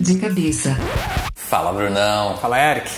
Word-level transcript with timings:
de 0.00 0.14
cabeça. 0.16 0.74
Fala, 1.34 1.72
Brunão. 1.72 2.38
Fala, 2.38 2.58
Eric. 2.58 2.90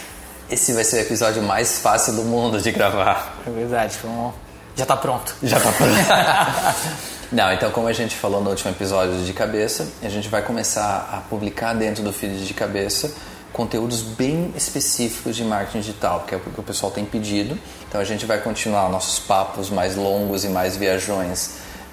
Esse 0.49 0.73
vai 0.73 0.85
ser 0.85 0.97
o 0.97 1.01
episódio 1.01 1.42
mais 1.42 1.78
fácil 1.78 2.13
do 2.15 2.23
mundo 2.23 2.60
de 2.60 2.71
gravar. 2.71 3.39
É 3.44 3.51
verdade, 3.51 3.99
vamos... 4.03 4.35
já 4.76 4.87
tá 4.87 4.97
pronto. 4.97 5.35
Já 5.42 5.58
tá 5.58 5.73
pronto. 5.73 5.92
Não, 7.33 7.51
então 7.53 7.71
como 7.71 7.89
a 7.89 7.92
gente 7.92 8.15
falou 8.15 8.43
no 8.43 8.51
último 8.51 8.71
episódio 8.71 9.25
de 9.25 9.33
cabeça, 9.33 9.89
a 10.03 10.09
gente 10.09 10.29
vai 10.29 10.43
começar 10.43 11.09
a 11.11 11.17
publicar 11.29 11.73
dentro 11.73 12.05
do 12.05 12.12
feed 12.12 12.46
de 12.46 12.55
cabeça 12.55 13.12
conteúdos 13.53 14.00
bem 14.03 14.53
específicos 14.57 15.37
de 15.37 15.45
marketing 15.45 15.80
digital, 15.80 16.25
que 16.27 16.34
é 16.34 16.39
o 16.39 16.41
que 16.41 16.61
o 16.61 16.62
pessoal 16.62 16.91
tem 16.91 17.05
pedido. 17.05 17.59
Então 17.89 18.00
a 18.00 18.05
gente 18.05 18.25
vai 18.25 18.41
continuar 18.41 18.89
nossos 18.89 19.19
papos 19.19 19.69
mais 19.71 19.96
longos 19.96 20.45
e 20.45 20.48
mais 20.48 20.77
viajões 20.77 21.50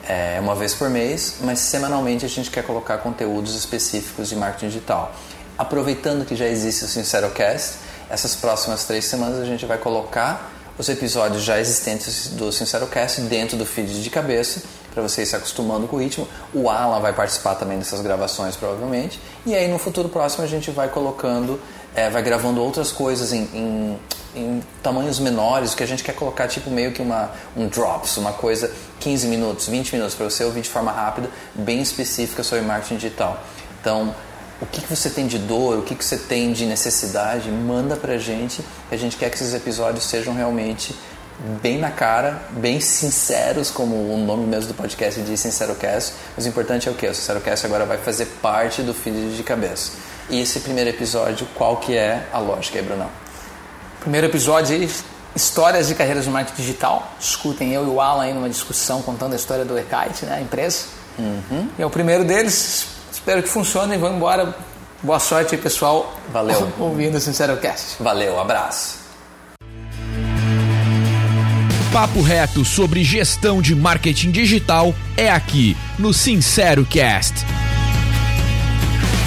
é, 0.09 0.39
uma 0.39 0.55
vez 0.55 0.73
por 0.73 0.89
mês, 0.89 1.35
mas 1.41 1.59
semanalmente 1.59 2.25
a 2.25 2.27
gente 2.27 2.49
quer 2.49 2.63
colocar 2.63 2.97
conteúdos 2.97 3.55
específicos 3.55 4.27
de 4.27 4.35
marketing 4.35 4.69
digital. 4.69 5.13
Aproveitando 5.55 6.25
que 6.25 6.35
já 6.35 6.47
existe 6.47 6.83
o 6.83 6.87
SinceroCast, 6.87 7.77
essas 8.09 8.35
próximas 8.35 8.85
três 8.85 9.05
semanas 9.05 9.39
a 9.39 9.45
gente 9.45 9.67
vai 9.67 9.77
colocar 9.77 10.51
os 10.79 10.89
episódios 10.89 11.43
já 11.43 11.59
existentes 11.59 12.29
do 12.29 12.51
SinceroCast 12.51 13.21
dentro 13.21 13.55
do 13.55 13.67
feed 13.67 14.01
de 14.01 14.09
cabeça 14.09 14.63
para 14.91 15.03
vocês 15.03 15.29
se 15.29 15.35
acostumando 15.35 15.87
com 15.87 15.97
o 15.97 15.99
ritmo. 15.99 16.27
O 16.53 16.69
Alan 16.69 16.99
vai 16.99 17.13
participar 17.13 17.53
também 17.55 17.77
dessas 17.77 18.01
gravações, 18.01 18.55
provavelmente. 18.55 19.19
E 19.45 19.53
aí 19.53 19.67
no 19.67 19.77
futuro 19.77 20.09
próximo 20.09 20.43
a 20.43 20.47
gente 20.47 20.71
vai 20.71 20.89
colocando, 20.89 21.59
é, 21.93 22.09
vai 22.09 22.23
gravando 22.23 22.61
outras 22.61 22.91
coisas 22.91 23.31
em, 23.31 23.43
em, 23.53 23.99
em, 24.35 24.61
tamanhos 24.81 25.19
menores, 25.19 25.73
que 25.73 25.83
a 25.83 25.87
gente 25.87 26.03
quer 26.03 26.13
colocar 26.13 26.47
tipo 26.47 26.69
meio 26.69 26.91
que 26.91 27.01
uma, 27.01 27.31
um 27.55 27.67
drops, 27.67 28.17
uma 28.17 28.33
coisa 28.33 28.71
15 28.99 29.27
minutos, 29.27 29.67
20 29.67 29.93
minutos, 29.93 30.15
para 30.15 30.29
você 30.29 30.43
ouvir 30.43 30.61
de 30.61 30.69
forma 30.69 30.91
rápida, 30.91 31.29
bem 31.53 31.81
específica 31.81 32.43
sobre 32.43 32.65
marketing 32.65 32.95
digital. 32.95 33.41
Então, 33.79 34.13
o 34.61 34.65
que, 34.65 34.81
que 34.81 34.93
você 34.93 35.09
tem 35.09 35.25
de 35.25 35.37
dor, 35.37 35.79
o 35.79 35.81
que, 35.83 35.95
que 35.95 36.03
você 36.03 36.17
tem 36.17 36.51
de 36.51 36.65
necessidade, 36.65 37.49
manda 37.49 37.95
pra 37.95 38.17
gente. 38.17 38.61
A 38.91 38.97
gente 38.97 39.15
quer 39.15 39.29
que 39.29 39.35
esses 39.35 39.53
episódios 39.53 40.03
sejam 40.03 40.33
realmente 40.33 40.93
bem 41.61 41.77
na 41.77 41.89
cara, 41.89 42.41
bem 42.51 42.81
sinceros, 42.81 43.71
como 43.71 43.95
o 43.95 44.17
nome 44.17 44.45
mesmo 44.45 44.67
do 44.67 44.73
podcast 44.73 45.21
diz, 45.21 45.39
SinceroCast. 45.39 46.13
Mas 46.35 46.45
o 46.45 46.49
importante 46.49 46.89
é 46.89 46.91
o 46.91 46.95
que? 46.95 47.07
O 47.07 47.15
SinceroCast 47.15 47.65
agora 47.65 47.85
vai 47.85 47.97
fazer 47.97 48.25
parte 48.41 48.81
do 48.81 48.93
feed 48.93 49.37
de 49.37 49.43
cabeça. 49.43 49.93
E 50.29 50.41
esse 50.41 50.59
primeiro 50.59 50.89
episódio, 50.89 51.47
qual 51.55 51.77
que 51.77 51.95
é 51.95 52.27
a 52.33 52.39
lógica 52.39 52.77
aí, 52.77 52.83
Brunão? 52.83 53.09
Primeiro 53.99 54.27
episódio 54.27 54.75
aí, 54.75 54.89
histórias 55.35 55.87
de 55.87 55.95
carreiras 55.95 56.23
de 56.23 56.29
marketing 56.29 56.61
digital. 56.61 57.11
Escutem 57.19 57.73
eu 57.73 57.85
e 57.85 57.89
o 57.89 57.99
Alan 57.99 58.23
aí 58.23 58.33
numa 58.33 58.49
discussão 58.49 59.01
contando 59.01 59.33
a 59.33 59.35
história 59.35 59.65
do 59.65 59.77
Ekite, 59.77 60.25
né, 60.25 60.35
a 60.37 60.41
empresa. 60.41 60.85
Uhum. 61.17 61.67
E 61.77 61.81
é 61.81 61.85
o 61.85 61.89
primeiro 61.89 62.23
deles. 62.23 62.87
Espero 63.11 63.43
que 63.43 63.49
funcione 63.49 63.95
e 63.95 63.97
vamos 63.97 64.17
embora. 64.17 64.55
Boa 65.03 65.19
sorte 65.19 65.55
aí, 65.55 65.61
pessoal. 65.61 66.13
Valeu. 66.31 66.71
Ouvindo 66.79 67.15
o 67.15 67.19
SinceroCast. 67.19 68.01
Valeu, 68.01 68.39
abraço. 68.39 68.99
Papo 71.91 72.21
reto 72.21 72.63
sobre 72.63 73.03
gestão 73.03 73.61
de 73.61 73.75
marketing 73.75 74.31
digital 74.31 74.93
é 75.17 75.29
aqui 75.29 75.75
no 75.97 76.13
Sincero 76.13 76.85
Cast. 76.85 77.33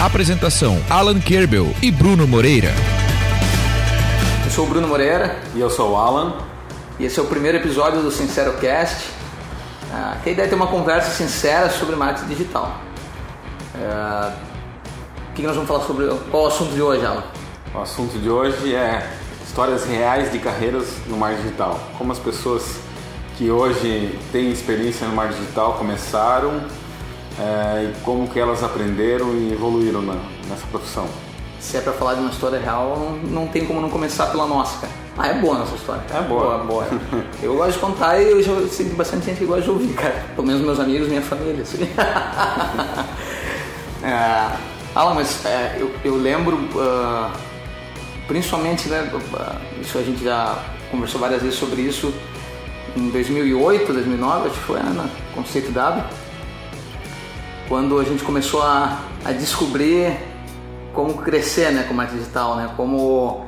Apresentação: 0.00 0.80
Alan 0.88 1.20
Kerbel 1.20 1.74
e 1.82 1.90
Bruno 1.90 2.26
Moreira. 2.26 2.72
Sou 4.55 4.67
o 4.67 4.69
Bruno 4.69 4.86
Moreira 4.89 5.36
E 5.55 5.61
eu 5.61 5.70
sou 5.70 5.92
o 5.92 5.97
Alan. 5.97 6.34
e 6.98 7.05
esse 7.06 7.19
é 7.19 7.22
o 7.22 7.27
primeiro 7.27 7.58
episódio 7.58 8.03
do 8.03 8.11
SinceroCast. 8.11 9.08
Ah, 9.92 10.17
que 10.22 10.31
a 10.31 10.33
ideia 10.33 10.47
é 10.47 10.48
ter 10.48 10.55
uma 10.55 10.67
conversa 10.67 11.11
sincera 11.11 11.69
sobre 11.70 11.97
marketing 11.97 12.28
digital. 12.28 12.75
É, 13.75 14.33
O 15.30 15.34
que 15.34 15.42
nós 15.42 15.55
vamos 15.55 15.69
falar 15.69 15.84
sobre 15.84 16.06
qual 16.30 16.45
o 16.45 16.47
assunto 16.47 16.73
de 16.73 16.83
hoje, 16.83 17.05
Alan? 17.05 17.25
O 17.75 17.80
assunto 17.80 18.19
de 18.19 18.28
hoje 18.28 18.75
é 18.75 19.11
histórias 19.47 19.85
reais 19.85 20.30
de 20.30 20.39
carreiras 20.39 20.86
no 21.07 21.17
marketing 21.17 21.45
digital. 21.45 21.79
Como 21.98 22.12
as 22.12 22.18
pessoas 22.18 22.62
que 23.36 23.51
hoje 23.51 24.18
têm 24.30 24.51
experiência 24.51 25.07
no 25.07 25.14
marketing 25.14 25.41
digital 25.42 25.74
começaram 25.74 26.62
é, 27.39 27.85
e 27.91 27.95
como 28.05 28.29
que 28.29 28.39
elas 28.39 28.62
aprenderam 28.62 29.33
e 29.35 29.52
evoluíram 29.52 30.02
na- 30.02 30.20
nessa 30.48 30.67
profissão. 30.70 31.07
Se 31.62 31.77
é 31.77 31.80
pra 31.80 31.92
falar 31.92 32.14
de 32.14 32.20
uma 32.20 32.30
história 32.30 32.58
real, 32.58 32.98
não, 32.98 33.42
não 33.42 33.46
tem 33.46 33.64
como 33.64 33.80
não 33.80 33.89
começar 33.89 34.27
pela 34.27 34.48
nossa, 34.48 34.80
cara. 34.80 34.92
Ah, 35.17 35.28
é 35.28 35.34
boa 35.34 35.58
nossa 35.58 35.77
história. 35.77 36.02
É 36.12 36.20
boa. 36.23 36.58
boa. 36.58 36.84
Eu 37.40 37.55
gosto 37.55 37.74
de 37.74 37.78
contar 37.78 38.20
e 38.20 38.33
eu 38.33 38.42
já 38.42 38.67
sei 38.67 38.89
que 38.89 38.96
bastante 38.96 39.27
gente 39.27 39.39
que 39.39 39.45
gosta 39.45 39.62
de 39.62 39.70
ouvir, 39.70 39.95
cara. 39.95 40.24
Pelo 40.34 40.45
menos 40.45 40.61
meus 40.61 40.80
amigos, 40.80 41.06
minha 41.06 41.23
família. 41.23 41.62
Assim. 41.62 41.84
é, 44.02 44.56
Alan, 44.92 45.14
mas 45.14 45.46
é, 45.46 45.77
eu, 45.78 45.95
eu 46.05 46.17
lembro, 46.17 46.58
ah, 46.77 47.30
principalmente, 48.27 48.89
né, 48.89 49.08
isso 49.80 49.98
a 49.98 50.02
gente 50.02 50.24
já 50.24 50.58
conversou 50.90 51.20
várias 51.20 51.42
vezes 51.42 51.56
sobre 51.56 51.83
isso, 51.83 52.12
em 52.96 53.08
2008, 53.08 53.92
2009, 53.92 54.48
acho 54.48 54.58
que 54.58 54.64
foi, 54.64 54.80
né, 54.80 54.92
na 54.96 55.08
Conceito 55.33 55.70
W, 55.70 56.02
quando 57.68 58.00
a 58.00 58.05
gente 58.05 58.24
começou 58.24 58.62
a, 58.62 58.98
a 59.24 59.30
descobrir 59.30 60.31
como 60.95 61.14
crescer 61.23 61.70
né, 61.73 61.85
com 61.89 61.95
marketing 61.95 62.19
digital, 62.20 62.57
né? 62.57 62.70
Como, 62.77 63.47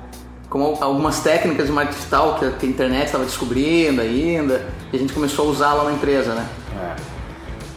como 0.49 0.79
algumas 0.83 1.21
técnicas 1.21 1.67
de 1.67 1.73
marketing 1.73 1.99
digital 1.99 2.35
que, 2.39 2.45
a- 2.45 2.51
que 2.53 2.67
a 2.67 2.69
internet 2.69 3.07
estava 3.07 3.25
descobrindo 3.25 4.01
ainda, 4.01 4.67
e 4.93 4.97
a 4.97 4.99
gente 4.99 5.13
começou 5.13 5.49
a 5.49 5.51
usá-la 5.51 5.85
na 5.85 5.93
empresa, 5.93 6.35
né? 6.35 6.47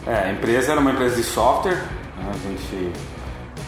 É. 0.06 0.10
É, 0.10 0.28
a 0.28 0.32
empresa 0.32 0.72
era 0.72 0.80
uma 0.80 0.90
empresa 0.92 1.16
de 1.16 1.22
software, 1.22 1.74
né? 2.16 2.30
a 2.32 2.48
gente, 2.48 2.92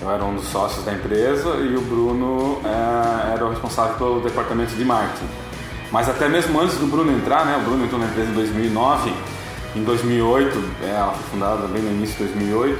eu 0.01 0.11
era 0.11 0.25
um 0.25 0.35
dos 0.37 0.47
sócios 0.47 0.83
da 0.87 0.93
empresa 0.95 1.51
e 1.57 1.77
o 1.77 1.81
Bruno 1.83 2.61
é, 2.65 3.35
era 3.35 3.45
o 3.45 3.51
responsável 3.51 3.95
pelo 3.97 4.21
departamento 4.21 4.75
de 4.75 4.85
marketing. 4.85 5.27
Mas 5.93 6.09
até 6.09 6.29
mesmo 6.29 6.59
antes 6.61 6.77
do 6.79 6.87
Bruno 6.87 7.13
entrar, 7.13 7.45
né? 7.45 7.59
o 7.61 7.65
Bruno 7.69 7.85
entrou 7.85 8.01
na 8.01 8.07
empresa 8.07 8.31
em 8.31 8.35
2009, 8.35 9.13
em 9.77 9.83
2008, 9.85 10.65
é, 10.83 10.91
ela 10.97 11.13
foi 11.13 11.23
fundada 11.31 11.67
bem 11.67 11.83
no 11.83 11.91
início 11.91 12.17
de 12.27 12.33
2008, 12.33 12.79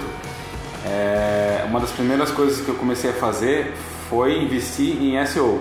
é, 0.85 1.65
uma 1.69 1.81
das 1.81 1.91
primeiras 1.91 2.31
coisas 2.31 2.65
que 2.65 2.69
eu 2.69 2.75
comecei 2.75 3.11
a 3.11 3.15
fazer 3.15 3.75
foi 4.09 4.43
investir 4.43 5.01
em 5.03 5.25
SEO. 5.27 5.61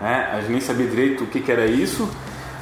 né? 0.00 0.30
A 0.32 0.40
gente 0.40 0.52
nem 0.52 0.60
sabia 0.60 0.86
direito 0.86 1.24
o 1.24 1.26
que, 1.26 1.40
que 1.40 1.50
era 1.50 1.66
isso, 1.66 2.08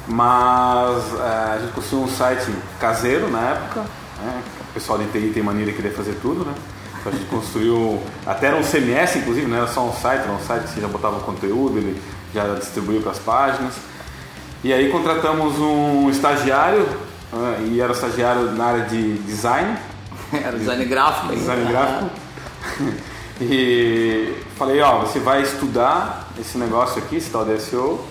mas 0.07 1.03
é, 1.19 1.53
a 1.53 1.57
gente 1.61 1.73
construiu 1.73 2.05
um 2.05 2.09
site 2.09 2.51
caseiro 2.79 3.29
na 3.29 3.39
época. 3.39 3.81
Né? 4.21 4.41
O 4.69 4.73
pessoal 4.73 4.97
de 4.97 5.05
TI 5.05 5.31
tem 5.33 5.43
maneira 5.43 5.71
de 5.71 5.77
querer 5.77 5.91
fazer 5.91 6.15
tudo, 6.21 6.45
né? 6.45 6.53
Então 6.99 7.11
a 7.11 7.15
gente 7.15 7.27
construiu, 7.29 8.01
até 8.25 8.47
era 8.47 8.55
um 8.55 8.63
CMS 8.63 9.17
inclusive, 9.17 9.45
não 9.45 9.57
era 9.57 9.67
só 9.67 9.85
um 9.85 9.91
site, 9.91 10.21
era 10.21 10.31
um 10.31 10.39
site 10.39 10.63
que 10.63 10.69
você 10.69 10.81
já 10.81 10.87
botava 10.87 11.19
conteúdo, 11.19 11.77
ele 11.77 12.01
já 12.33 12.55
distribuiu 12.55 13.01
para 13.01 13.11
as 13.11 13.19
páginas. 13.19 13.73
E 14.63 14.71
aí 14.71 14.89
contratamos 14.89 15.59
um 15.59 16.09
estagiário, 16.09 16.87
né? 17.33 17.65
e 17.65 17.81
era 17.81 17.91
estagiário 17.91 18.53
na 18.53 18.65
área 18.65 18.85
de 18.85 19.17
design, 19.19 19.77
Era 20.43 20.57
design 20.57 20.85
gráfico. 20.85 21.35
design 21.35 21.65
gráfico. 21.71 22.09
E 23.41 24.35
falei, 24.55 24.79
ó, 24.81 24.99
você 24.99 25.19
vai 25.19 25.41
estudar 25.41 26.29
esse 26.39 26.57
negócio 26.57 27.01
aqui, 27.01 27.15
esse 27.15 27.31
tal 27.31 27.43
de 27.43 27.59
SEO, 27.59 28.05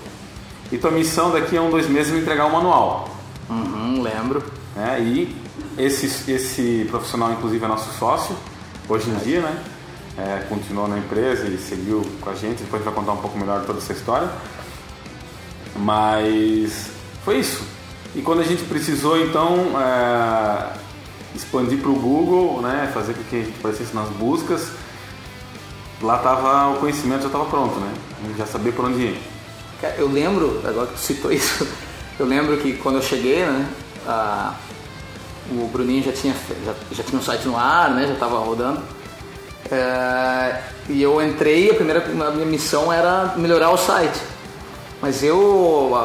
e 0.70 0.76
tua 0.76 0.90
missão 0.90 1.30
daqui 1.30 1.56
a 1.56 1.62
um, 1.62 1.70
dois 1.70 1.88
meses 1.88 2.12
é 2.12 2.16
me 2.16 2.22
entregar 2.22 2.46
um 2.46 2.50
manual. 2.50 3.08
Uhum, 3.48 4.02
lembro. 4.02 4.42
Né? 4.74 5.00
E 5.00 5.36
esse, 5.78 6.30
esse 6.30 6.86
profissional, 6.90 7.32
inclusive, 7.32 7.64
é 7.64 7.68
nosso 7.68 7.96
sócio, 7.98 8.34
hoje 8.88 9.08
em 9.10 9.14
dia, 9.16 9.40
né? 9.40 9.62
É, 10.18 10.44
continuou 10.48 10.88
na 10.88 10.98
empresa 10.98 11.46
e 11.46 11.56
seguiu 11.56 12.02
com 12.20 12.28
a 12.28 12.34
gente, 12.34 12.62
depois 12.62 12.84
vai 12.84 12.92
contar 12.92 13.12
um 13.12 13.18
pouco 13.18 13.38
melhor 13.38 13.64
toda 13.64 13.78
essa 13.78 13.92
história. 13.92 14.28
Mas 15.76 16.90
foi 17.24 17.38
isso. 17.38 17.62
E 18.14 18.20
quando 18.20 18.40
a 18.40 18.44
gente 18.44 18.64
precisou, 18.64 19.18
então, 19.18 19.80
é, 19.80 20.81
expandir 21.34 21.78
para 21.78 21.90
o 21.90 21.94
Google, 21.94 22.60
né, 22.62 22.90
fazer 22.92 23.14
com 23.14 23.22
que 23.24 23.36
a 23.36 23.38
gente 23.40 23.54
aparecesse 23.58 23.94
nas 23.94 24.08
buscas, 24.10 24.68
lá 26.02 26.18
tava 26.18 26.70
o 26.70 26.76
conhecimento 26.80 27.22
já 27.22 27.26
estava 27.28 27.44
pronto, 27.46 27.78
né? 27.78 27.92
Já 28.36 28.46
sabia 28.46 28.72
por 28.72 28.84
onde 28.86 29.00
ir. 29.02 29.22
Eu 29.96 30.08
lembro, 30.08 30.60
agora 30.64 30.86
que 30.88 30.94
tu 30.94 31.00
citou 31.00 31.30
isso, 31.32 31.66
eu 32.18 32.26
lembro 32.26 32.56
que 32.58 32.74
quando 32.74 32.96
eu 32.96 33.02
cheguei, 33.02 33.44
né, 33.46 33.68
a- 34.06 34.54
o 35.50 35.66
Bruninho 35.72 36.04
já 36.04 36.12
tinha, 36.12 36.34
já, 36.64 36.74
já 36.92 37.02
tinha 37.02 37.18
um 37.18 37.22
site 37.22 37.46
no 37.48 37.56
ar, 37.56 37.90
né, 37.90 38.06
já 38.06 38.14
estava 38.14 38.38
rodando. 38.38 38.80
É, 39.70 40.60
e 40.88 41.02
eu 41.02 41.20
entrei, 41.22 41.70
a 41.70 41.74
primeira 41.74 42.04
a 42.04 42.30
minha 42.30 42.46
missão 42.46 42.92
era 42.92 43.34
melhorar 43.36 43.70
o 43.70 43.76
site. 43.76 44.20
Mas 45.00 45.22
eu 45.22 45.96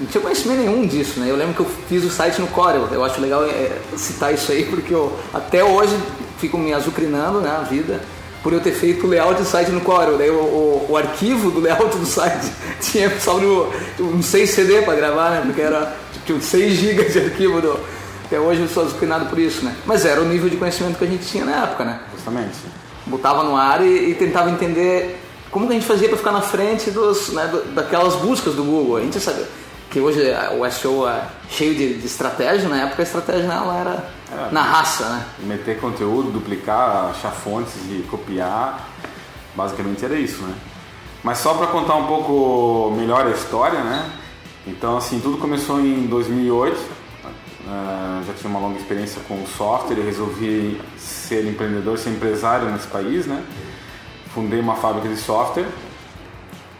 não 0.00 0.06
tinha 0.06 0.20
conhecimento 0.22 0.58
nenhum 0.60 0.86
disso, 0.86 1.20
né? 1.20 1.30
Eu 1.30 1.36
lembro 1.36 1.54
que 1.54 1.60
eu 1.60 1.66
fiz 1.88 2.02
o 2.04 2.10
site 2.10 2.40
no 2.40 2.46
Corel. 2.48 2.88
Eu 2.90 3.04
acho 3.04 3.20
legal 3.20 3.44
é, 3.44 3.70
citar 3.96 4.32
isso 4.34 4.50
aí, 4.50 4.64
porque 4.64 4.92
eu 4.94 5.16
até 5.32 5.62
hoje 5.62 5.96
fico 6.38 6.56
me 6.58 6.72
azucrinando 6.72 7.40
né, 7.40 7.50
a 7.50 7.62
vida 7.62 8.00
por 8.42 8.52
eu 8.54 8.60
ter 8.60 8.72
feito 8.72 9.06
o 9.06 9.10
layout 9.10 9.38
do 9.40 9.46
site 9.46 9.70
no 9.70 9.82
Corel. 9.82 10.16
Daí 10.16 10.30
o, 10.30 10.34
o- 10.34 10.86
o 10.88 10.96
arquivo 10.96 11.50
do 11.50 11.60
layout 11.60 11.96
do 11.98 12.06
site 12.06 12.50
tinha 12.80 13.10
só 13.20 13.36
no, 13.38 13.70
um 14.00 14.22
6 14.22 14.48
CD 14.50 14.82
para 14.82 14.94
gravar, 14.94 15.30
né? 15.30 15.42
Porque 15.44 15.60
era 15.60 15.94
tipo 16.24 16.40
6 16.40 16.72
GB 16.74 17.04
de 17.04 17.18
arquivo. 17.18 17.60
Do, 17.60 17.78
até 18.24 18.40
hoje 18.40 18.62
eu 18.62 18.68
sou 18.68 18.84
azucrinado 18.84 19.26
por 19.26 19.38
isso, 19.38 19.64
né? 19.64 19.74
Mas 19.84 20.04
era 20.06 20.20
o 20.20 20.24
nível 20.24 20.48
de 20.48 20.56
conhecimento 20.56 20.96
que 20.96 21.04
a 21.04 21.08
gente 21.08 21.26
tinha 21.26 21.44
na 21.44 21.64
época, 21.64 21.84
né? 21.84 22.00
Justamente. 22.14 22.54
botava 23.06 23.42
no 23.42 23.54
ar 23.56 23.84
e, 23.84 24.10
e 24.10 24.14
tentava 24.14 24.48
entender 24.50 25.20
como 25.50 25.66
que 25.66 25.72
a 25.72 25.74
gente 25.74 25.86
fazia 25.86 26.08
para 26.08 26.16
ficar 26.16 26.30
na 26.32 26.40
frente 26.40 26.90
dos, 26.92 27.30
né, 27.30 27.50
daquelas 27.74 28.14
buscas 28.14 28.54
do 28.54 28.62
Google. 28.62 28.96
A 28.98 29.00
gente 29.00 29.18
sabe 29.20 29.44
que 29.90 30.00
hoje 30.00 30.20
o 30.56 30.70
SEO 30.70 31.08
é 31.08 31.26
cheio 31.50 31.74
de, 31.74 31.94
de 31.94 32.06
estratégia, 32.06 32.68
na 32.68 32.82
época 32.82 33.02
a 33.02 33.04
estratégia 33.04 33.52
ela 33.52 33.76
era 33.76 34.10
é, 34.32 34.52
na 34.52 34.62
raça, 34.62 35.08
né? 35.08 35.26
Meter 35.40 35.80
conteúdo, 35.80 36.30
duplicar, 36.30 37.10
achar 37.10 37.32
fontes 37.32 37.74
e 37.90 38.06
copiar, 38.08 38.88
basicamente 39.54 40.04
era 40.04 40.14
isso, 40.14 40.42
né? 40.42 40.54
Mas 41.24 41.38
só 41.38 41.54
para 41.54 41.66
contar 41.66 41.96
um 41.96 42.06
pouco 42.06 42.94
melhor 42.96 43.26
a 43.26 43.30
história, 43.30 43.82
né? 43.82 44.10
Então, 44.66 44.96
assim, 44.96 45.18
tudo 45.18 45.38
começou 45.38 45.80
em 45.80 46.06
2008. 46.06 46.76
Uh, 46.76 48.24
já 48.26 48.32
tinha 48.32 48.50
uma 48.50 48.58
longa 48.60 48.78
experiência 48.78 49.20
com 49.28 49.34
o 49.34 49.46
software 49.46 50.02
resolvi 50.02 50.80
ser 50.96 51.46
empreendedor, 51.46 51.98
ser 51.98 52.10
empresário 52.10 52.70
nesse 52.70 52.86
país, 52.86 53.26
né? 53.26 53.44
Fundei 54.32 54.60
uma 54.60 54.76
fábrica 54.76 55.08
de 55.08 55.16
software 55.16 55.66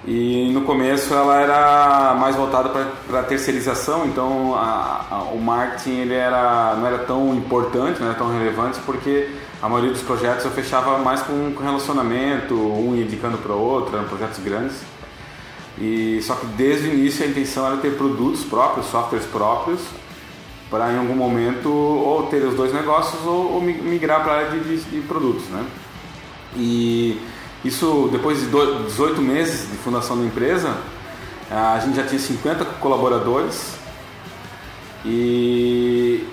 e 0.06 0.50
no 0.52 0.62
começo 0.62 1.12
ela 1.12 1.40
era 1.40 2.14
mais 2.14 2.34
voltada 2.34 2.70
para 3.06 3.22
terceirização, 3.24 4.06
então 4.06 4.54
a, 4.54 5.06
a, 5.10 5.18
o 5.34 5.40
marketing 5.40 5.98
ele 5.98 6.14
era, 6.14 6.74
não 6.76 6.86
era 6.86 7.00
tão 7.00 7.34
importante, 7.34 8.00
não 8.00 8.08
era 8.08 8.16
tão 8.16 8.32
relevante, 8.32 8.78
porque 8.86 9.28
a 9.60 9.68
maioria 9.68 9.92
dos 9.92 10.00
projetos 10.00 10.44
eu 10.46 10.50
fechava 10.52 10.98
mais 10.98 11.20
com, 11.20 11.52
com 11.52 11.62
relacionamento, 11.62 12.54
um 12.54 12.96
indicando 12.96 13.36
para 13.38 13.52
o 13.52 13.60
outro, 13.60 13.94
eram 13.94 14.08
projetos 14.08 14.38
grandes. 14.42 14.76
E, 15.78 16.20
só 16.22 16.34
que 16.34 16.46
desde 16.46 16.88
o 16.88 16.94
início 16.94 17.24
a 17.24 17.28
intenção 17.28 17.66
era 17.66 17.76
ter 17.76 17.96
produtos 17.96 18.42
próprios, 18.42 18.86
softwares 18.86 19.26
próprios, 19.26 19.80
para 20.70 20.92
em 20.92 20.98
algum 20.98 21.14
momento 21.14 21.68
ou 21.68 22.22
ter 22.24 22.42
os 22.44 22.54
dois 22.54 22.72
negócios 22.72 23.22
ou, 23.26 23.54
ou 23.54 23.60
migrar 23.60 24.22
para 24.22 24.32
a 24.32 24.36
área 24.36 24.50
de, 24.50 24.60
de, 24.60 24.82
de 24.82 25.00
produtos. 25.02 25.44
Né? 25.48 25.66
E 26.56 27.20
isso, 27.64 28.08
depois 28.10 28.40
de 28.40 28.46
18 28.46 29.20
meses 29.20 29.70
de 29.70 29.76
fundação 29.78 30.16
da 30.18 30.24
empresa, 30.24 30.76
a 31.50 31.78
gente 31.80 31.96
já 31.96 32.04
tinha 32.04 32.18
50 32.18 32.64
colaboradores 32.64 33.74
e, 35.04 36.24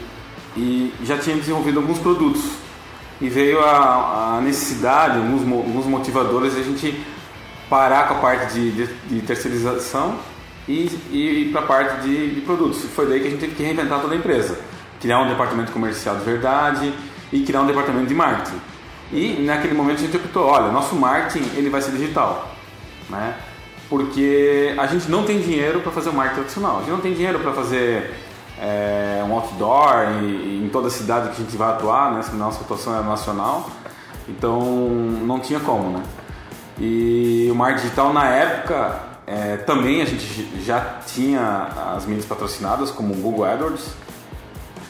e 0.56 0.94
já 1.04 1.18
tinha 1.18 1.36
desenvolvido 1.36 1.80
alguns 1.80 2.00
produtos. 2.00 2.42
E 3.20 3.28
veio 3.30 3.60
a, 3.62 4.38
a 4.38 4.42
necessidade, 4.42 5.18
alguns, 5.18 5.42
alguns 5.42 5.86
motivadores, 5.86 6.54
de 6.54 6.62
a 6.62 6.64
gente 6.64 7.04
parar 7.70 8.08
com 8.08 8.16
a 8.16 8.18
parte 8.20 8.54
de, 8.54 8.72
de, 8.72 8.86
de 8.86 9.22
terceirização 9.22 10.20
e, 10.68 10.86
e 11.12 11.50
para 11.52 11.62
a 11.62 11.66
parte 11.66 12.02
de, 12.02 12.36
de, 12.36 12.42
produtos. 12.42 12.84
Foi 12.96 13.08
daí 13.08 13.20
que 13.20 13.28
a 13.28 13.30
gente 13.32 13.40
teve 13.40 13.56
que 13.56 13.64
reinventar 13.64 14.00
toda 14.00 14.14
a 14.14 14.18
empresa. 14.18 14.60
Criar 15.02 15.20
um 15.20 15.28
departamento 15.28 15.72
comercial 15.72 16.16
de 16.18 16.24
verdade 16.24 16.94
e 17.34 17.42
criar 17.42 17.62
um 17.62 17.68
departamento 17.68 18.08
de 18.08 18.14
marketing. 18.14 18.60
E 19.12 19.42
naquele 19.45 19.74
momento 19.74 20.00
a 20.00 20.01
gente 20.01 20.18
optou, 20.18 20.45
olha, 20.45 20.71
nosso 20.71 20.95
marketing 20.95 21.50
ele 21.56 21.69
vai 21.69 21.81
ser 21.81 21.92
digital, 21.92 22.50
né? 23.09 23.36
Porque 23.89 24.75
a 24.77 24.86
gente 24.86 25.09
não 25.09 25.24
tem 25.24 25.39
dinheiro 25.39 25.80
para 25.80 25.92
fazer 25.92 26.09
o 26.09 26.13
marketing 26.13 26.42
tradicional, 26.42 26.77
a 26.77 26.80
gente 26.81 26.92
não 26.92 27.00
tem 27.00 27.13
dinheiro 27.13 27.39
para 27.39 27.54
fazer 27.54 28.13
é, 28.59 29.24
um 29.25 29.33
outdoor 29.33 30.09
em, 30.21 30.68
toda 30.69 30.88
a 30.88 30.92
cidade 30.92 31.30
que 31.30 31.42
a 31.42 31.45
gente 31.45 31.56
vai 31.56 31.69
atuar, 31.69 32.12
né? 32.12 32.21
Nossa 32.33 32.62
atuação 32.62 33.00
é 33.00 33.01
nacional, 33.01 33.69
então 34.27 34.62
não 34.62 35.39
tinha 35.39 35.59
como, 35.59 35.98
né? 35.98 36.04
E 36.80 37.48
o 37.50 37.56
marketing 37.56 37.83
digital 37.83 38.13
na 38.13 38.27
época 38.27 39.00
é, 39.25 39.57
também 39.57 40.01
a 40.01 40.06
gente 40.06 40.63
já 40.63 41.00
tinha 41.06 41.68
as 41.95 42.06
mídias 42.06 42.25
patrocinadas 42.25 42.92
como 42.92 43.13
o 43.13 43.18
Google 43.18 43.45
AdWords, 43.45 43.89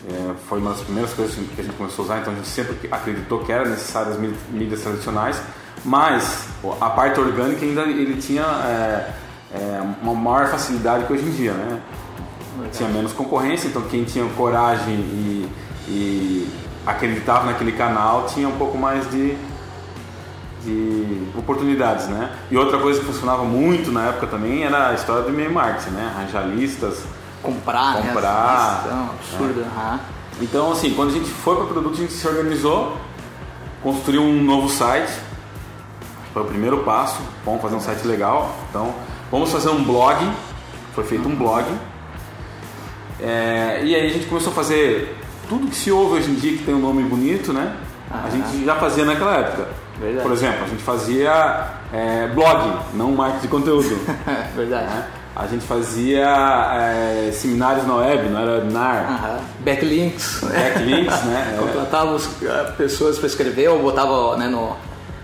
é, 0.09 0.33
foi 0.47 0.59
uma 0.59 0.71
das 0.71 0.81
primeiras 0.81 1.13
coisas 1.13 1.35
que 1.35 1.59
a 1.59 1.63
gente 1.63 1.75
começou 1.75 2.03
a 2.03 2.05
usar, 2.05 2.19
então 2.19 2.31
a 2.31 2.35
gente 2.37 2.47
sempre 2.47 2.77
acreditou 2.89 3.39
que 3.39 3.51
era 3.51 3.67
necessário 3.67 4.13
as 4.13 4.17
mídias 4.17 4.81
tradicionais, 4.81 5.41
mas 5.83 6.47
a 6.79 6.89
parte 6.89 7.19
orgânica 7.19 7.65
ainda 7.65 7.81
ele 7.81 8.15
tinha 8.21 8.43
é, 8.43 9.13
é, 9.53 9.83
uma 10.01 10.13
maior 10.13 10.47
facilidade 10.47 11.05
que 11.05 11.13
hoje 11.13 11.25
em 11.25 11.31
dia, 11.31 11.53
né? 11.53 11.81
Tinha 12.71 12.89
menos 12.89 13.13
concorrência, 13.13 13.67
então 13.67 13.81
quem 13.83 14.03
tinha 14.03 14.25
coragem 14.29 14.95
e, 14.95 15.49
e 15.87 16.49
acreditava 16.85 17.45
naquele 17.45 17.73
canal 17.73 18.25
tinha 18.27 18.47
um 18.47 18.57
pouco 18.57 18.77
mais 18.77 19.09
de, 19.11 19.37
de 20.63 21.27
oportunidades, 21.37 22.07
né? 22.07 22.31
E 22.49 22.57
outra 22.57 22.79
coisa 22.79 22.99
que 22.99 23.05
funcionava 23.05 23.43
muito 23.43 23.91
na 23.91 24.07
época 24.07 24.27
também 24.27 24.63
era 24.63 24.89
a 24.89 24.93
história 24.93 25.23
do 25.23 25.29
e-mail 25.29 25.51
marketing, 25.51 25.91
né? 25.91 26.13
Arranjar 26.15 26.47
listas, 26.47 27.03
comprar, 27.41 27.95
né? 27.95 28.11
comprar, 28.13 28.85
né? 28.85 29.09
absurdo. 29.13 29.61
Uhum. 29.61 29.99
Então, 30.41 30.71
assim, 30.71 30.93
quando 30.93 31.09
a 31.09 31.13
gente 31.13 31.29
foi 31.29 31.55
para 31.55 31.65
o 31.65 31.67
produto, 31.67 31.93
a 31.93 31.97
gente 31.97 32.13
se 32.13 32.27
organizou, 32.27 32.97
construiu 33.81 34.21
um 34.21 34.43
novo 34.43 34.69
site. 34.69 35.11
Foi 36.33 36.43
o 36.43 36.45
primeiro 36.45 36.79
passo. 36.79 37.21
Vamos 37.43 37.61
fazer 37.61 37.75
um 37.75 37.79
site 37.79 38.05
legal. 38.05 38.55
Então, 38.69 38.93
vamos 39.31 39.51
fazer 39.51 39.69
um 39.69 39.83
blog. 39.83 40.29
Foi 40.93 41.03
feito 41.03 41.27
um 41.27 41.35
blog. 41.35 41.65
É, 43.19 43.81
e 43.83 43.95
aí 43.95 44.05
a 44.05 44.09
gente 44.09 44.27
começou 44.27 44.51
a 44.51 44.55
fazer 44.55 45.17
tudo 45.49 45.67
que 45.67 45.75
se 45.75 45.91
ouve 45.91 46.17
hoje 46.17 46.29
em 46.29 46.35
dia 46.35 46.57
que 46.57 46.63
tem 46.63 46.75
um 46.75 46.79
nome 46.79 47.03
bonito, 47.03 47.51
né? 47.51 47.75
A 48.11 48.29
gente 48.29 48.63
já 48.63 48.75
fazia 48.75 49.05
naquela 49.05 49.37
época. 49.37 49.67
Verdade. 49.99 50.27
Por 50.27 50.31
exemplo, 50.31 50.63
a 50.63 50.67
gente 50.67 50.83
fazia 50.83 51.73
é, 51.91 52.27
blog, 52.27 52.79
não 52.93 53.11
marketing 53.11 53.41
de 53.41 53.47
conteúdo. 53.47 53.99
Verdade. 54.55 54.85
Né? 54.85 55.07
A 55.39 55.45
gente 55.45 55.63
fazia 55.65 56.25
é, 56.25 57.31
seminários 57.31 57.85
na 57.85 57.97
web, 57.97 58.27
não 58.27 58.41
era 58.41 58.51
webinar. 58.53 59.39
Backlinks. 59.59 60.41
Backlinks, 60.41 61.23
né? 61.25 61.57
Contratava 61.61 62.19
é, 62.41 62.71
pessoas 62.71 63.19
para 63.19 63.27
escrever 63.27 63.69
ou 63.69 63.79
botava 63.79 64.35
né, 64.35 64.47
no, 64.47 64.75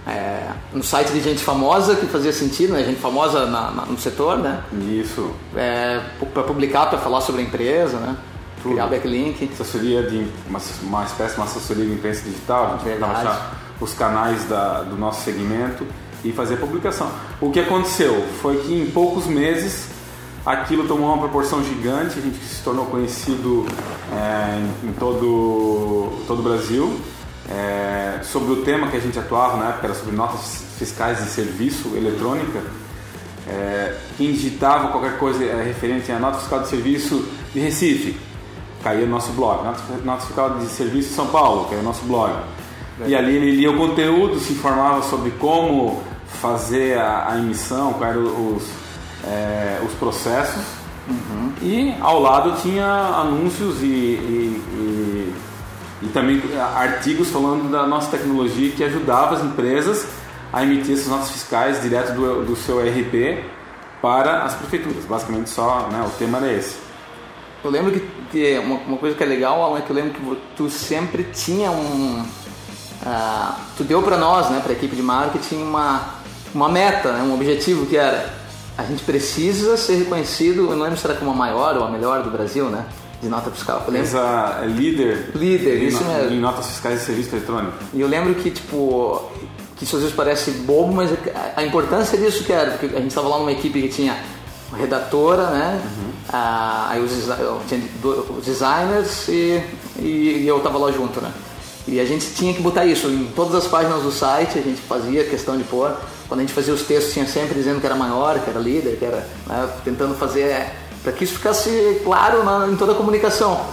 é, 0.06 0.51
no 0.71 0.83
site 0.83 1.12
de 1.12 1.19
gente 1.19 1.44
famosa 1.44 1.95
que 1.95 2.06
fazia 2.06 2.31
sentido, 2.31 2.74
né? 2.74 2.83
Gente 2.83 3.00
famosa 3.00 3.48
na, 3.48 3.71
na, 3.71 3.86
no 3.88 3.98
setor, 3.98 4.38
né? 4.38 4.62
Isso. 4.88 5.31
É, 5.56 6.00
para 6.31 6.44
publicar, 6.44 6.86
para 6.92 7.00
falar 7.00 7.21
sobre 7.21 7.42
a 7.42 7.45
empresa, 7.45 7.98
né? 7.98 8.15
Tudo. 8.62 8.74
Criar 8.74 8.86
backlink. 8.86 9.50
Assessoria 9.51 10.04
de 10.04 10.27
uma, 10.48 10.60
uma 10.83 11.04
espécie 11.06 11.33
de 11.33 11.42
uma 11.42 11.48
assessoria 11.48 11.86
de 11.86 11.92
imprensa 11.92 12.21
digital, 12.21 12.80
a 12.80 12.88
gente 12.88 13.04
achar 13.04 13.60
os 13.81 13.95
canais 13.95 14.45
da, 14.45 14.83
do 14.83 14.95
nosso 14.95 15.24
segmento 15.24 15.88
e 16.24 16.31
fazer 16.31 16.57
publicação. 16.57 17.12
O 17.42 17.50
que 17.50 17.60
aconteceu 17.60 18.24
foi 18.44 18.57
que 18.57 18.74
em 18.80 18.92
poucos 18.92 19.25
meses 19.25 19.92
aquilo 20.45 20.87
tomou 20.87 21.07
uma 21.07 21.17
proporção 21.17 21.63
gigante, 21.63 22.19
a 22.19 22.21
gente 22.21 22.37
se 22.43 22.61
tornou 22.63 22.85
conhecido 22.85 23.65
é, 24.11 24.59
em, 24.59 24.89
em, 24.89 24.93
todo, 24.93 26.23
todo 26.27 26.39
o 26.39 26.43
Brasil. 26.43 26.99
É, 27.49 28.19
sobre 28.23 28.53
o 28.53 28.63
tema 28.63 28.88
que 28.88 28.97
a 28.97 29.00
gente 29.00 29.17
atuava 29.19 29.57
na 29.57 29.69
época, 29.69 29.88
era 29.88 29.95
sobre 29.95 30.15
notas 30.15 30.63
fiscais 30.77 31.23
de 31.23 31.29
serviço 31.29 31.91
eletrônica. 31.95 32.62
É, 33.47 33.97
quem 34.17 34.31
digitava 34.31 34.89
qualquer 34.89 35.17
coisa 35.17 35.39
referente 35.62 36.12
à 36.12 36.19
nota 36.19 36.39
fiscal 36.39 36.62
de 36.62 36.69
serviço 36.69 37.27
de 37.53 37.59
Recife, 37.59 38.17
caía 38.81 39.05
no 39.05 39.12
nosso 39.12 39.31
blog. 39.33 39.63
Nota, 39.63 39.81
nota 40.03 40.25
fiscal 40.25 40.57
de 40.57 40.65
serviço 40.67 41.09
de 41.09 41.15
São 41.15 41.27
Paulo, 41.27 41.65
caía 41.65 41.79
no 41.79 41.83
nosso 41.83 42.05
blog. 42.05 42.33
E 43.05 43.15
ali 43.15 43.35
ele 43.35 43.51
lia 43.51 43.71
o 43.71 43.77
conteúdo, 43.77 44.39
se 44.39 44.53
informava 44.53 45.01
sobre 45.03 45.31
como 45.31 46.01
fazer 46.27 46.97
a, 46.97 47.33
a 47.33 47.38
emissão, 47.38 47.93
quais 47.93 48.15
eram 48.15 48.55
os, 48.55 48.63
é, 49.25 49.80
os 49.86 49.94
processos 49.94 50.63
uhum. 51.08 51.53
e 51.62 51.96
ao 52.01 52.20
lado 52.22 52.62
tinha 52.62 52.86
anúncios 52.86 53.82
e, 53.82 53.86
e, 53.86 54.63
e, 54.74 55.36
e, 56.03 56.08
também 56.10 56.42
artigos 56.75 57.30
falando 57.30 57.72
da 57.72 57.88
nossa 57.88 58.12
tecnologia 58.12 58.72
que 58.72 58.84
ajudava 58.84 59.36
as 59.36 59.44
empresas 59.44 60.08
a 60.51 60.63
emitir 60.63 60.94
essas 60.94 61.08
notas 61.08 61.32
fiscais 61.32 61.82
direto 61.82 62.13
do, 62.13 62.46
do 62.46 62.56
seu 62.56 62.80
RP 62.80 63.44
para 64.01 64.44
as 64.44 64.53
prefeituras. 64.56 65.06
Basicamente 65.06 65.50
só 65.50 65.88
né, 65.92 66.03
o 66.06 66.10
tema 66.12 66.38
era 66.39 66.51
esse. 66.53 66.75
Eu 67.63 67.72
lembro 67.72 67.92
que, 67.92 68.01
que 68.30 68.60
uma, 68.60 68.75
uma, 68.80 68.98
coisa 68.98 69.15
que 69.15 69.24
é 69.24 69.25
legal, 69.25 69.63
Alan, 69.63 69.80
é 69.80 69.82
que 69.82 69.89
eu 69.89 69.96
lembro 69.96 70.12
que 70.13 70.42
tu 70.58 70.70
sempre 70.70 71.24
tinha 71.24 71.72
um. 71.72 72.20
Uh, 72.22 73.53
tu 73.77 73.84
deu 73.86 74.01
para 74.01 74.18
nós, 74.18 74.50
né, 74.50 74.60
para 74.62 74.74
a 74.74 74.75
equipe 74.75 74.96
de 74.96 75.01
marketing, 75.01 75.63
uma, 75.63 76.15
uma 76.53 76.68
meta, 76.68 77.13
né, 77.13 77.24
um 77.24 77.34
objetivo 77.34 77.86
que 77.86 77.96
era 77.96 78.42
a 78.77 78.84
gente 78.84 79.03
precisa 79.03 79.77
ser 79.77 79.96
reconhecido, 79.98 80.70
eu 80.72 80.75
não 80.75 80.84
lembro 80.84 80.98
se 80.98 81.06
era 81.06 81.15
como 81.15 81.32
a 81.32 81.36
maior 81.36 81.77
ou 81.77 81.84
a 81.84 81.89
melhor 81.89 82.24
do 82.24 82.32
Brasil, 82.32 82.70
né? 82.70 82.86
De 83.22 83.30
nota 83.30 83.51
fiscal. 83.51 83.84
Eu 83.86 83.94
lembro... 83.94 84.18
é 84.18 84.65
líder. 84.65 85.32
Líder, 85.36 85.84
isso 85.84 86.03
mesmo. 86.03 86.32
Em 86.34 86.39
notas 86.39 86.68
fiscais 86.68 87.00
de 87.00 87.06
serviço 87.06 87.36
eletrônico. 87.36 87.77
E 87.94 88.01
eu 88.01 88.08
lembro 88.08 88.34
que, 88.36 88.50
tipo, 88.50 89.32
que 89.77 89.86
isso 89.86 89.96
às 89.96 90.01
vezes 90.01 90.15
parece 90.15 90.51
bobo, 90.51 90.94
mas 90.94 91.12
a 91.56 91.63
importância 91.63 92.18
disso 92.18 92.44
que 92.44 92.51
era, 92.51 92.72
porque 92.72 92.88
a 92.88 93.00
gente 93.00 93.10
estava 93.10 93.27
lá 93.27 93.39
numa 93.39 93.51
equipe 93.51 93.82
que 93.82 93.89
tinha 93.89 94.18
redatora, 94.75 95.51
né? 95.51 95.82
Uhum. 95.84 96.12
Ah, 96.30 96.88
aí 96.89 97.01
os, 97.01 97.12
tinha 97.68 97.82
os 98.38 98.46
designers 98.46 99.27
e, 99.27 99.62
e, 100.00 100.42
e 100.44 100.48
eu 100.48 100.58
estava 100.58 100.77
lá 100.77 100.92
junto, 100.92 101.22
né? 101.22 101.32
E 101.88 102.00
a 102.00 102.06
gente 102.06 102.34
tinha 102.34 102.53
que 102.53 102.62
botar 102.62 102.86
isso 102.86 103.08
em 103.08 103.25
todas 103.36 103.56
as 103.56 103.68
páginas 103.68 104.03
do 104.03 104.12
site, 104.12 104.58
a 104.58 104.62
gente 104.62 104.82
fazia 104.82 105.24
questão 105.25 105.58
de 105.58 105.63
pôr. 105.63 105.96
Quando 106.33 106.39
a 106.39 106.43
gente 106.45 106.53
fazia 106.55 106.73
os 106.73 106.81
textos, 106.81 107.13
tinha 107.13 107.27
sempre 107.27 107.53
dizendo 107.53 107.79
que 107.79 107.85
era 107.85 107.93
maior, 107.93 108.39
que 108.39 108.49
era 108.49 108.59
líder, 108.59 108.97
que 108.97 109.05
era 109.05 109.23
né, 109.45 109.69
tentando 109.85 110.15
fazer 110.15 110.65
para 111.03 111.11
que 111.11 111.25
isso 111.25 111.35
ficasse 111.35 112.01
claro 112.03 112.43
na, 112.43 112.67
em 112.69 112.75
toda 112.75 112.93
a 112.93 112.95
comunicação. 112.95 113.63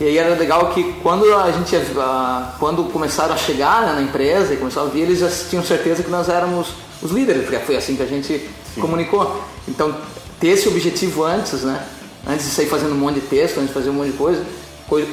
E 0.00 0.04
aí 0.04 0.18
era 0.18 0.34
legal 0.34 0.70
que 0.70 0.94
quando 1.04 1.32
a 1.32 1.52
gente, 1.52 1.76
ah, 1.98 2.56
quando 2.58 2.82
começaram 2.90 3.32
a 3.32 3.36
chegar 3.36 3.86
né, 3.86 3.92
na 3.92 4.02
empresa 4.02 4.52
e 4.52 4.56
começaram 4.56 4.88
a 4.88 4.90
vir, 4.90 5.02
eles 5.02 5.20
já 5.20 5.30
tinham 5.48 5.62
certeza 5.62 6.02
que 6.02 6.10
nós 6.10 6.28
éramos 6.28 6.70
os 7.00 7.12
líderes, 7.12 7.42
porque 7.42 7.60
foi 7.60 7.76
assim 7.76 7.94
que 7.94 8.02
a 8.02 8.06
gente 8.06 8.44
Sim. 8.74 8.80
comunicou. 8.80 9.44
Então, 9.68 9.94
ter 10.40 10.48
esse 10.48 10.66
objetivo 10.66 11.22
antes, 11.22 11.62
né? 11.62 11.80
Antes 12.28 12.44
de 12.44 12.50
sair 12.50 12.66
fazendo 12.66 12.92
um 12.92 12.98
monte 12.98 13.20
de 13.20 13.26
texto, 13.28 13.58
antes 13.58 13.68
de 13.68 13.74
fazer 13.74 13.90
um 13.90 13.94
monte 13.94 14.10
de 14.10 14.18
coisa, 14.18 14.44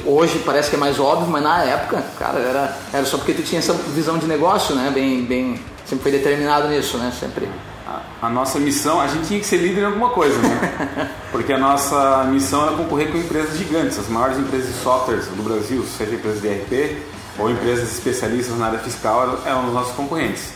hoje 0.04 0.42
parece 0.44 0.68
que 0.68 0.74
é 0.74 0.78
mais 0.80 0.98
óbvio, 0.98 1.28
mas 1.28 1.44
na 1.44 1.62
época, 1.62 2.04
cara, 2.18 2.40
era, 2.40 2.76
era 2.92 3.06
só 3.06 3.18
porque 3.18 3.34
tu 3.34 3.42
tinha 3.42 3.60
essa 3.60 3.72
visão 3.72 4.18
de 4.18 4.26
negócio, 4.26 4.74
né? 4.74 4.90
Bem, 4.92 5.22
bem, 5.22 5.60
sempre 5.88 6.02
foi 6.02 6.12
determinado 6.12 6.68
nisso, 6.68 6.98
né? 6.98 7.12
Sempre. 7.18 7.48
A, 7.86 8.26
a 8.26 8.28
nossa 8.28 8.58
missão, 8.58 9.00
a 9.00 9.06
gente 9.06 9.28
tinha 9.28 9.40
que 9.40 9.46
ser 9.46 9.56
líder 9.56 9.82
em 9.82 9.86
alguma 9.86 10.10
coisa, 10.10 10.36
né? 10.38 11.10
Porque 11.32 11.52
a 11.52 11.58
nossa 11.58 12.24
missão 12.24 12.66
era 12.66 12.76
concorrer 12.76 13.10
com 13.10 13.18
empresas 13.18 13.56
gigantes, 13.56 13.98
as 13.98 14.08
maiores 14.08 14.38
empresas 14.38 14.68
de 14.68 14.80
softwares 14.80 15.26
do 15.26 15.42
Brasil, 15.42 15.82
seja 15.96 16.14
empresas 16.14 16.42
de 16.42 16.48
RP 16.48 16.96
ou 17.38 17.50
empresas 17.50 17.90
especialistas 17.92 18.58
na 18.58 18.66
área 18.66 18.78
fiscal, 18.80 19.40
eram 19.46 19.68
os 19.68 19.72
nossos 19.72 19.94
concorrentes. 19.94 20.52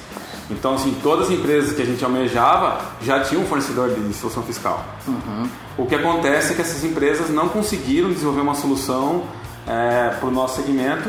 Então, 0.51 0.75
assim, 0.75 0.95
todas 1.03 1.29
as 1.29 1.33
empresas 1.33 1.75
que 1.75 1.81
a 1.81 1.85
gente 1.85 2.05
almejava 2.05 2.81
já 3.01 3.21
tinham 3.21 3.43
um 3.43 3.47
fornecedor 3.47 3.91
de 3.91 4.13
solução 4.13 4.43
fiscal. 4.43 4.85
Uhum. 5.07 5.49
O 5.79 5.87
que 5.87 5.95
acontece 5.95 6.53
é 6.53 6.55
que 6.55 6.61
essas 6.61 6.85
empresas 6.85 7.31
não 7.31 7.49
conseguiram 7.49 8.11
desenvolver 8.11 8.43
uma 8.43 8.55
solução 8.55 9.23
é, 9.67 10.11
para 10.19 10.29
o 10.29 10.31
nosso 10.31 10.57
segmento 10.57 11.09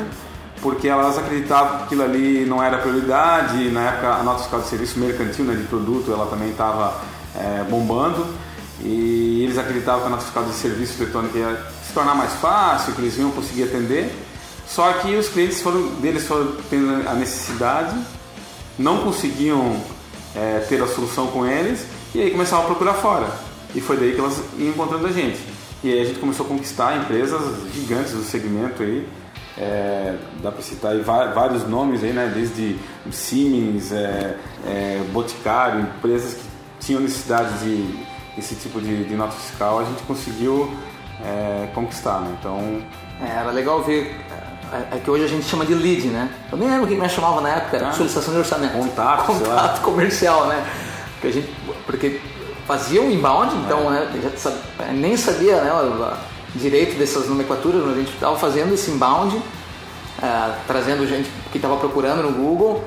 porque 0.63 0.87
elas 0.87 1.17
acreditavam 1.17 1.77
que 1.77 1.83
aquilo 1.83 2.03
ali 2.03 2.45
não 2.45 2.63
era 2.63 2.79
prioridade. 2.79 3.69
Na 3.69 3.81
época, 3.81 4.07
a 4.15 4.23
nota 4.23 4.39
fiscal 4.39 4.61
de 4.61 4.67
serviço 4.67 4.97
mercantil 4.97 5.45
né, 5.45 5.55
de 5.55 5.63
produto 5.63 6.11
ela 6.11 6.25
também 6.25 6.49
estava 6.49 6.99
é, 7.35 7.63
bombando 7.69 8.25
e 8.81 9.43
eles 9.43 9.57
acreditavam 9.57 10.01
que 10.01 10.07
a 10.07 10.09
nota 10.09 10.23
fiscal 10.23 10.43
de 10.45 10.53
serviço 10.53 11.01
eletrônico 11.01 11.37
ia 11.37 11.67
se 11.85 11.93
tornar 11.93 12.15
mais 12.15 12.33
fácil, 12.33 12.93
que 12.93 13.01
eles 13.01 13.17
iam 13.17 13.29
conseguir 13.31 13.63
atender. 13.63 14.11
Só 14.65 14.91
que 14.93 15.15
os 15.15 15.27
clientes 15.27 15.61
foram, 15.61 15.87
deles 16.01 16.25
foram 16.25 16.55
tendo 16.69 17.07
a 17.07 17.13
necessidade 17.13 17.95
não 18.77 19.03
conseguiam 19.03 19.79
é, 20.35 20.59
ter 20.67 20.81
a 20.81 20.87
solução 20.87 21.27
com 21.27 21.45
eles 21.45 21.85
e 22.13 22.21
aí 22.21 22.31
começavam 22.31 22.65
a 22.65 22.67
procurar 22.67 22.95
fora. 22.95 23.27
E 23.75 23.81
foi 23.81 23.97
daí 23.97 24.13
que 24.13 24.19
elas 24.19 24.41
iam 24.57 24.69
encontrando 24.69 25.07
a 25.07 25.11
gente. 25.11 25.39
E 25.83 25.91
aí 25.91 26.01
a 26.01 26.05
gente 26.05 26.19
começou 26.19 26.45
a 26.45 26.49
conquistar 26.49 26.97
empresas 26.97 27.41
gigantes 27.73 28.13
do 28.13 28.23
segmento 28.23 28.81
aí. 28.81 29.07
É, 29.57 30.15
dá 30.41 30.51
para 30.51 30.61
citar 30.63 30.93
aí 30.93 31.01
vários 31.01 31.67
nomes 31.67 32.03
aí, 32.03 32.11
né? 32.11 32.31
Desde 32.33 32.79
Siemens, 33.11 33.91
é, 33.91 34.37
é, 34.65 35.03
Boticário, 35.11 35.81
empresas 35.81 36.33
que 36.33 36.43
tinham 36.79 37.01
necessidade 37.01 37.59
de 37.59 38.05
esse 38.37 38.55
tipo 38.55 38.81
de, 38.81 39.03
de 39.03 39.15
nota 39.15 39.33
fiscal, 39.33 39.79
a 39.79 39.83
gente 39.83 40.01
conseguiu 40.03 40.73
é, 41.23 41.69
conquistar, 41.73 42.19
né? 42.21 42.35
Então 42.39 42.81
é, 43.21 43.39
era 43.39 43.51
legal 43.51 43.83
ver 43.83 44.19
é, 44.73 44.95
é 44.95 44.99
que 44.99 45.09
hoje 45.09 45.25
a 45.25 45.27
gente 45.27 45.45
chama 45.45 45.65
de 45.65 45.75
lead, 45.75 46.07
né? 46.07 46.29
Eu 46.51 46.57
nem 46.57 46.67
lembro 46.67 46.85
o 46.85 46.87
que 46.87 46.95
me 46.95 47.07
chamava 47.07 47.39
na 47.41 47.49
época, 47.49 47.77
era 47.77 47.89
ah, 47.89 47.93
solicitação 47.93 48.33
de 48.33 48.39
orçamento. 48.39 48.73
Contato, 48.77 49.25
Contato 49.27 49.81
comercial, 49.81 50.47
né? 50.47 50.65
Porque, 51.13 51.27
a 51.27 51.31
gente, 51.31 51.53
porque 51.85 52.21
fazia 52.65 53.01
um 53.01 53.11
inbound, 53.11 53.55
então 53.57 53.89
né, 53.91 54.09
sabia, 54.35 54.93
nem 54.93 55.15
sabia 55.15 55.61
né, 55.61 55.71
direito 56.55 56.97
dessas 56.97 57.27
nomenclaturas, 57.27 57.87
a 57.87 57.95
gente 57.95 58.13
estava 58.13 58.37
fazendo 58.37 58.73
esse 58.73 58.91
inbound, 58.91 59.41
é, 60.21 60.53
trazendo 60.67 61.07
gente 61.07 61.29
que 61.51 61.57
estava 61.57 61.77
procurando 61.77 62.23
no 62.23 62.31
Google 62.31 62.83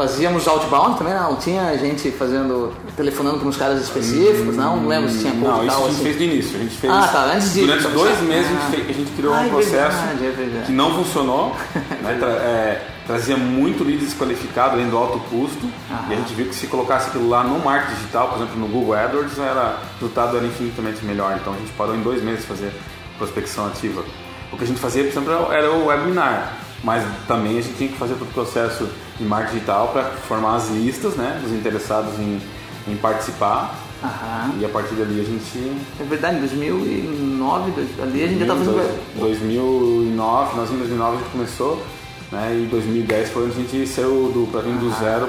Fazíamos 0.00 0.46
outbound 0.46 0.96
também, 0.96 1.12
não? 1.12 1.36
Tinha 1.36 1.76
gente 1.76 2.10
fazendo, 2.12 2.72
telefonando 2.96 3.38
para 3.38 3.48
uns 3.48 3.56
caras 3.58 3.82
específicos, 3.82 4.56
não? 4.56 4.76
Não 4.76 4.88
lembro 4.88 5.10
se 5.10 5.18
tinha 5.18 5.32
cold 5.32 5.44
Não, 5.44 5.66
isso 5.66 5.76
a 5.76 5.80
gente 5.80 5.90
assim. 5.90 6.02
fez 6.02 6.16
no 6.16 6.22
início. 6.22 6.56
A 6.56 6.62
gente 6.62 6.76
fez, 6.76 6.92
ah, 6.92 7.08
tá, 7.08 7.24
antes 7.34 7.52
de 7.52 7.60
Durante 7.66 7.88
dois 7.88 8.20
meses 8.22 8.50
ah. 8.50 8.54
a, 8.54 8.70
gente 8.70 8.76
fez, 8.76 8.88
a, 8.88 8.92
gente 9.00 9.12
criou 9.12 9.34
um 9.34 9.48
processo 9.50 9.74
é 9.74 10.06
verdade, 10.06 10.26
é 10.26 10.30
verdade. 10.30 10.66
que 10.66 10.72
não 10.72 10.94
funcionou, 10.94 11.56
né, 12.02 12.16
tra, 12.18 12.28
é, 12.28 12.86
trazia 13.06 13.36
muito 13.36 13.84
lead 13.84 14.02
desqualificado, 14.02 14.74
além 14.76 14.88
do 14.88 14.96
alto 14.96 15.18
custo, 15.28 15.68
e 16.08 16.12
a 16.14 16.16
gente 16.16 16.32
viu 16.34 16.46
que 16.46 16.54
se 16.54 16.68
colocasse 16.68 17.08
aquilo 17.08 17.28
lá 17.28 17.42
no 17.42 17.58
marketing 17.58 17.96
digital, 17.96 18.28
por 18.28 18.36
exemplo, 18.36 18.58
no 18.58 18.68
Google 18.68 18.94
AdWords, 18.94 19.38
era, 19.38 19.80
o 19.96 20.00
resultado 20.00 20.36
era 20.36 20.46
infinitamente 20.46 21.04
melhor. 21.04 21.36
Então 21.38 21.52
a 21.52 21.56
gente 21.56 21.72
parou 21.72 21.94
em 21.94 22.00
dois 22.00 22.22
meses 22.22 22.44
fazer 22.46 22.72
prospecção 23.20 23.66
ativa. 23.66 24.02
O 24.50 24.56
que 24.56 24.64
a 24.64 24.66
gente 24.66 24.80
fazia, 24.80 25.04
por 25.04 25.10
exemplo, 25.10 25.52
era 25.52 25.70
o 25.70 25.86
webinar, 25.86 26.56
mas 26.82 27.04
também 27.28 27.58
a 27.58 27.60
gente 27.60 27.76
tinha 27.76 27.90
que 27.90 27.96
fazer 27.96 28.14
todo 28.14 28.28
o 28.28 28.32
processo 28.32 28.88
de 29.18 29.24
marketing 29.24 29.54
digital 29.54 29.88
para 29.88 30.04
formar 30.04 30.56
as 30.56 30.70
listas 30.70 31.14
né, 31.14 31.38
dos 31.42 31.52
interessados 31.52 32.18
em, 32.18 32.40
em 32.88 32.96
participar. 32.96 33.76
Aham. 34.02 34.54
E 34.58 34.64
a 34.64 34.68
partir 34.70 34.94
dali 34.94 35.20
a 35.20 35.24
gente. 35.24 35.76
É 36.00 36.04
verdade, 36.04 36.36
em 36.36 36.40
2009, 36.40 37.72
ali 38.02 38.24
a 38.24 38.26
gente 38.26 38.38
já 38.38 38.44
estava 38.44 38.64
fazendo. 38.64 39.20
2009, 39.20 40.56
nós 40.56 40.70
em 40.70 40.78
2009 40.78 41.16
a 41.16 41.18
gente 41.18 41.30
começou, 41.30 41.86
né, 42.32 42.62
e 42.62 42.66
2010 42.66 43.28
foi 43.28 43.44
onde 43.44 43.52
a 43.52 43.62
gente 43.62 43.86
saiu 43.86 44.32
do, 44.32 44.50
para 44.50 44.62
vir 44.62 44.72
do 44.72 44.90
zero 44.98 45.26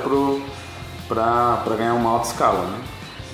para 1.10 1.76
ganhar 1.76 1.96
uma 1.96 2.12
alta 2.12 2.28
escala. 2.30 2.66
Né? 2.66 2.78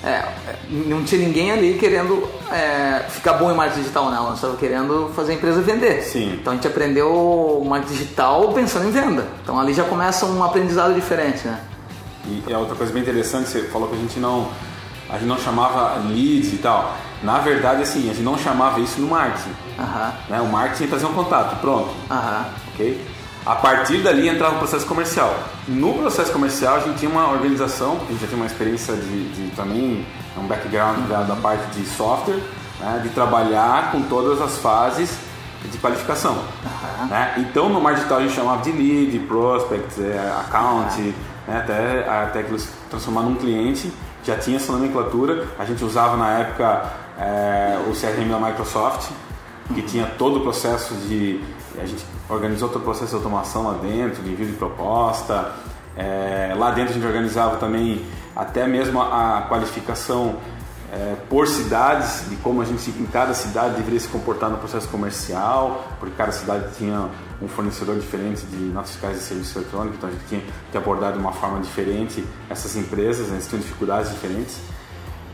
É, 0.02 0.24
não 0.70 1.02
tinha 1.02 1.20
ninguém 1.26 1.50
ali 1.50 1.74
querendo 1.74 2.28
é, 2.52 3.04
ficar 3.08 3.32
bom 3.34 3.50
em 3.50 3.54
marketing 3.54 3.80
digital, 3.80 4.10
né? 4.10 4.16
Nós 4.16 4.34
estava 4.34 4.56
querendo 4.56 5.10
fazer 5.14 5.32
a 5.32 5.34
empresa 5.34 5.60
vender. 5.60 6.02
Sim. 6.02 6.34
Então 6.40 6.52
a 6.52 6.56
gente 6.56 6.68
aprendeu 6.68 7.10
o 7.10 7.64
marketing 7.68 7.94
digital 7.94 8.52
pensando 8.52 8.86
em 8.86 8.90
venda. 8.90 9.26
Então 9.42 9.58
ali 9.58 9.74
já 9.74 9.84
começa 9.84 10.24
um 10.26 10.42
aprendizado 10.42 10.94
diferente, 10.94 11.46
né? 11.46 11.60
E 12.26 12.52
é 12.52 12.56
outra 12.56 12.76
coisa 12.76 12.92
bem 12.92 13.02
interessante, 13.02 13.48
você 13.48 13.62
falou 13.62 13.88
que 13.88 13.96
a 13.96 13.98
gente 13.98 14.20
não, 14.20 14.48
a 15.08 15.14
gente 15.14 15.26
não 15.26 15.38
chamava 15.38 15.98
leads 16.08 16.52
e 16.52 16.58
tal. 16.58 16.94
Na 17.22 17.38
verdade, 17.38 17.82
assim, 17.82 18.08
a 18.10 18.12
gente 18.12 18.22
não 18.22 18.38
chamava 18.38 18.78
isso 18.80 19.00
no 19.00 19.08
marketing. 19.08 19.50
Uhum. 19.78 20.12
Né? 20.28 20.40
O 20.40 20.46
marketing 20.46 20.84
é 20.84 20.86
trazer 20.86 21.06
um 21.06 21.14
contato, 21.14 21.60
pronto. 21.60 21.88
Uhum. 22.10 22.44
Ok? 22.72 23.00
A 23.46 23.54
partir 23.54 23.98
dali 23.98 24.28
entrava 24.28 24.56
o 24.56 24.58
processo 24.58 24.86
comercial. 24.86 25.34
No 25.66 25.94
processo 25.94 26.32
comercial 26.32 26.76
a 26.76 26.80
gente 26.80 26.98
tinha 26.98 27.10
uma 27.10 27.30
organização, 27.30 27.96
porque 27.96 28.10
a 28.10 28.12
gente 28.12 28.20
já 28.20 28.26
tinha 28.26 28.38
uma 28.38 28.46
experiência 28.46 28.94
de, 28.94 29.28
de 29.30 29.50
também, 29.56 30.06
um 30.36 30.46
background 30.46 31.08
da, 31.08 31.22
da 31.22 31.36
parte 31.36 31.66
de 31.78 31.86
software, 31.86 32.40
né, 32.78 33.00
de 33.02 33.08
trabalhar 33.10 33.90
com 33.90 34.02
todas 34.02 34.40
as 34.40 34.58
fases 34.58 35.18
de 35.64 35.78
qualificação. 35.78 36.34
Uhum. 36.34 37.06
Né? 37.06 37.34
Então 37.38 37.68
no 37.68 37.80
marketing 37.80 38.02
digital 38.02 38.18
a 38.18 38.22
gente 38.22 38.34
chamava 38.34 38.62
de 38.62 38.72
lead, 38.72 39.18
prospect, 39.20 40.02
é, 40.02 40.34
account, 40.40 41.00
uhum. 41.00 41.12
né, 41.48 41.58
até, 41.58 42.08
até 42.08 42.42
que 42.42 42.50
eles 42.50 42.70
transformaram 42.90 43.30
num 43.30 43.36
cliente, 43.36 43.92
já 44.24 44.36
tinha 44.36 44.56
essa 44.56 44.72
nomenclatura. 44.72 45.46
A 45.58 45.64
gente 45.64 45.82
usava 45.84 46.16
na 46.16 46.38
época 46.38 46.92
é, 47.18 47.78
o 47.88 47.92
CRM 47.92 48.28
da 48.28 48.38
Microsoft, 48.38 49.10
que 49.74 49.82
tinha 49.82 50.06
todo 50.18 50.38
o 50.38 50.40
processo 50.40 50.94
de. 50.94 51.40
A 51.80 51.86
gente 51.86 52.04
organizou 52.28 52.68
todo 52.68 52.82
o 52.82 52.84
processo 52.84 53.10
de 53.10 53.16
automação 53.16 53.64
lá 53.64 53.74
dentro, 53.74 54.22
de 54.22 54.30
envio 54.30 54.46
de 54.46 54.52
proposta. 54.54 55.52
É, 55.96 56.54
lá 56.56 56.70
dentro 56.70 56.90
a 56.90 56.94
gente 56.94 57.06
organizava 57.06 57.56
também 57.56 58.04
até 58.36 58.66
mesmo 58.68 59.00
a, 59.00 59.46
qualificação 59.48 60.36
é, 60.92 61.16
por 61.28 61.48
cidades, 61.48 62.28
de 62.30 62.36
como 62.36 62.62
a 62.62 62.64
gente 62.64 62.88
em 62.90 63.06
cada 63.06 63.34
cidade 63.34 63.74
deveria 63.74 63.98
se 63.98 64.08
comportar 64.08 64.48
no 64.48 64.58
processo 64.58 64.88
comercial, 64.88 65.88
porque 65.98 66.14
cada 66.16 66.32
cidade 66.32 66.76
tinha 66.76 67.08
um 67.42 67.48
fornecedor 67.48 67.98
diferente 67.98 68.46
de 68.46 68.56
notas 68.56 68.92
fiscais 68.92 69.18
e 69.18 69.20
serviço 69.20 69.58
eletrônico, 69.58 69.96
então 69.96 70.08
a 70.08 70.12
gente 70.12 70.24
tinha 70.28 70.42
que 70.70 70.78
abordar 70.78 71.12
de 71.12 71.18
uma 71.18 71.32
forma 71.32 71.60
diferente 71.60 72.24
essas 72.48 72.76
empresas, 72.76 73.26
né, 73.28 73.34
eles 73.34 73.48
tinham 73.48 73.60
dificuldades 73.60 74.12
diferentes. 74.12 74.60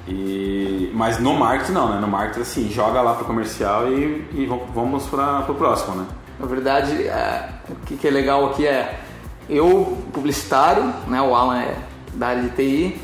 E, 0.06 0.90
mas 0.94 1.18
no 1.18 1.34
marketing 1.34 1.72
não, 1.72 1.88
né? 1.88 1.98
No 1.98 2.08
marketing 2.08 2.40
assim, 2.40 2.70
joga 2.70 3.00
lá 3.00 3.14
pro 3.14 3.24
comercial 3.24 3.88
e, 3.88 4.28
e 4.32 4.46
vamos 4.74 5.06
para 5.06 5.50
o 5.50 5.54
próximo, 5.54 5.94
né? 5.96 6.06
Na 6.38 6.46
verdade, 6.46 7.06
é, 7.06 7.48
o 7.68 7.74
que, 7.86 7.96
que 7.96 8.08
é 8.08 8.10
legal 8.10 8.46
aqui 8.46 8.66
é 8.66 9.00
eu 9.48 9.98
publicitário, 10.12 10.92
né? 11.06 11.20
O 11.20 11.34
Alan 11.34 11.60
é 11.60 11.76
da 12.14 12.28
área 12.28 12.42
de 12.42 12.50
TI, 12.50 13.00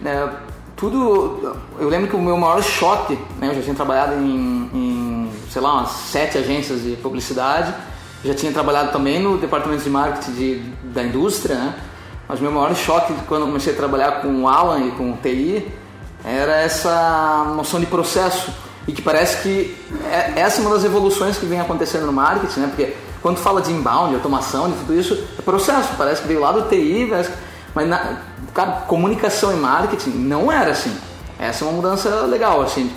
né? 0.00 0.30
Tudo, 0.76 1.56
eu 1.78 1.88
lembro 1.88 2.08
que 2.08 2.16
o 2.16 2.22
meu 2.22 2.36
maior 2.36 2.62
choque, 2.62 3.18
né? 3.38 3.48
Eu 3.48 3.54
já 3.54 3.62
tinha 3.62 3.74
trabalhado 3.74 4.14
em, 4.14 4.70
em 4.72 5.30
sei 5.50 5.62
lá, 5.62 5.74
umas 5.74 5.90
sete 5.90 6.38
agências 6.38 6.82
de 6.82 6.96
publicidade, 6.96 7.72
já 8.24 8.34
tinha 8.34 8.52
trabalhado 8.52 8.90
também 8.90 9.20
no 9.20 9.38
departamento 9.38 9.82
de 9.84 9.90
marketing 9.90 10.32
de, 10.32 10.58
da 10.92 11.02
indústria, 11.02 11.56
né? 11.56 11.74
Mas 12.26 12.40
meu 12.40 12.50
maior 12.50 12.74
choque 12.74 13.12
quando 13.28 13.42
eu 13.42 13.46
comecei 13.48 13.72
a 13.72 13.76
trabalhar 13.76 14.22
com 14.22 14.42
o 14.42 14.48
Alan 14.48 14.86
e 14.86 14.90
com 14.92 15.12
o 15.12 15.16
TI 15.16 15.70
era 16.24 16.56
essa 16.56 17.52
noção 17.54 17.78
de 17.78 17.86
processo 17.86 18.50
e 18.86 18.92
que 18.92 19.02
parece 19.02 19.42
que 19.42 19.76
é, 20.10 20.40
essa 20.40 20.60
é 20.60 20.66
uma 20.66 20.74
das 20.74 20.84
evoluções 20.84 21.38
que 21.38 21.46
vem 21.46 21.60
acontecendo 21.60 22.06
no 22.06 22.12
marketing, 22.12 22.60
né? 22.60 22.66
Porque 22.68 22.94
quando 23.22 23.38
fala 23.38 23.62
de 23.62 23.72
inbound, 23.72 24.14
automação, 24.14 24.70
de 24.70 24.76
tudo 24.78 24.94
isso, 24.94 25.24
é 25.38 25.42
processo, 25.42 25.90
parece 25.96 26.22
que 26.22 26.28
veio 26.28 26.40
lá 26.40 26.52
do 26.52 26.68
TI, 26.68 27.10
mas 27.74 27.88
na, 27.88 28.18
cara, 28.52 28.72
comunicação 28.86 29.52
e 29.52 29.56
marketing 29.56 30.10
não 30.10 30.52
era 30.52 30.70
assim. 30.70 30.94
Essa 31.38 31.64
é 31.64 31.68
uma 31.68 31.76
mudança 31.76 32.08
legal, 32.22 32.62
assim. 32.62 32.90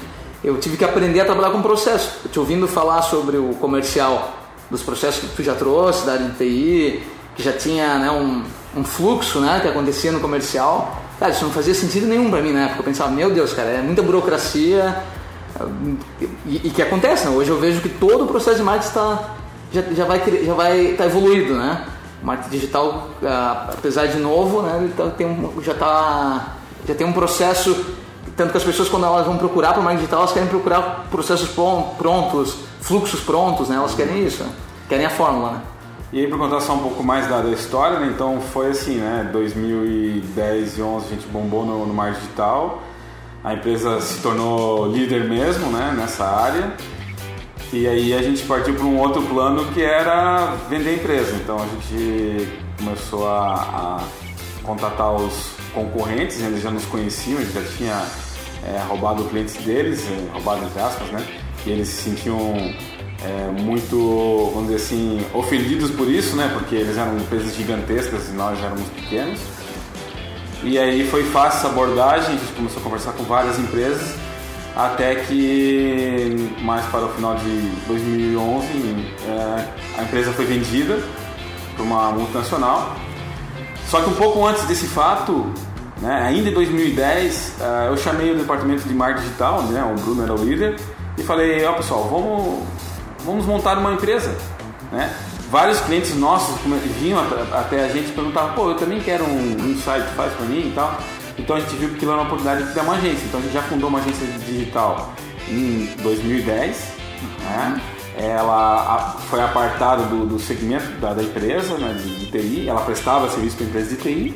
Eu 0.43 0.57
tive 0.59 0.77
que 0.77 0.85
aprender 0.85 1.21
a 1.21 1.25
trabalhar 1.25 1.49
com 1.49 1.61
processo. 1.61 2.19
Eu 2.25 2.31
te 2.31 2.39
ouvindo 2.39 2.67
falar 2.67 3.01
sobre 3.01 3.37
o 3.37 3.53
comercial, 3.55 4.33
dos 4.69 4.83
processos 4.83 5.29
que 5.29 5.35
tu 5.35 5.43
já 5.43 5.55
trouxe, 5.55 6.05
da 6.05 6.13
área 6.13 6.25
de 6.27 6.37
TI, 6.37 7.03
que 7.35 7.41
já 7.41 7.53
tinha 7.53 7.97
né, 7.97 8.11
um, 8.11 8.43
um 8.75 8.83
fluxo 8.83 9.39
né, 9.39 9.59
que 9.61 9.67
acontecia 9.67 10.11
no 10.11 10.19
comercial. 10.19 11.01
Cara, 11.19 11.31
isso 11.31 11.43
não 11.43 11.51
fazia 11.51 11.73
sentido 11.73 12.05
nenhum 12.05 12.29
para 12.29 12.41
mim 12.41 12.51
na 12.51 12.65
época. 12.65 12.81
Eu 12.81 12.83
pensava, 12.83 13.09
meu 13.11 13.31
Deus, 13.31 13.53
cara, 13.53 13.69
é 13.69 13.81
muita 13.81 14.03
burocracia, 14.03 15.03
E, 16.45 16.67
e 16.67 16.69
que 16.69 16.81
acontece, 16.81 17.27
né? 17.27 17.35
Hoje 17.35 17.49
eu 17.49 17.59
vejo 17.59 17.81
que 17.81 17.89
todo 17.89 18.25
o 18.25 18.27
processo 18.27 18.57
de 18.57 18.63
marketing 18.63 18.87
está 18.87 19.35
já, 19.71 19.81
já 19.81 20.05
vai 20.05 20.43
já 20.43 20.53
vai 20.53 20.93
tá 20.97 21.05
evoluído, 21.05 21.55
né? 21.55 21.85
Marketing 22.21 22.49
digital, 22.49 23.09
ah, 23.23 23.69
apesar 23.73 24.07
de 24.07 24.17
novo, 24.17 24.61
né, 24.63 24.79
ele 24.81 24.93
tá, 24.93 25.09
tem 25.09 25.27
um, 25.27 25.61
já 25.61 25.73
tá 25.73 26.55
já 26.87 26.95
tem 26.95 27.05
um 27.05 27.13
processo 27.13 27.85
tanto 28.35 28.51
que 28.51 28.57
as 28.57 28.63
pessoas 28.63 28.89
quando 28.89 29.05
elas 29.05 29.25
vão 29.25 29.37
procurar 29.37 29.73
para 29.73 29.81
o 29.81 29.83
marketing 29.83 30.01
digital, 30.01 30.19
elas 30.21 30.31
querem 30.31 30.47
procurar 30.47 31.07
processos 31.09 31.49
prontos, 31.49 32.55
fluxos 32.81 33.19
prontos, 33.21 33.69
né? 33.69 33.75
Elas 33.75 33.95
querem 33.95 34.25
isso, 34.25 34.43
né? 34.43 34.51
querem 34.87 35.05
a 35.05 35.09
fórmula, 35.09 35.51
né? 35.51 35.61
E 36.11 36.21
aí 36.21 36.27
para 36.27 36.37
contar 36.37 36.61
só 36.61 36.73
um 36.73 36.79
pouco 36.79 37.03
mais 37.03 37.27
da, 37.27 37.41
da 37.41 37.49
história, 37.49 37.99
né? 37.99 38.07
então 38.13 38.39
foi 38.39 38.69
assim, 38.69 38.95
né? 38.95 39.29
2010 39.31 40.77
e 40.77 40.81
11 40.81 41.05
a 41.05 41.09
gente 41.09 41.27
bombou 41.27 41.65
no, 41.65 41.85
no 41.85 41.93
marketing 41.93 42.21
digital, 42.21 42.81
a 43.47 43.53
empresa 43.53 44.01
se 44.01 44.21
tornou 44.21 44.91
líder 44.91 45.23
mesmo, 45.23 45.71
né? 45.71 45.93
Nessa 45.95 46.25
área. 46.25 46.73
E 47.71 47.87
aí 47.87 48.13
a 48.13 48.21
gente 48.21 48.43
partiu 48.43 48.73
para 48.73 48.83
um 48.83 48.97
outro 48.97 49.21
plano 49.21 49.65
que 49.71 49.81
era 49.81 50.53
vender 50.69 50.89
a 50.89 50.93
empresa. 50.95 51.33
Então 51.35 51.57
a 51.57 51.65
gente 51.65 52.47
começou 52.77 53.25
a, 53.25 53.53
a 53.53 54.03
contatar 54.63 55.13
os 55.13 55.51
concorrentes, 55.73 56.41
eles 56.41 56.61
já 56.61 56.71
nos 56.71 56.83
conheciam, 56.85 57.39
eles 57.39 57.53
já 57.53 57.63
tinha 57.77 58.05
é, 58.65 58.83
roubado 58.85 59.23
clientes 59.25 59.55
deles, 59.63 60.05
é, 60.09 60.33
roubado 60.33 60.65
entre 60.65 60.81
aspas, 60.81 61.07
né? 61.09 61.25
E 61.65 61.69
eles 61.69 61.87
se 61.87 62.09
sentiam 62.09 62.53
é, 63.23 63.61
muito, 63.61 64.51
vamos 64.53 64.71
dizer 64.71 64.83
assim, 64.83 65.25
ofendidos 65.33 65.89
por 65.91 66.09
isso, 66.09 66.35
né? 66.35 66.51
Porque 66.53 66.75
eles 66.75 66.97
eram 66.97 67.17
empresas 67.17 67.55
gigantescas 67.55 68.27
e 68.27 68.33
nós 68.33 68.61
éramos 68.61 68.89
pequenos. 68.89 69.39
E 70.67 70.77
aí 70.77 71.07
foi 71.09 71.23
fácil 71.23 71.59
essa 71.59 71.67
abordagem, 71.69 72.35
a 72.35 72.37
gente 72.37 72.51
começou 72.51 72.81
a 72.81 72.83
conversar 72.83 73.13
com 73.13 73.23
várias 73.23 73.57
empresas 73.57 74.13
até 74.75 75.15
que 75.15 76.53
mais 76.61 76.85
para 76.87 77.05
o 77.05 77.09
final 77.13 77.35
de 77.35 77.69
2011 77.87 78.67
é, 79.25 79.65
a 79.97 80.03
empresa 80.03 80.33
foi 80.33 80.43
vendida 80.43 81.01
para 81.73 81.83
uma 81.83 82.11
multinacional. 82.11 82.97
Só 83.87 84.01
que 84.01 84.09
um 84.09 84.13
pouco 84.15 84.45
antes 84.45 84.65
desse 84.65 84.87
fato, 84.87 85.49
né, 86.01 86.21
ainda 86.21 86.49
em 86.49 86.53
2010, 86.53 87.53
é, 87.61 87.87
eu 87.87 87.95
chamei 87.95 88.33
o 88.33 88.37
departamento 88.37 88.85
de 88.85 88.93
marketing 88.93 89.23
digital, 89.25 89.63
né, 89.63 89.81
o 89.83 90.01
Bruno 90.01 90.21
era 90.21 90.33
o 90.33 90.43
líder, 90.43 90.75
e 91.17 91.23
falei, 91.23 91.65
ó 91.65 91.71
oh, 91.71 91.73
pessoal, 91.75 92.03
vamos, 92.09 92.63
vamos 93.25 93.45
montar 93.45 93.77
uma 93.77 93.93
empresa. 93.93 94.35
Né? 94.91 95.15
Vários 95.49 95.79
clientes 95.81 96.13
nossos 96.15 96.59
vinham 96.99 97.19
até 97.53 97.85
a 97.85 97.87
gente 97.87 98.09
e 98.09 98.11
perguntavam, 98.11 98.53
pô, 98.53 98.71
eu 98.71 98.75
também 98.75 98.99
quero 98.99 99.23
um, 99.23 99.71
um 99.71 99.77
site, 99.77 100.07
faz 100.15 100.33
para 100.33 100.45
mim 100.45 100.67
e 100.67 100.71
tal. 100.75 100.97
Então 101.37 101.55
a 101.55 101.59
gente 101.59 101.75
viu 101.75 101.89
que 101.89 101.95
aquilo 101.95 102.11
era 102.11 102.21
uma 102.21 102.27
oportunidade 102.27 102.67
de 102.67 102.73
ter 102.73 102.81
uma 102.81 102.95
agência. 102.95 103.25
Então 103.25 103.39
a 103.39 103.43
gente 103.43 103.53
já 103.53 103.61
fundou 103.61 103.89
uma 103.89 103.99
agência 103.99 104.27
digital 104.45 105.13
em 105.47 105.89
2010. 106.01 106.91
Né? 107.43 107.81
Ela 108.17 109.15
foi 109.29 109.39
apartada 109.41 110.03
do, 110.03 110.25
do 110.25 110.39
segmento 110.39 110.85
da, 110.99 111.13
da 111.13 111.23
empresa 111.23 111.77
né, 111.77 111.93
de, 111.93 112.25
de, 112.25 112.31
TI. 112.31 112.67
Ela 112.67 112.81
prestava 112.81 113.29
serviço 113.29 113.55
para 113.55 113.65
empresa 113.67 113.95
de 113.95 114.01
TI. 114.01 114.35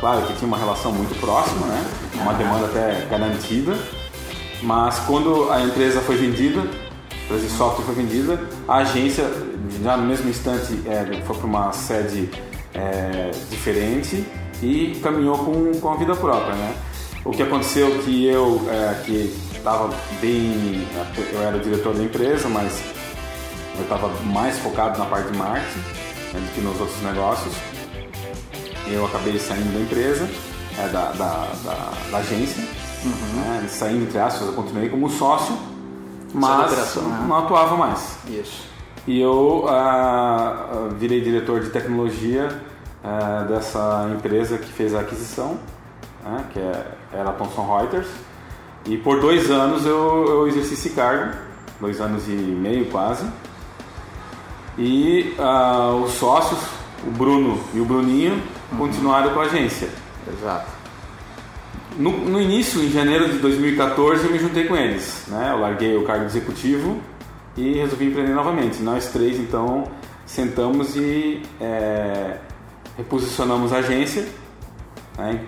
Claro 0.00 0.22
que 0.22 0.32
tinha 0.34 0.48
uma 0.48 0.58
relação 0.58 0.90
muito 0.90 1.16
próxima, 1.20 1.66
né? 1.66 1.84
uma 2.14 2.32
demanda 2.32 2.66
até 2.66 3.06
garantida. 3.08 3.76
Mas 4.60 4.98
quando 5.00 5.52
a 5.52 5.60
empresa 5.60 6.00
foi 6.00 6.16
vendida, 6.16 6.62
a 7.22 7.24
empresa 7.24 7.46
de 7.46 7.52
software 7.52 7.84
foi 7.84 7.94
vendida, 7.94 8.40
a 8.66 8.78
agência, 8.78 9.24
já 9.82 9.96
no 9.96 10.06
mesmo 10.06 10.28
instante, 10.28 10.82
é, 10.86 11.22
foi 11.24 11.36
para 11.36 11.46
uma 11.46 11.72
sede 11.72 12.28
é, 12.74 13.30
diferente 13.50 14.24
e 14.62 14.98
caminhou 15.02 15.38
com, 15.38 15.72
com 15.80 15.92
a 15.92 15.96
vida 15.96 16.14
própria, 16.14 16.54
né? 16.54 16.74
O 17.24 17.30
que 17.30 17.42
aconteceu 17.42 18.02
que 18.02 18.26
eu, 18.26 18.60
é, 18.68 19.02
que 19.04 19.32
estava 19.54 19.94
bem, 20.20 20.86
eu 21.32 21.40
era 21.40 21.56
o 21.56 21.60
diretor 21.60 21.94
da 21.94 22.02
empresa, 22.02 22.48
mas 22.48 22.82
eu 23.76 23.82
estava 23.82 24.08
mais 24.24 24.58
focado 24.58 24.98
na 24.98 25.06
parte 25.06 25.30
de 25.30 25.38
marketing 25.38 25.78
né, 26.32 26.40
do 26.40 26.54
que 26.54 26.60
nos 26.60 26.80
outros 26.80 27.00
negócios. 27.02 27.54
Eu 28.88 29.06
acabei 29.06 29.38
saindo 29.38 29.72
da 29.72 29.80
empresa, 29.80 30.28
é, 30.78 30.88
da, 30.88 31.12
da, 31.12 31.48
da, 31.64 31.92
da 32.10 32.18
agência, 32.18 32.62
uhum. 33.04 33.40
né, 33.40 33.68
saindo 33.68 34.02
entre 34.02 34.18
aspas, 34.18 34.48
eu 34.48 34.54
continuei 34.54 34.88
como 34.88 35.08
sócio, 35.08 35.56
mas 36.32 36.96
né? 36.96 37.26
não 37.28 37.38
atuava 37.38 37.76
mais. 37.76 38.18
Isso. 38.28 38.70
E 39.06 39.20
eu 39.20 39.66
uh, 39.66 40.94
virei 40.96 41.20
diretor 41.20 41.60
de 41.60 41.70
tecnologia 41.70 42.48
é, 43.02 43.44
dessa 43.46 44.08
empresa 44.14 44.56
que 44.58 44.72
fez 44.72 44.94
a 44.94 45.00
aquisição, 45.00 45.58
né, 46.24 46.44
que 46.52 46.58
é, 46.60 46.86
era 47.12 47.30
a 47.30 47.32
Thomson 47.32 47.66
Reuters. 47.66 48.06
E 48.86 48.96
por 48.96 49.20
dois 49.20 49.50
anos 49.50 49.84
eu, 49.84 50.24
eu 50.28 50.48
exerci 50.48 50.74
esse 50.74 50.90
cargo, 50.90 51.36
dois 51.80 52.00
anos 52.00 52.28
e 52.28 52.32
meio 52.32 52.86
quase. 52.90 53.26
E 54.78 55.36
uh, 55.38 55.96
os 56.02 56.12
sócios, 56.12 56.60
o 57.06 57.10
Bruno 57.10 57.60
e 57.74 57.80
o 57.80 57.84
Bruninho, 57.84 58.40
uhum. 58.70 58.78
continuaram 58.78 59.34
com 59.34 59.40
a 59.40 59.44
agência. 59.44 59.88
Exato. 60.32 60.81
No, 61.98 62.10
no, 62.10 62.40
início, 62.40 62.82
em 62.82 62.90
janeiro 62.90 63.30
de 63.30 63.38
2014, 63.38 64.24
eu 64.24 64.32
me 64.32 64.38
juntei 64.38 64.64
com 64.64 64.76
eles. 64.76 65.24
Né? 65.28 65.50
Eu 65.52 65.60
larguei 65.60 65.96
o 65.96 66.04
cargo 66.04 66.24
executivo 66.24 67.00
e 67.56 67.74
resolvi 67.74 68.06
empreender 68.06 68.34
novamente. 68.34 68.82
Nós 68.82 69.08
três, 69.08 69.38
então, 69.38 69.84
sentamos 70.24 70.96
e 70.96 71.42
é, 71.60 72.38
reposicionamos 72.96 73.72
a 73.72 73.78
agência, 73.78 74.26
né? 75.18 75.40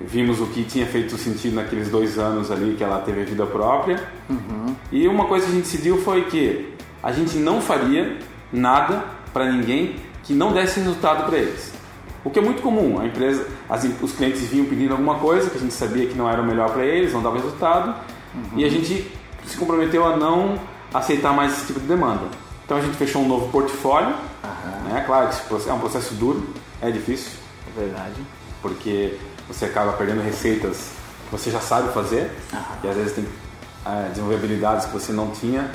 vimos 0.00 0.40
o 0.40 0.46
que 0.46 0.62
tinha 0.64 0.86
feito 0.86 1.16
sentido 1.16 1.56
naqueles 1.56 1.88
dois 1.88 2.18
anos 2.18 2.50
ali 2.50 2.74
que 2.76 2.84
ela 2.84 3.00
teve 3.00 3.22
a 3.22 3.24
vida 3.24 3.46
própria. 3.46 4.02
Uhum. 4.28 4.74
E 4.92 5.08
uma 5.08 5.24
coisa 5.24 5.46
que 5.46 5.52
a 5.52 5.54
gente 5.56 5.64
decidiu 5.64 5.98
foi 5.98 6.24
que 6.26 6.72
a 7.02 7.12
gente 7.12 7.36
não 7.36 7.60
faria 7.60 8.16
nada 8.52 9.04
para 9.32 9.50
ninguém 9.50 9.96
que 10.22 10.32
não 10.32 10.52
desse 10.52 10.80
resultado 10.80 11.26
para 11.26 11.38
eles. 11.38 11.72
O 12.28 12.30
que 12.30 12.38
é 12.38 12.42
muito 12.42 12.60
comum, 12.60 13.00
a 13.00 13.06
empresa, 13.06 13.48
as, 13.70 13.84
os 14.02 14.12
clientes 14.12 14.42
vinham 14.42 14.66
pedindo 14.66 14.92
alguma 14.92 15.14
coisa 15.14 15.48
que 15.48 15.56
a 15.56 15.60
gente 15.60 15.72
sabia 15.72 16.06
que 16.06 16.14
não 16.14 16.28
era 16.28 16.42
o 16.42 16.44
melhor 16.44 16.70
para 16.70 16.84
eles, 16.84 17.14
não 17.14 17.22
dava 17.22 17.36
resultado, 17.36 17.98
uhum. 18.34 18.58
e 18.58 18.66
a 18.66 18.68
gente 18.68 19.10
se 19.46 19.56
comprometeu 19.56 20.04
a 20.04 20.14
não 20.14 20.60
aceitar 20.92 21.32
mais 21.32 21.54
esse 21.54 21.68
tipo 21.68 21.80
de 21.80 21.86
demanda. 21.86 22.26
Então 22.66 22.76
a 22.76 22.82
gente 22.82 22.98
fechou 22.98 23.22
um 23.22 23.28
novo 23.28 23.50
portfólio, 23.50 24.10
uhum. 24.10 24.92
né? 24.92 25.02
claro 25.06 25.30
que 25.30 25.70
é 25.70 25.72
um 25.72 25.78
processo 25.78 26.12
duro, 26.16 26.46
é 26.82 26.90
difícil. 26.90 27.32
É 27.66 27.80
verdade. 27.80 28.20
Porque 28.60 29.16
você 29.48 29.64
acaba 29.64 29.94
perdendo 29.94 30.20
receitas 30.20 30.90
que 31.24 31.32
você 31.32 31.50
já 31.50 31.60
sabe 31.60 31.94
fazer, 31.94 32.30
e 32.84 32.88
às 32.88 32.94
vezes 32.94 33.14
tem 33.14 33.26
é, 33.86 34.10
desenvolver 34.10 34.36
habilidades 34.36 34.84
que 34.84 34.92
você 34.92 35.14
não 35.14 35.30
tinha. 35.30 35.70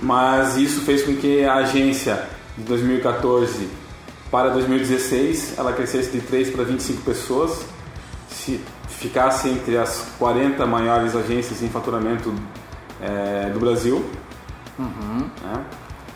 Mas 0.00 0.56
isso 0.56 0.80
fez 0.80 1.02
com 1.02 1.14
que 1.14 1.44
a 1.44 1.56
agência 1.56 2.26
de 2.56 2.64
2014 2.64 3.86
para 4.30 4.50
2016 4.50 5.54
ela 5.58 5.72
crescesse 5.72 6.10
de 6.10 6.20
3 6.20 6.50
para 6.50 6.64
25 6.64 7.02
pessoas, 7.02 7.64
se 8.30 8.60
ficasse 8.88 9.48
entre 9.48 9.76
as 9.76 10.06
40 10.18 10.66
maiores 10.66 11.14
agências 11.14 11.62
em 11.62 11.68
faturamento 11.68 12.34
é, 13.00 13.50
do 13.50 13.60
Brasil. 13.60 14.04
Uhum. 14.78 15.28
Né? 15.42 15.64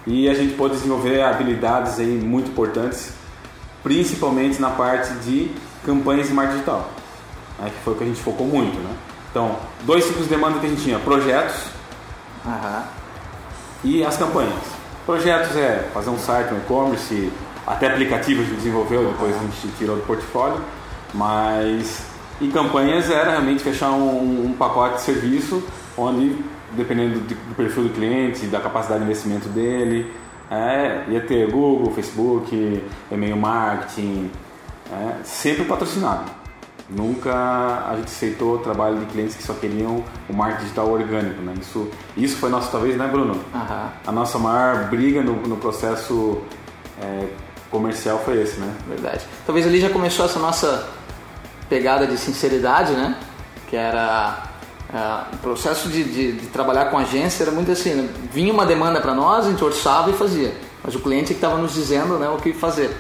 E 0.06 0.28
a 0.28 0.34
gente 0.34 0.54
pode 0.54 0.74
desenvolver 0.74 1.22
habilidades 1.22 1.98
aí 1.98 2.18
muito 2.18 2.50
importantes 2.50 3.12
principalmente 3.82 4.60
na 4.60 4.70
parte 4.70 5.12
de 5.14 5.50
campanhas 5.84 6.28
de 6.28 6.34
marketing 6.34 6.58
digital, 6.58 6.90
né, 7.58 7.70
que 7.70 7.84
foi 7.84 7.94
o 7.94 7.96
que 7.96 8.04
a 8.04 8.06
gente 8.06 8.20
focou 8.20 8.46
muito. 8.46 8.78
Né? 8.78 8.94
Então, 9.30 9.56
dois 9.82 10.06
tipos 10.06 10.24
de 10.24 10.28
demanda 10.28 10.58
que 10.58 10.66
a 10.66 10.68
gente 10.68 10.82
tinha: 10.82 10.98
projetos 10.98 11.56
uhum. 12.44 12.82
e 13.84 14.04
as 14.04 14.16
campanhas. 14.16 14.62
Projetos 15.04 15.56
é 15.56 15.90
fazer 15.92 16.10
um 16.10 16.18
site, 16.18 16.54
um 16.54 16.58
e-commerce, 16.58 17.32
até 17.66 17.88
aplicativos 17.88 18.44
a 18.44 18.48
gente 18.48 18.56
desenvolveu, 18.56 19.06
depois 19.06 19.34
a 19.36 19.38
gente 19.38 19.68
tirou 19.78 19.96
do 19.96 20.02
portfólio, 20.02 20.60
mas 21.14 22.04
e 22.40 22.48
campanhas 22.48 23.10
era 23.10 23.30
realmente 23.30 23.62
fechar 23.62 23.90
um, 23.92 24.46
um 24.46 24.52
pacote 24.54 24.96
de 24.96 25.02
serviço 25.02 25.62
onde, 25.96 26.36
dependendo 26.72 27.20
do, 27.20 27.34
do 27.34 27.54
perfil 27.54 27.84
do 27.84 27.90
cliente, 27.90 28.46
da 28.46 28.60
capacidade 28.60 29.00
de 29.00 29.06
investimento 29.06 29.48
dele, 29.48 30.12
é, 30.50 31.04
ia 31.08 31.20
ter 31.20 31.50
Google, 31.50 31.92
Facebook, 31.92 32.82
e-mail 33.10 33.36
marketing, 33.36 34.30
é, 34.90 35.22
sempre 35.24 35.64
patrocinado. 35.64 36.30
Nunca 36.90 37.32
a 37.88 37.94
gente 37.96 38.08
aceitou 38.08 38.56
o 38.56 38.58
trabalho 38.58 38.98
de 38.98 39.06
clientes 39.06 39.36
que 39.36 39.42
só 39.42 39.54
queriam 39.54 40.04
o 40.28 40.32
marketing 40.32 40.62
digital 40.64 40.90
orgânico. 40.90 41.40
Né? 41.40 41.54
Isso, 41.60 41.88
isso 42.16 42.36
foi 42.36 42.50
nosso, 42.50 42.70
talvez, 42.70 42.96
né, 42.96 43.08
Bruno? 43.08 43.34
Uhum. 43.34 43.88
A 44.06 44.12
nossa 44.12 44.38
maior 44.38 44.90
briga 44.90 45.22
no, 45.22 45.36
no 45.46 45.56
processo 45.56 46.42
é, 47.00 47.28
comercial 47.72 48.20
foi 48.24 48.40
esse, 48.40 48.60
né? 48.60 48.72
Verdade. 48.86 49.24
Talvez 49.44 49.66
ali 49.66 49.80
já 49.80 49.90
começou 49.90 50.26
essa 50.26 50.38
nossa 50.38 50.88
pegada 51.68 52.06
de 52.06 52.16
sinceridade, 52.16 52.92
né? 52.92 53.16
Que 53.68 53.74
era 53.74 54.52
é, 54.92 55.34
o 55.34 55.38
processo 55.38 55.88
de, 55.88 56.04
de, 56.04 56.32
de, 56.32 56.46
trabalhar 56.48 56.90
com 56.90 56.98
agência 56.98 57.44
era 57.44 57.50
muito 57.50 57.72
assim, 57.72 57.94
né? 57.94 58.08
vinha 58.30 58.52
uma 58.52 58.66
demanda 58.66 59.00
para 59.00 59.14
nós, 59.14 59.46
a 59.46 59.50
gente 59.50 59.64
orçava 59.64 60.10
e 60.10 60.12
fazia, 60.12 60.54
mas 60.84 60.94
o 60.94 61.00
cliente 61.00 61.28
que 61.28 61.32
estava 61.32 61.56
nos 61.56 61.72
dizendo 61.72 62.18
né, 62.18 62.28
o 62.28 62.36
que 62.36 62.52
fazer. 62.52 62.94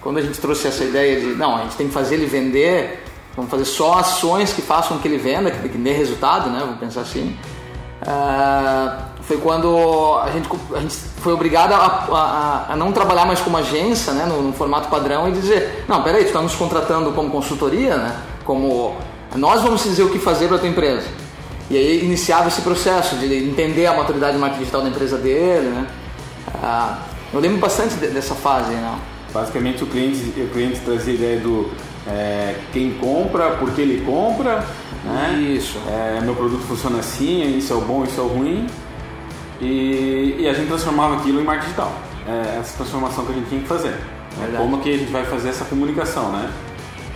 Quando 0.00 0.16
a 0.16 0.22
gente 0.22 0.40
trouxe 0.40 0.66
essa 0.66 0.82
ideia 0.82 1.20
de, 1.20 1.26
não, 1.34 1.56
a 1.56 1.62
gente 1.64 1.76
tem 1.76 1.88
que 1.88 1.92
fazer 1.92 2.14
ele 2.14 2.24
vender, 2.24 3.04
vamos 3.34 3.50
fazer 3.50 3.66
só 3.66 3.98
ações 3.98 4.54
que 4.54 4.62
façam 4.62 4.98
que 4.98 5.06
ele 5.06 5.18
venda, 5.18 5.50
que, 5.50 5.68
que 5.68 5.76
dê 5.76 5.92
resultado, 5.92 6.48
né, 6.48 6.60
vamos 6.60 6.78
pensar 6.78 7.02
assim, 7.02 7.36
uh, 8.00 9.02
foi 9.26 9.38
quando 9.38 10.20
a 10.22 10.30
gente, 10.30 10.48
a 10.72 10.80
gente 10.80 10.94
foi 10.94 11.32
obrigado 11.32 11.72
a, 11.72 12.66
a, 12.68 12.72
a, 12.72 12.76
não 12.76 12.92
trabalhar 12.92 13.26
mais 13.26 13.40
como 13.40 13.56
agência, 13.56 14.12
né, 14.12 14.24
no, 14.24 14.40
no, 14.40 14.52
formato 14.52 14.88
padrão 14.88 15.28
e 15.28 15.32
dizer, 15.32 15.84
não, 15.88 16.02
peraí, 16.02 16.22
tu 16.22 16.28
está 16.28 16.40
nos 16.40 16.54
contratando 16.54 17.10
como 17.10 17.28
consultoria, 17.30 17.96
né, 17.96 18.16
como 18.44 18.96
nós 19.34 19.62
vamos 19.62 19.82
dizer 19.82 20.04
o 20.04 20.10
que 20.10 20.20
fazer 20.20 20.46
para 20.46 20.56
a 20.56 20.60
tua 20.60 20.68
empresa. 20.68 21.08
E 21.68 21.76
aí 21.76 22.04
iniciava 22.04 22.46
esse 22.46 22.62
processo 22.62 23.16
de 23.16 23.48
entender 23.48 23.86
a 23.86 23.96
maturidade 23.96 24.34
de 24.34 24.38
marketing 24.38 24.60
digital 24.60 24.82
da 24.82 24.88
empresa 24.88 25.18
dele, 25.18 25.70
né. 25.70 25.86
Uh, 26.54 26.96
eu 27.34 27.40
lembro 27.40 27.58
bastante 27.58 27.96
de, 27.96 28.06
dessa 28.06 28.36
fase, 28.36 28.70
né. 28.70 28.96
Basicamente 29.34 29.82
o 29.82 29.88
cliente, 29.88 30.40
o 30.40 30.48
cliente 30.50 30.80
trazia 30.80 31.12
a 31.12 31.16
ideia 31.16 31.40
do 31.40 31.68
é, 32.06 32.54
quem 32.72 32.94
compra, 32.94 33.50
por 33.56 33.72
que 33.72 33.80
ele 33.80 34.04
compra, 34.06 34.64
né? 35.04 35.32
Isso. 35.56 35.78
É, 35.88 36.20
meu 36.22 36.34
produto 36.36 36.62
funciona 36.62 37.00
assim, 37.00 37.58
isso 37.58 37.72
é 37.72 37.76
o 37.76 37.80
bom, 37.80 38.04
isso 38.04 38.20
é 38.20 38.22
o 38.22 38.28
ruim. 38.28 38.66
E, 39.60 40.36
e 40.40 40.48
a 40.48 40.52
gente 40.52 40.68
transformava 40.68 41.16
aquilo 41.16 41.40
em 41.40 41.44
marketing 41.44 41.66
digital. 41.66 41.92
É 42.26 42.58
essa 42.58 42.76
transformação 42.76 43.24
que 43.24 43.32
a 43.32 43.34
gente 43.34 43.48
tinha 43.48 43.60
que 43.60 43.68
fazer. 43.68 43.94
É, 44.42 44.56
como 44.56 44.80
que 44.80 44.92
a 44.92 44.98
gente 44.98 45.10
vai 45.10 45.24
fazer 45.24 45.48
essa 45.48 45.64
comunicação, 45.64 46.30
né? 46.32 46.50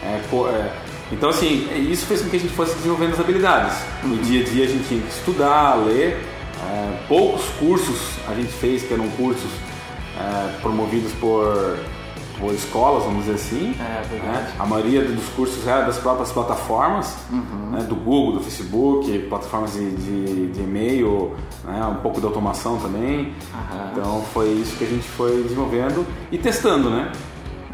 É, 0.02 0.20
é, 0.48 0.72
então, 1.12 1.28
assim, 1.28 1.68
isso 1.90 2.06
fez 2.06 2.22
com 2.22 2.30
que 2.30 2.36
a 2.36 2.40
gente 2.40 2.54
fosse 2.54 2.74
desenvolvendo 2.76 3.12
as 3.12 3.20
habilidades. 3.20 3.76
No 4.02 4.16
dia 4.18 4.42
a 4.42 4.44
dia 4.44 4.64
a 4.64 4.68
gente 4.68 4.88
tinha 4.88 5.00
que 5.00 5.08
estudar, 5.08 5.74
ler. 5.74 6.24
É, 6.62 6.98
poucos 7.08 7.44
cursos 7.58 7.98
a 8.28 8.34
gente 8.34 8.52
fez 8.52 8.82
que 8.82 8.94
eram 8.94 9.08
cursos 9.10 9.50
é, 10.18 10.60
promovidos 10.60 11.12
por 11.12 11.78
ou 12.42 12.52
escolas, 12.54 13.04
vamos 13.04 13.24
dizer 13.24 13.34
assim. 13.34 13.74
É, 13.78 14.02
verdade. 14.08 14.42
Né? 14.42 14.52
A 14.58 14.66
maioria 14.66 15.04
dos 15.04 15.28
cursos 15.30 15.66
era 15.66 15.82
das 15.82 15.98
próprias 15.98 16.32
plataformas, 16.32 17.16
uhum. 17.30 17.70
né? 17.70 17.82
do 17.82 17.94
Google, 17.94 18.34
do 18.34 18.40
Facebook, 18.40 19.18
plataformas 19.28 19.74
de, 19.74 19.90
de, 19.90 20.46
de 20.48 20.60
e-mail, 20.60 21.34
né? 21.64 21.84
um 21.86 21.96
pouco 21.96 22.20
de 22.20 22.26
automação 22.26 22.78
também. 22.78 23.18
Uhum. 23.18 23.90
Então 23.92 24.22
foi 24.32 24.48
isso 24.48 24.76
que 24.76 24.84
a 24.84 24.88
gente 24.88 25.08
foi 25.08 25.42
desenvolvendo 25.42 26.06
e 26.30 26.38
testando, 26.38 26.90
né? 26.90 27.12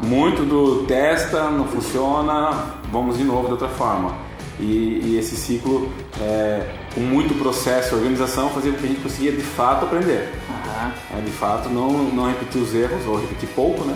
Muito 0.03 0.43
do 0.43 0.85
testa, 0.85 1.49
não 1.49 1.65
funciona, 1.65 2.51
vamos 2.91 3.17
de 3.17 3.23
novo 3.23 3.47
de 3.47 3.53
outra 3.53 3.67
forma. 3.67 4.15
E, 4.59 5.01
e 5.03 5.17
esse 5.17 5.35
ciclo, 5.35 5.91
é, 6.19 6.67
com 6.93 6.99
muito 7.01 7.33
processo 7.35 7.93
e 7.93 7.97
organização, 7.97 8.49
fazia 8.49 8.71
com 8.71 8.77
que 8.79 8.85
a 8.85 8.89
gente 8.89 9.01
conseguia 9.01 9.31
de 9.31 9.41
fato 9.41 9.85
aprender. 9.85 10.33
Uhum. 10.49 11.17
É, 11.17 11.21
de 11.21 11.31
fato, 11.31 11.69
não, 11.69 11.91
não 11.91 12.27
repetir 12.27 12.61
os 12.61 12.75
erros, 12.75 13.05
ou 13.07 13.19
repetir 13.19 13.49
pouco, 13.49 13.83
né? 13.85 13.95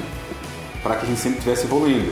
Para 0.84 0.96
que 0.96 1.06
a 1.06 1.10
gente 1.10 1.20
sempre 1.20 1.39
estivesse 1.39 1.65
evoluindo. 1.65 2.12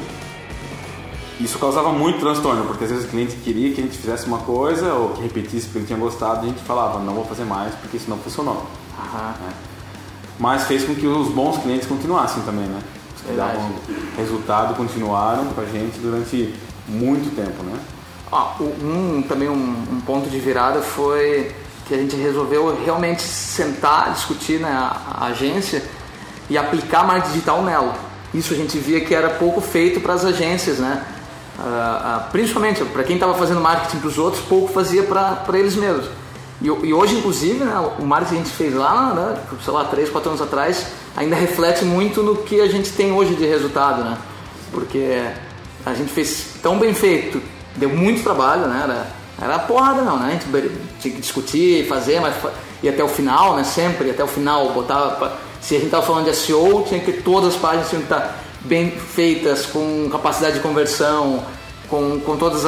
Isso 1.39 1.57
causava 1.57 1.93
muito 1.93 2.19
transtorno, 2.19 2.65
porque 2.65 2.83
às 2.83 2.89
vezes 2.89 3.05
o 3.05 3.07
cliente 3.07 3.35
queria 3.37 3.73
que 3.73 3.79
a 3.79 3.83
gente 3.83 3.97
fizesse 3.97 4.25
uma 4.27 4.39
coisa 4.39 4.93
ou 4.93 5.09
que 5.11 5.21
repetisse 5.21 5.67
porque 5.67 5.79
ele 5.79 5.87
tinha 5.87 5.97
gostado 5.99 6.45
e 6.45 6.49
a 6.49 6.51
gente 6.51 6.61
falava, 6.63 6.99
não 6.99 7.13
vou 7.13 7.23
fazer 7.23 7.45
mais 7.45 7.73
porque 7.75 7.95
isso 7.95 8.09
não 8.09 8.17
funcionou. 8.17 8.55
Uhum. 8.97 9.49
Mas 10.37 10.63
fez 10.63 10.83
com 10.83 10.93
que 10.93 11.07
os 11.07 11.29
bons 11.29 11.57
clientes 11.57 11.87
continuassem 11.87 12.43
também, 12.43 12.65
né? 12.65 12.81
Os 13.15 13.21
que 13.21 13.27
Verdade. 13.27 13.53
davam 13.53 13.71
resultado 14.17 14.75
continuaram 14.75 15.45
com 15.45 15.61
a 15.61 15.65
gente 15.65 15.97
durante 15.99 16.53
muito 16.87 17.33
tempo, 17.33 17.63
né? 17.63 17.79
Ah, 18.31 18.55
um, 18.59 19.23
também 19.27 19.49
um, 19.49 19.53
um, 19.91 20.01
ponto 20.01 20.29
de 20.29 20.39
virada 20.39 20.81
foi 20.81 21.55
que 21.87 21.93
a 21.95 21.97
gente 21.97 22.15
resolveu 22.15 22.79
realmente 22.83 23.23
sentar, 23.23 24.13
discutir 24.13 24.59
né, 24.59 24.69
a, 24.69 25.21
a 25.21 25.25
agência 25.27 25.83
e 26.49 26.57
aplicar 26.57 27.05
marketing 27.07 27.33
digital 27.33 27.63
nela. 27.63 28.08
Isso 28.33 28.53
a 28.53 28.57
gente 28.57 28.77
via 28.77 29.01
que 29.01 29.13
era 29.13 29.29
pouco 29.31 29.59
feito 29.59 29.99
para 29.99 30.13
as 30.13 30.23
agências, 30.23 30.77
né? 30.77 31.03
Uh, 31.57 31.61
uh, 31.61 32.31
principalmente 32.31 32.85
para 32.85 33.03
quem 33.03 33.15
estava 33.15 33.33
fazendo 33.33 33.59
marketing 33.59 33.99
para 33.99 34.07
os 34.07 34.17
outros, 34.17 34.41
pouco 34.43 34.71
fazia 34.71 35.03
para 35.03 35.59
eles 35.59 35.75
mesmos. 35.75 36.05
E, 36.61 36.67
e, 36.67 36.93
hoje, 36.93 37.15
inclusive, 37.15 37.63
né, 37.63 37.75
o 37.97 38.05
marketing 38.05 38.35
que 38.35 38.41
a 38.41 38.43
gente 38.43 38.55
fez 38.55 38.73
lá, 38.73 39.13
né, 39.13 39.37
sei 39.63 39.73
lá, 39.73 39.85
3, 39.85 40.09
4 40.09 40.29
anos 40.29 40.41
atrás, 40.41 40.87
ainda 41.15 41.35
reflete 41.35 41.85
muito 41.85 42.21
no 42.21 42.35
que 42.37 42.61
a 42.61 42.67
gente 42.67 42.91
tem 42.91 43.11
hoje 43.11 43.33
de 43.35 43.45
resultado, 43.45 44.03
né? 44.03 44.17
Porque 44.71 45.21
a 45.85 45.93
gente 45.93 46.11
fez 46.11 46.47
tão 46.61 46.77
bem 46.77 46.93
feito, 46.93 47.41
deu 47.75 47.89
muito 47.89 48.23
trabalho, 48.23 48.67
né? 48.67 48.81
Era, 48.83 49.07
era 49.41 49.59
porrada 49.59 50.01
não, 50.01 50.17
né? 50.17 50.27
A 50.27 50.31
gente 50.31 50.71
tinha 50.99 51.13
que 51.13 51.21
discutir, 51.21 51.87
fazer, 51.87 52.19
mas 52.19 52.35
ir 52.83 52.89
até 52.89 53.03
o 53.03 53.07
final, 53.07 53.55
né? 53.55 53.63
Sempre 53.63 54.11
até 54.11 54.23
o 54.23 54.27
final, 54.27 54.71
botar 54.73 55.39
se 55.61 55.75
a 55.75 55.77
gente 55.77 55.87
estava 55.87 56.05
falando 56.05 56.25
de 56.25 56.35
SEO, 56.35 56.83
tinha 56.87 56.99
que 56.99 57.13
todas 57.13 57.55
as 57.55 57.59
páginas 57.59 57.89
tinham 57.89 58.01
que 58.01 58.11
estar 58.13 58.43
bem 58.61 58.91
feitas, 58.91 59.65
com 59.65 60.09
capacidade 60.11 60.55
de 60.55 60.59
conversão, 60.61 61.43
com, 61.89 62.19
com 62.19 62.37
todos 62.37 62.63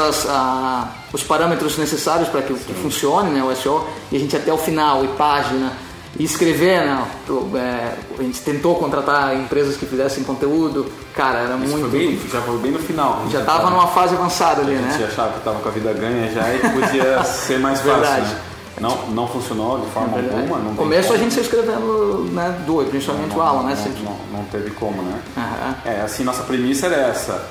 os 1.14 1.24
parâmetros 1.24 1.78
necessários 1.78 2.30
para 2.30 2.42
que, 2.42 2.54
que, 2.54 2.74
funcione 2.74 3.30
né, 3.30 3.44
o 3.44 3.56
SEO, 3.56 3.88
e 4.12 4.18
a 4.18 4.20
gente 4.20 4.36
até 4.36 4.52
o 4.52 4.58
final, 4.58 5.06
e 5.06 5.08
página, 5.10 5.74
e 6.20 6.24
escrever, 6.24 6.82
né, 6.82 7.08
é, 7.56 7.94
a 8.20 8.24
gente 8.24 8.42
tentou 8.42 8.76
contratar 8.76 9.36
empresas 9.36 9.78
que 9.78 9.86
fizessem 9.86 10.24
conteúdo, 10.24 10.86
cara, 11.14 11.40
era 11.40 11.56
Isso 11.56 11.78
muito... 11.78 11.90
Foi 11.90 12.00
bem, 12.00 12.20
já 12.30 12.42
foi 12.42 12.58
bem 12.58 12.72
no 12.72 12.80
final. 12.80 13.24
Já 13.30 13.40
estava 13.40 13.70
numa 13.70 13.88
fase 13.88 14.16
avançada 14.16 14.62
ali, 14.62 14.74
né? 14.74 14.90
A 14.90 14.98
gente 14.98 15.04
achava 15.06 15.32
que 15.34 15.38
estava 15.38 15.60
com 15.60 15.70
a 15.70 15.72
vida 15.72 15.94
ganha 15.94 16.30
já 16.32 16.54
e 16.54 16.60
podia 16.60 17.24
ser 17.26 17.60
mais 17.60 17.80
fácil, 17.80 17.94
Verdade. 17.94 18.34
Né? 18.34 18.42
Não, 18.80 19.08
não 19.08 19.28
funcionou 19.28 19.80
de 19.80 19.92
forma 19.92 20.18
é 20.18 20.22
alguma. 20.22 20.58
No 20.60 20.76
começo 20.76 21.14
a 21.14 21.18
gente 21.18 21.34
se 21.34 21.42
escrevendo 21.42 22.30
né, 22.32 22.64
dois, 22.66 22.90
principalmente 22.90 23.30
não, 23.30 23.38
o 23.38 23.42
Alan, 23.42 23.64
né? 23.64 23.76
Não, 23.76 24.12
não, 24.12 24.38
não, 24.38 24.44
teve 24.46 24.72
como, 24.72 25.02
né? 25.02 25.22
Uhum. 25.38 25.92
É, 25.92 26.02
assim, 26.02 26.24
nossa 26.24 26.44
premissa 26.44 26.88
era 26.88 26.96
essa. 26.96 27.48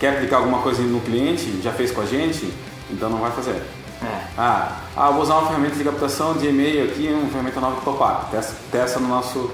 Quer 0.00 0.14
aplicar 0.14 0.38
alguma 0.38 0.58
coisa 0.58 0.82
no 0.82 1.00
cliente, 1.00 1.60
já 1.62 1.72
fez 1.72 1.90
com 1.92 2.00
a 2.00 2.06
gente, 2.06 2.52
então 2.90 3.08
não 3.08 3.18
vai 3.18 3.30
fazer. 3.30 3.62
É. 4.02 4.22
Ah, 4.36 4.78
ah, 4.96 5.10
vou 5.10 5.22
usar 5.22 5.34
uma 5.38 5.46
ferramenta 5.46 5.76
de 5.76 5.84
captação 5.84 6.34
de 6.34 6.48
e-mail 6.48 6.84
aqui, 6.84 7.08
uma 7.08 7.28
ferramenta 7.28 7.60
nova 7.60 7.76
de 7.76 7.82
pop-up. 7.82 8.30
Testa, 8.30 8.54
testa 8.72 8.98
no 8.98 9.08
nosso, 9.08 9.50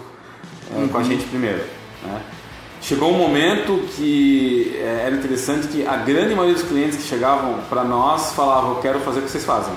uhum. 0.75 0.89
com 0.89 0.99
a 0.99 1.03
gente 1.03 1.25
primeiro. 1.25 1.63
Né? 2.03 2.23
Chegou 2.81 3.11
um 3.11 3.19
momento 3.19 3.87
que 3.97 4.79
é, 4.79 5.03
era 5.07 5.15
interessante 5.15 5.69
que 5.69 5.87
a 5.87 5.97
grande 5.97 6.35
maioria 6.35 6.55
dos 6.55 6.63
clientes 6.63 6.97
que 6.97 7.03
chegavam 7.03 7.59
para 7.69 7.85
nós 7.85 8.33
falavam, 8.33 8.77
eu 8.77 8.77
quero 8.77 9.01
fazer 9.01 9.19
o 9.19 9.23
que 9.23 9.31
vocês 9.31 9.45
fazem. 9.45 9.75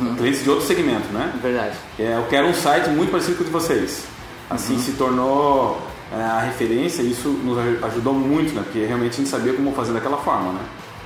Uhum. 0.00 0.16
Clientes 0.16 0.42
de 0.42 0.50
outro 0.50 0.66
segmento, 0.66 1.08
né? 1.12 1.32
Verdade. 1.42 1.76
É, 1.98 2.16
eu 2.16 2.26
quero 2.28 2.46
um 2.46 2.54
site 2.54 2.90
muito 2.90 3.10
parecido 3.10 3.36
com 3.36 3.42
o 3.42 3.46
de 3.46 3.52
vocês. 3.52 4.04
Assim 4.50 4.74
uhum. 4.74 4.80
se 4.80 4.92
tornou 4.92 5.82
é, 6.12 6.20
a 6.20 6.40
referência 6.40 7.02
e 7.02 7.10
isso 7.10 7.28
nos 7.28 7.58
ajudou 7.84 8.14
muito, 8.14 8.54
né? 8.54 8.62
Porque 8.62 8.84
realmente 8.84 9.14
a 9.14 9.16
gente 9.16 9.28
sabia 9.28 9.52
como 9.52 9.72
fazer 9.72 9.92
daquela 9.92 10.16
forma, 10.18 10.52
né? 10.52 10.60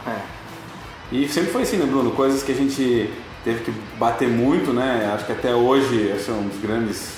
É. 0.06 1.16
E 1.16 1.28
sempre 1.28 1.50
foi 1.50 1.62
assim, 1.62 1.76
né, 1.76 1.86
Bruno? 1.86 2.12
Coisas 2.12 2.42
que 2.42 2.52
a 2.52 2.54
gente 2.54 3.10
teve 3.44 3.64
que 3.64 3.72
bater 3.98 4.28
muito, 4.28 4.72
né? 4.72 5.12
Acho 5.14 5.26
que 5.26 5.32
até 5.32 5.54
hoje 5.54 6.10
essa 6.10 6.30
é 6.30 6.34
uma 6.34 6.48
das 6.48 6.60
grandes 6.60 7.12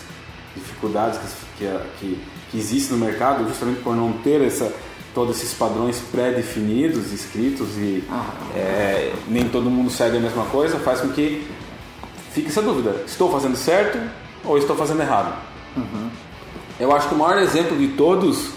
dificuldades 0.56 1.18
que, 1.58 1.66
que, 1.98 2.18
que 2.50 2.58
existe 2.58 2.92
no 2.92 2.98
mercado, 2.98 3.46
justamente 3.48 3.80
por 3.82 3.94
não 3.94 4.12
ter 4.12 4.40
essa 4.40 4.72
todos 5.14 5.36
esses 5.36 5.54
padrões 5.54 6.02
pré-definidos, 6.10 7.12
escritos 7.12 7.76
e 7.76 8.04
é, 8.54 9.12
nem 9.28 9.48
todo 9.48 9.70
mundo 9.70 9.88
segue 9.90 10.16
a 10.16 10.20
mesma 10.20 10.44
coisa, 10.46 10.78
faz 10.78 11.00
com 11.00 11.08
que 11.10 11.48
fique 12.32 12.48
essa 12.48 12.60
dúvida: 12.60 13.04
estou 13.06 13.30
fazendo 13.30 13.56
certo 13.56 13.98
ou 14.44 14.58
estou 14.58 14.76
fazendo 14.76 15.00
errado? 15.00 15.34
Uhum. 15.76 16.10
Eu 16.78 16.94
acho 16.94 17.08
que 17.08 17.14
o 17.14 17.18
maior 17.18 17.40
exemplo 17.40 17.78
de 17.78 17.88
todos 17.88 18.50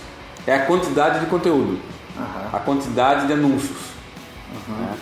é 0.48 0.56
a 0.56 0.65
quantidade 0.65 1.20
de 1.20 1.28
conteúdo, 1.28 1.80
uhum. 2.17 2.50
a 2.52 2.60
quantidade 2.60 3.28
de 3.28 3.34
anúncios. 3.34 3.78
Uhum. 4.67 4.76
Né? 4.76 4.98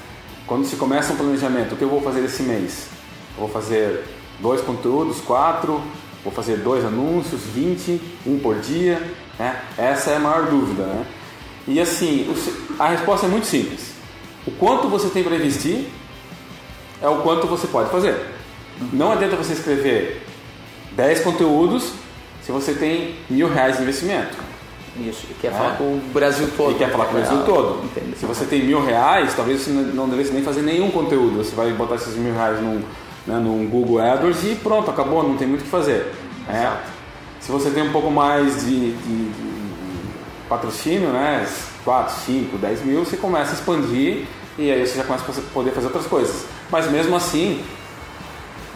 Quando 0.45 0.65
se 0.65 0.75
começa 0.75 1.13
um 1.13 1.15
planejamento, 1.15 1.73
o 1.73 1.77
que 1.77 1.83
eu 1.83 1.89
vou 1.89 2.01
fazer 2.01 2.23
esse 2.23 2.43
mês? 2.43 2.89
Eu 3.35 3.41
vou 3.41 3.49
fazer 3.49 4.05
dois 4.39 4.61
conteúdos, 4.61 5.21
quatro, 5.21 5.81
vou 6.23 6.31
fazer 6.31 6.57
dois 6.57 6.85
anúncios, 6.85 7.41
20, 7.43 8.01
um 8.27 8.37
por 8.39 8.59
dia. 8.59 9.01
Né? 9.39 9.59
Essa 9.77 10.11
é 10.11 10.15
a 10.17 10.19
maior 10.19 10.45
dúvida. 10.47 10.83
Né? 10.83 11.05
E 11.67 11.79
assim, 11.79 12.31
a 12.77 12.89
resposta 12.89 13.25
é 13.25 13.29
muito 13.29 13.47
simples. 13.47 13.91
O 14.45 14.51
quanto 14.51 14.87
você 14.87 15.09
tem 15.09 15.23
para 15.23 15.35
investir 15.35 15.85
é 17.01 17.09
o 17.09 17.21
quanto 17.21 17.47
você 17.47 17.67
pode 17.67 17.89
fazer. 17.89 18.15
Não 18.93 19.11
adianta 19.11 19.35
você 19.35 19.53
escrever 19.53 20.21
10 20.91 21.21
conteúdos 21.21 21.91
se 22.43 22.51
você 22.51 22.73
tem 22.73 23.15
mil 23.29 23.51
reais 23.51 23.77
de 23.77 23.83
investimento. 23.83 24.37
Isso, 24.99 25.25
e 25.29 25.33
quer 25.33 25.47
é. 25.47 25.51
falar 25.51 25.77
com 25.77 25.83
o 25.83 26.01
Brasil 26.13 26.47
todo. 26.55 26.71
E 26.71 26.75
quer 26.75 26.91
falar 26.91 27.05
com 27.05 27.17
o 27.17 27.19
Brasil 27.19 27.43
todo. 27.43 27.83
Entendi. 27.83 28.17
Se 28.17 28.25
você 28.25 28.45
tem 28.45 28.63
mil 28.63 28.83
reais, 28.85 29.33
talvez 29.35 29.61
você 29.61 29.71
não 29.71 30.07
devesse 30.07 30.31
nem 30.31 30.43
fazer 30.43 30.61
nenhum 30.61 30.89
conteúdo. 30.91 31.43
Você 31.43 31.55
vai 31.55 31.71
botar 31.73 31.95
esses 31.95 32.15
mil 32.15 32.33
reais 32.33 32.61
num, 32.61 32.81
né, 33.27 33.37
num 33.39 33.67
Google 33.67 33.99
AdWords 33.99 34.43
e 34.43 34.55
pronto, 34.55 34.89
acabou, 34.89 35.23
não 35.23 35.35
tem 35.35 35.47
muito 35.47 35.61
o 35.61 35.63
que 35.63 35.69
fazer. 35.69 36.13
É. 36.47 36.71
Se 37.41 37.51
você 37.51 37.71
tem 37.71 37.83
um 37.83 37.91
pouco 37.91 38.09
mais 38.09 38.61
de, 38.61 38.91
de, 38.93 39.29
de 39.29 39.54
patrocínio, 40.47 41.09
né? 41.09 41.47
4, 41.83 42.15
5, 42.25 42.57
10 42.57 42.85
mil, 42.85 43.05
você 43.05 43.17
começa 43.17 43.51
a 43.51 43.53
expandir 43.53 44.25
e 44.57 44.71
aí 44.71 44.85
você 44.85 44.97
já 44.97 45.03
começa 45.03 45.23
a 45.29 45.43
poder 45.53 45.71
fazer 45.71 45.87
outras 45.87 46.07
coisas. 46.07 46.45
Mas 46.71 46.89
mesmo 46.89 47.15
assim, 47.15 47.63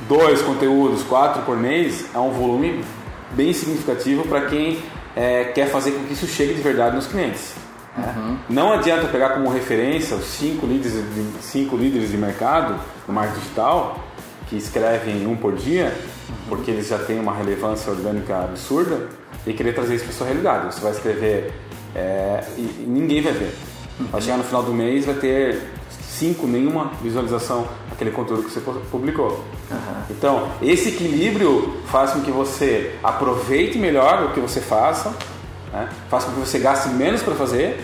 dois 0.08 0.42
conteúdos, 0.42 1.04
quatro 1.04 1.42
por 1.44 1.58
mês 1.58 2.06
é 2.14 2.20
um 2.20 2.32
volume 2.32 2.84
bem 3.32 3.54
significativo 3.54 4.28
para 4.28 4.46
quem 4.48 4.80
é, 5.16 5.46
quer 5.46 5.68
fazer 5.68 5.92
com 5.92 6.04
que 6.06 6.14
isso 6.14 6.28
chegue 6.28 6.54
de 6.54 6.62
verdade 6.62 6.96
nos 6.96 7.08
clientes. 7.08 7.54
Uhum. 7.98 8.38
Não 8.50 8.72
adianta 8.72 9.08
pegar 9.08 9.32
como 9.32 9.50
referência 9.50 10.16
os 10.16 10.26
cinco 10.26 10.66
líderes 10.66 10.94
de, 10.94 11.44
cinco 11.44 11.76
líderes 11.76 12.12
de 12.12 12.18
mercado 12.18 12.80
no 13.08 13.14
marketing 13.14 13.40
digital 13.42 14.00
que 14.48 14.56
escrevem 14.56 15.28
um 15.28 15.36
por 15.36 15.56
dia, 15.56 15.94
porque 16.48 16.72
eles 16.72 16.88
já 16.88 16.98
têm 17.00 17.20
uma 17.20 17.34
relevância 17.34 17.92
orgânica 17.92 18.44
absurda, 18.44 19.08
e 19.46 19.54
querer 19.54 19.74
trazer 19.74 19.96
isso 19.96 20.06
para 20.06 20.14
sua 20.14 20.28
realidade. 20.28 20.74
Você 20.74 20.82
vai 20.82 20.92
escrever 20.92 21.54
é, 21.96 22.44
e, 22.58 22.62
e 22.62 22.86
ninguém 22.88 23.22
vai 23.22 23.34
ver. 23.34 23.56
Vai 24.12 24.22
chegar 24.22 24.38
no 24.38 24.44
final 24.44 24.64
do 24.64 24.74
mês 24.74 25.06
vai 25.06 25.16
ter 25.16 25.62
cinco, 25.90 26.48
nenhuma 26.48 26.92
visualização 27.02 27.68
aquele 27.92 28.12
conteúdo 28.12 28.44
que 28.44 28.52
você 28.52 28.62
publicou. 28.62 29.44
Uhum. 29.70 30.04
Então, 30.10 30.52
esse 30.62 30.90
equilíbrio 30.90 31.82
faz 31.88 32.12
com 32.12 32.22
que 32.22 32.32
você 32.32 32.96
aproveite 33.04 33.78
melhor 33.78 34.24
o 34.24 34.34
que 34.34 34.40
você 34.40 34.62
faça, 34.62 35.14
né? 35.74 35.90
faz 36.10 36.24
com 36.24 36.32
que 36.32 36.40
você 36.40 36.60
gaste 36.60 36.90
menos 36.90 37.22
para 37.22 37.36
fazer, 37.36 37.84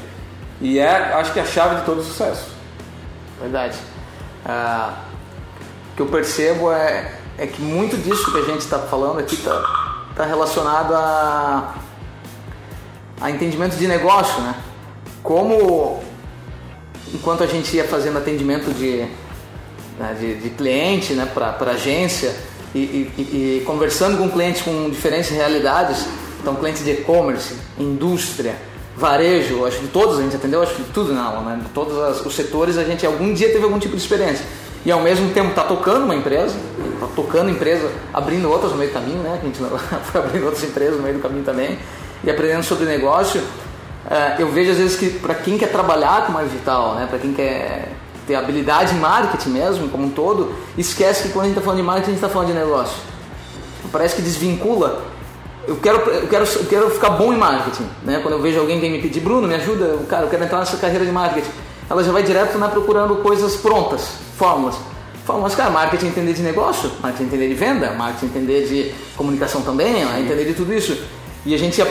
e 0.62 0.79
é, 0.79 1.13
acho 1.15 1.34
que 1.34 1.39
é 1.39 1.41
a 1.41 1.45
chave 1.45 1.75
de 1.77 1.81
todo 1.86 1.99
o 1.99 2.03
sucesso. 2.03 2.49
Verdade. 3.41 3.77
Ah, 4.45 4.99
o 5.91 5.95
que 5.97 6.01
eu 6.01 6.08
percebo 6.08 6.71
é, 6.71 7.12
é 7.38 7.45
que 7.45 7.62
muito 7.62 7.98
disso 7.98 8.32
que 8.32 8.38
a 8.38 8.43
gente 8.43 8.62
está 8.62 8.80
falando 8.80 9.19
aqui 9.19 9.36
está 9.36 10.04
tá 10.15 10.26
relacionado 10.26 10.93
a, 10.93 11.76
a 13.19 13.32
entendimento 13.32 13.76
de 13.76 13.88
negócio, 13.88 14.41
né? 14.41 14.56
Como 15.21 16.04
enquanto 17.13 17.43
a 17.43 17.48
gente 17.48 17.76
ia 17.76 17.86
fazendo 17.86 18.17
atendimento 18.17 18.74
de, 18.74 19.06
né, 20.00 20.15
de, 20.19 20.36
de, 20.36 20.50
cliente 20.52 21.13
né, 21.13 21.26
para 21.26 21.71
agência 21.71 22.36
e, 22.74 22.80
e, 22.80 23.60
e, 23.62 23.63
conversando 23.65 24.17
com 24.17 24.30
clientes 24.30 24.62
com 24.62 24.89
diferentes 24.89 25.30
realidades, 25.30 26.06
então 26.41 26.56
clientes 26.56 26.84
de 26.84 26.91
e-commerce, 26.91 27.56
indústria, 27.80 28.56
varejo, 28.98 29.65
acho 29.65 29.80
que 29.80 29.88
todos 29.88 30.19
a 30.19 30.21
gente 30.21 30.36
atendeu, 30.36 30.62
acho 30.62 30.76
que 30.76 30.84
tudo 30.93 31.13
na 31.13 31.41
né? 31.41 31.62
Todos 31.74 32.26
os 32.26 32.36
setores 32.36 32.78
a 32.78 32.84
gente 32.84 33.06
algum 33.06 33.34
dia 33.34 33.52
teve 33.52 33.63
algum 33.63 33.80
tipo 33.80 33.95
de 33.95 34.02
experiência. 34.02 34.45
E 34.86 34.91
ao 34.91 35.02
mesmo 35.02 35.32
tempo 35.34 35.50
está 35.50 35.63
tocando 35.63 36.04
uma 36.04 36.15
empresa, 36.15 36.56
está 36.93 37.08
tocando 37.15 37.50
empresa, 37.50 37.89
abrindo 38.13 38.50
outras 38.50 38.71
no 38.71 38.78
meio 38.78 38.91
do 38.91 38.93
caminho, 38.93 39.17
né? 39.24 39.39
A 39.41 39.45
gente 39.45 39.58
foi 40.06 40.21
abrindo 40.21 40.45
outras 40.45 40.63
empresas 40.63 40.98
no 40.98 41.04
meio 41.04 41.15
do 41.15 41.21
caminho 41.21 41.43
também 41.43 41.80
e 42.24 42.30
aprendendo 42.30 42.63
sobre 42.63 42.86
negócio. 42.86 43.41
Uh, 43.41 44.39
eu 44.39 44.52
vejo 44.52 44.71
às 44.71 44.78
vezes 44.78 44.95
que 44.95 45.10
para 45.10 45.34
quem 45.34 45.58
quer 45.58 45.71
trabalhar 45.71 46.28
com 46.28 46.34
marketing 46.34 46.54
digital, 46.54 46.95
né? 46.95 47.08
Para 47.10 47.17
quem 47.17 47.34
quer 47.34 47.93
ter 48.28 48.36
habilidade 48.36 48.93
em 48.93 49.00
marketing 49.00 49.50
mesmo, 49.50 49.89
como 49.89 50.06
um 50.06 50.10
todo, 50.12 50.56
esquece 50.78 51.24
que 51.24 51.30
quando 51.30 51.45
a 51.45 51.48
gente 51.48 51.58
está 51.58 51.65
falando 51.65 51.80
de 51.80 51.86
marketing, 51.86 52.10
a 52.10 52.13
gente 52.13 52.24
está 52.24 52.30
falando 52.30 52.48
de 52.50 52.54
negócio. 52.54 52.98
Parece 53.91 54.15
que 54.15 54.21
desvincula 54.21 55.04
eu 55.67 55.78
quero, 55.78 55.98
eu 56.12 56.28
quero, 56.28 56.45
eu 56.45 56.65
quero 56.65 56.89
ficar 56.91 57.10
bom 57.12 57.34
em 57.34 57.38
marketing. 57.38 57.88
Né? 58.04 58.19
Quando 58.21 58.36
eu 58.36 58.41
vejo 58.41 58.60
alguém 58.60 58.80
que 58.80 58.89
me 58.89 59.02
pedir, 59.02 59.19
Bruno, 59.19 59.48
me 59.48 59.56
ajuda, 59.56 59.98
cara, 60.08 60.26
eu 60.26 60.30
quero 60.30 60.43
entrar 60.43 60.60
nessa 60.60 60.78
carreira 60.78 61.06
de 61.06 61.12
marketing. 61.12 61.50
Ela 61.89 62.04
já 62.04 62.12
vai 62.12 62.24
direto 62.24 62.58
né, 62.58 62.67
procurando 62.67 63.17
coisas 63.17 63.56
prontas, 63.58 64.08
fórmulas. 64.38 64.76
Fórmulas, 65.26 65.56
cara, 65.56 65.69
marketing 65.69 66.08
entender 66.08 66.34
de 66.34 66.43
negócio, 66.43 66.91
marketing 67.02 67.24
entender 67.24 67.48
de 67.48 67.56
venda, 67.56 67.91
marketing 67.93 68.26
entender 68.28 68.67
de 68.67 68.93
comunicação 69.15 69.62
também, 69.62 70.02
entender 70.19 70.45
de 70.45 70.54
tudo 70.54 70.74
isso. 70.74 70.98
E 71.45 71.54
a 71.54 71.58
gente, 71.58 71.82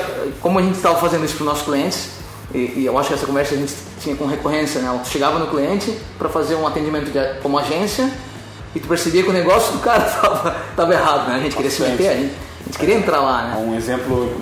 como 0.41 0.59
a 0.59 0.63
gente 0.63 0.77
estava 0.77 0.99
fazendo 0.99 1.25
isso 1.25 1.35
para 1.35 1.43
os 1.43 1.49
nossos 1.49 1.65
clientes, 1.65 2.11
e, 2.53 2.59
e, 2.77 2.87
eu 2.87 2.97
acho 2.97 3.09
que 3.09 3.15
essa 3.15 3.27
conversa 3.27 3.55
a 3.55 3.59
gente 3.59 3.75
tinha 4.01 4.15
com 4.15 4.27
recorrência, 4.27 4.81
né? 4.81 5.01
Tu 5.03 5.09
chegava 5.09 5.41
no 5.41 5.49
cliente 5.49 5.99
para 6.17 6.29
fazer 6.29 6.55
um 6.55 6.65
atendimento 6.65 7.11
de, 7.11 7.41
como 7.41 7.59
agência 7.59 8.09
e 8.75 8.79
tu 8.79 8.87
percebia 8.87 9.25
que 9.25 9.29
o 9.29 9.33
negócio 9.33 9.73
do 9.73 9.81
cara 9.81 10.07
estava 10.71 10.93
errado, 10.93 11.29
né? 11.29 11.37
A 11.37 11.41
gente 11.41 11.57
queria 11.57 11.71
se 11.71 11.83
meter, 11.83 12.09
a 12.09 12.15
gente, 12.15 12.35
a 12.61 12.65
gente 12.67 12.79
queria 12.79 12.95
entrar 12.95 13.21
lá, 13.21 13.49
né? 13.49 13.57
Um 13.57 13.75
exemplo 13.75 14.33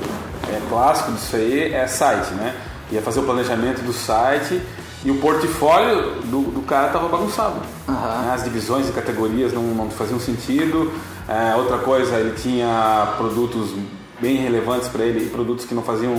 é, 0.51 0.61
clássico 0.69 1.13
disso 1.13 1.37
aí 1.37 1.73
é 1.73 1.87
site, 1.87 2.35
né? 2.35 2.55
Ia 2.91 3.01
fazer 3.01 3.21
o 3.21 3.23
planejamento 3.23 3.81
do 3.81 3.95
site 3.95 4.61
e 5.05 5.11
o 5.11 5.17
portfólio 5.17 6.13
do, 6.25 6.43
do 6.53 6.63
cara 6.63 6.89
estava 6.89 7.09
bagunçado. 7.09 7.57
Uhum. 7.89 7.95
Né? 7.95 8.33
As 8.33 8.45
divisões 8.45 8.89
e 8.89 8.93
categorias 8.93 9.53
não, 9.53 9.63
não 9.63 9.91
faziam 9.91 10.21
sentido. 10.21 10.93
É, 11.29 11.57
outra 11.57 11.79
coisa, 11.79 12.17
ele 12.19 12.35
tinha 12.37 13.15
produtos 13.17 13.75
bem 14.21 14.37
relevantes 14.37 14.89
para 14.89 15.05
ele 15.05 15.27
e 15.27 15.29
produtos 15.29 15.65
que 15.65 15.75
não 15.75 15.83
faziam 15.83 16.15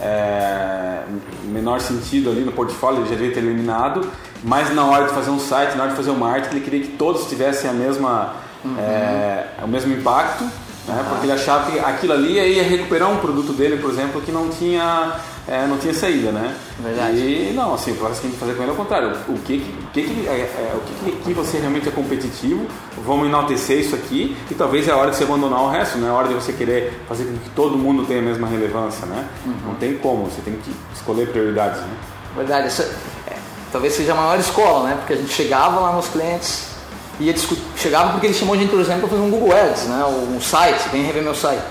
é, 0.00 1.02
menor 1.44 1.80
sentido 1.80 2.30
ali 2.30 2.40
no 2.40 2.52
portfólio, 2.52 3.00
ele 3.00 3.10
já 3.10 3.16
devia 3.16 3.34
ter 3.34 3.40
eliminado. 3.40 4.10
Mas 4.42 4.74
na 4.74 4.84
hora 4.86 5.06
de 5.06 5.12
fazer 5.12 5.30
um 5.30 5.38
site, 5.38 5.76
na 5.76 5.82
hora 5.82 5.90
de 5.90 5.96
fazer 5.96 6.10
um 6.10 6.18
marketing, 6.18 6.56
ele 6.56 6.64
queria 6.64 6.80
que 6.80 6.92
todos 6.96 7.28
tivessem 7.28 7.68
a 7.68 7.72
mesma, 7.72 8.34
uhum. 8.64 8.78
é, 8.78 9.46
o 9.62 9.68
mesmo 9.68 9.92
impacto 9.92 10.44
né? 10.86 11.04
Porque 11.08 11.26
ele 11.26 11.32
achava 11.32 11.70
que 11.70 11.78
aquilo 11.78 12.12
ali 12.12 12.32
ia 12.32 12.62
recuperar 12.62 13.10
um 13.10 13.18
produto 13.18 13.52
dele, 13.52 13.76
por 13.76 13.90
exemplo, 13.90 14.20
que 14.20 14.32
não 14.32 14.48
tinha, 14.48 15.12
é, 15.46 15.66
não 15.66 15.76
tinha 15.76 15.92
saída, 15.92 16.30
né? 16.30 16.54
Verdade. 16.78 17.18
E 17.18 17.52
não, 17.54 17.74
assim, 17.74 17.92
o 17.92 17.96
processo 17.96 18.20
que 18.20 18.26
a 18.28 18.30
gente 18.30 18.38
fazer 18.38 18.54
com 18.54 18.62
ele 18.62 18.70
é 18.70 18.74
o 18.74 18.76
contrário. 18.76 19.12
O 19.28 19.38
que 19.38 19.56
o 19.56 19.90
que, 19.92 20.02
que, 20.02 20.28
é, 20.28 20.32
é, 20.32 20.72
o 20.76 20.80
que, 20.80 21.12
que 21.24 21.32
você 21.32 21.58
realmente 21.58 21.88
é 21.88 21.90
competitivo, 21.90 22.66
vamos 23.04 23.26
enaltecer 23.26 23.80
isso 23.80 23.94
aqui 23.94 24.36
e 24.50 24.54
talvez 24.54 24.86
é 24.86 24.92
a 24.92 24.96
hora 24.96 25.10
de 25.10 25.16
você 25.16 25.24
abandonar 25.24 25.62
o 25.62 25.68
resto, 25.68 25.98
não 25.98 26.06
é 26.06 26.10
a 26.10 26.14
hora 26.14 26.28
de 26.28 26.34
você 26.34 26.52
querer 26.52 27.02
fazer 27.08 27.24
com 27.24 27.36
que 27.38 27.50
todo 27.50 27.76
mundo 27.76 28.06
tenha 28.06 28.20
a 28.20 28.22
mesma 28.22 28.46
relevância, 28.46 29.04
né? 29.06 29.26
Uhum. 29.44 29.54
Não 29.66 29.74
tem 29.74 29.98
como, 29.98 30.24
você 30.24 30.40
tem 30.42 30.54
que 30.54 30.72
escolher 30.94 31.28
prioridades, 31.28 31.80
né? 31.80 31.96
Verdade, 32.36 32.68
essa, 32.68 32.84
é, 33.26 33.36
talvez 33.72 33.94
seja 33.94 34.12
a 34.12 34.14
maior 34.14 34.38
escola, 34.38 34.88
né? 34.88 34.94
Porque 34.96 35.12
a 35.12 35.16
gente 35.16 35.32
chegava 35.32 35.80
lá 35.80 35.92
nos 35.92 36.08
clientes 36.08 36.72
ia 37.20 37.34
chegava 37.76 38.12
porque 38.12 38.26
ele 38.26 38.34
chamou 38.34 38.54
a 38.54 38.58
gente, 38.58 38.70
por 38.70 38.80
exemplo, 38.80 39.00
para 39.02 39.10
fazer 39.10 39.22
um 39.22 39.30
Google 39.30 39.54
Ads, 39.54 39.84
né? 39.84 40.04
um 40.04 40.40
site, 40.40 40.88
vem 40.90 41.02
rever 41.02 41.22
meu 41.22 41.34
site. 41.34 41.62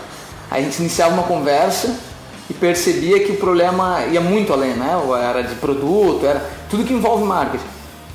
Aí 0.49 0.61
a 0.61 0.65
gente 0.65 0.79
iniciava 0.79 1.13
uma 1.13 1.23
conversa 1.23 1.95
e 2.51 2.53
percebia 2.53 3.23
que 3.23 3.31
o 3.31 3.37
problema 3.37 4.01
ia 4.11 4.19
muito 4.19 4.51
além, 4.51 4.73
né? 4.73 4.99
Era 5.23 5.41
de 5.41 5.55
produto, 5.55 6.25
era 6.25 6.45
tudo 6.69 6.83
que 6.83 6.93
envolve 6.93 7.23
marketing. 7.23 7.63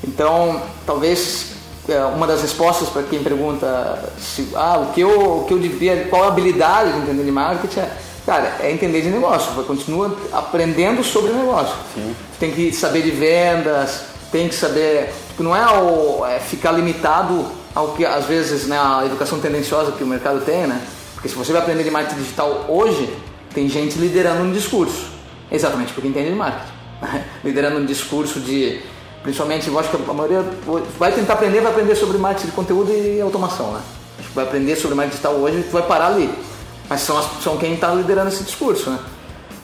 Então, 0.07 0.61
talvez 0.85 1.53
é, 1.89 1.99
uma 2.03 2.27
das 2.27 2.43
respostas 2.43 2.87
para 2.87 3.01
quem 3.01 3.23
pergunta 3.23 4.11
se, 4.19 4.49
ah, 4.53 4.77
o 4.77 4.93
que 4.93 5.01
eu, 5.01 5.39
o 5.39 5.45
que 5.45 5.53
eu 5.55 5.57
devia, 5.57 6.05
qual 6.07 6.25
a 6.25 6.27
habilidade 6.27 6.93
de 6.93 6.99
entender 6.99 7.23
de 7.23 7.31
marketing 7.31 7.79
é, 7.79 7.89
cara, 8.27 8.57
é 8.59 8.71
entender 8.71 9.01
de 9.01 9.09
negócio. 9.09 9.51
Continua 9.63 10.15
aprendendo 10.31 11.03
sobre 11.03 11.33
negócio. 11.33 11.75
Sim. 11.95 12.15
Tem 12.39 12.51
que 12.51 12.71
saber 12.71 13.01
de 13.01 13.09
vendas, 13.09 14.03
tem 14.31 14.47
que 14.47 14.53
saber 14.53 15.11
não 15.39 15.55
é, 15.55 15.65
o, 15.79 16.23
é 16.27 16.39
ficar 16.39 16.73
limitado 16.73 17.43
ao 17.73 17.89
que 17.89 18.05
às 18.05 18.25
vezes 18.25 18.67
né, 18.67 18.77
a 18.77 19.03
educação 19.03 19.39
tendenciosa 19.39 19.91
que 19.93 20.03
o 20.03 20.07
mercado 20.07 20.41
tem, 20.41 20.67
né? 20.67 20.79
Porque 21.15 21.27
se 21.27 21.35
você 21.35 21.51
vai 21.51 21.61
aprender 21.63 21.83
de 21.83 21.89
marketing 21.89 22.21
digital 22.21 22.65
hoje, 22.67 23.11
tem 23.57 23.67
gente 23.67 23.97
liderando 23.97 24.43
um 24.43 24.51
discurso, 24.51 25.07
exatamente 25.51 25.91
porque 25.91 26.07
entende 26.07 26.29
de 26.29 26.35
marketing, 26.35 26.71
liderando 27.43 27.79
um 27.79 27.85
discurso 27.85 28.39
de, 28.39 28.79
principalmente, 29.23 29.67
eu 29.67 29.79
acho 29.79 29.89
que 29.89 29.95
a 29.95 30.13
maioria 30.13 30.45
vai 30.99 31.11
tentar 31.11 31.33
aprender, 31.33 31.61
vai 31.61 31.71
aprender 31.71 31.95
sobre 31.95 32.19
marketing 32.19 32.45
de 32.45 32.51
conteúdo 32.51 32.91
e 32.91 33.19
automação, 33.19 33.71
né? 33.71 33.81
Acho 34.19 34.27
que 34.27 34.35
vai 34.35 34.45
aprender 34.45 34.75
sobre 34.75 34.95
marketing 34.95 35.15
digital 35.15 35.33
hoje, 35.33 35.65
vai 35.71 35.81
parar 35.81 36.09
ali, 36.09 36.29
mas 36.87 37.01
são, 37.01 37.17
as, 37.17 37.25
são 37.41 37.57
quem 37.57 37.73
está 37.73 37.91
liderando 37.95 38.27
esse 38.27 38.43
discurso, 38.43 38.91
né? 38.91 38.99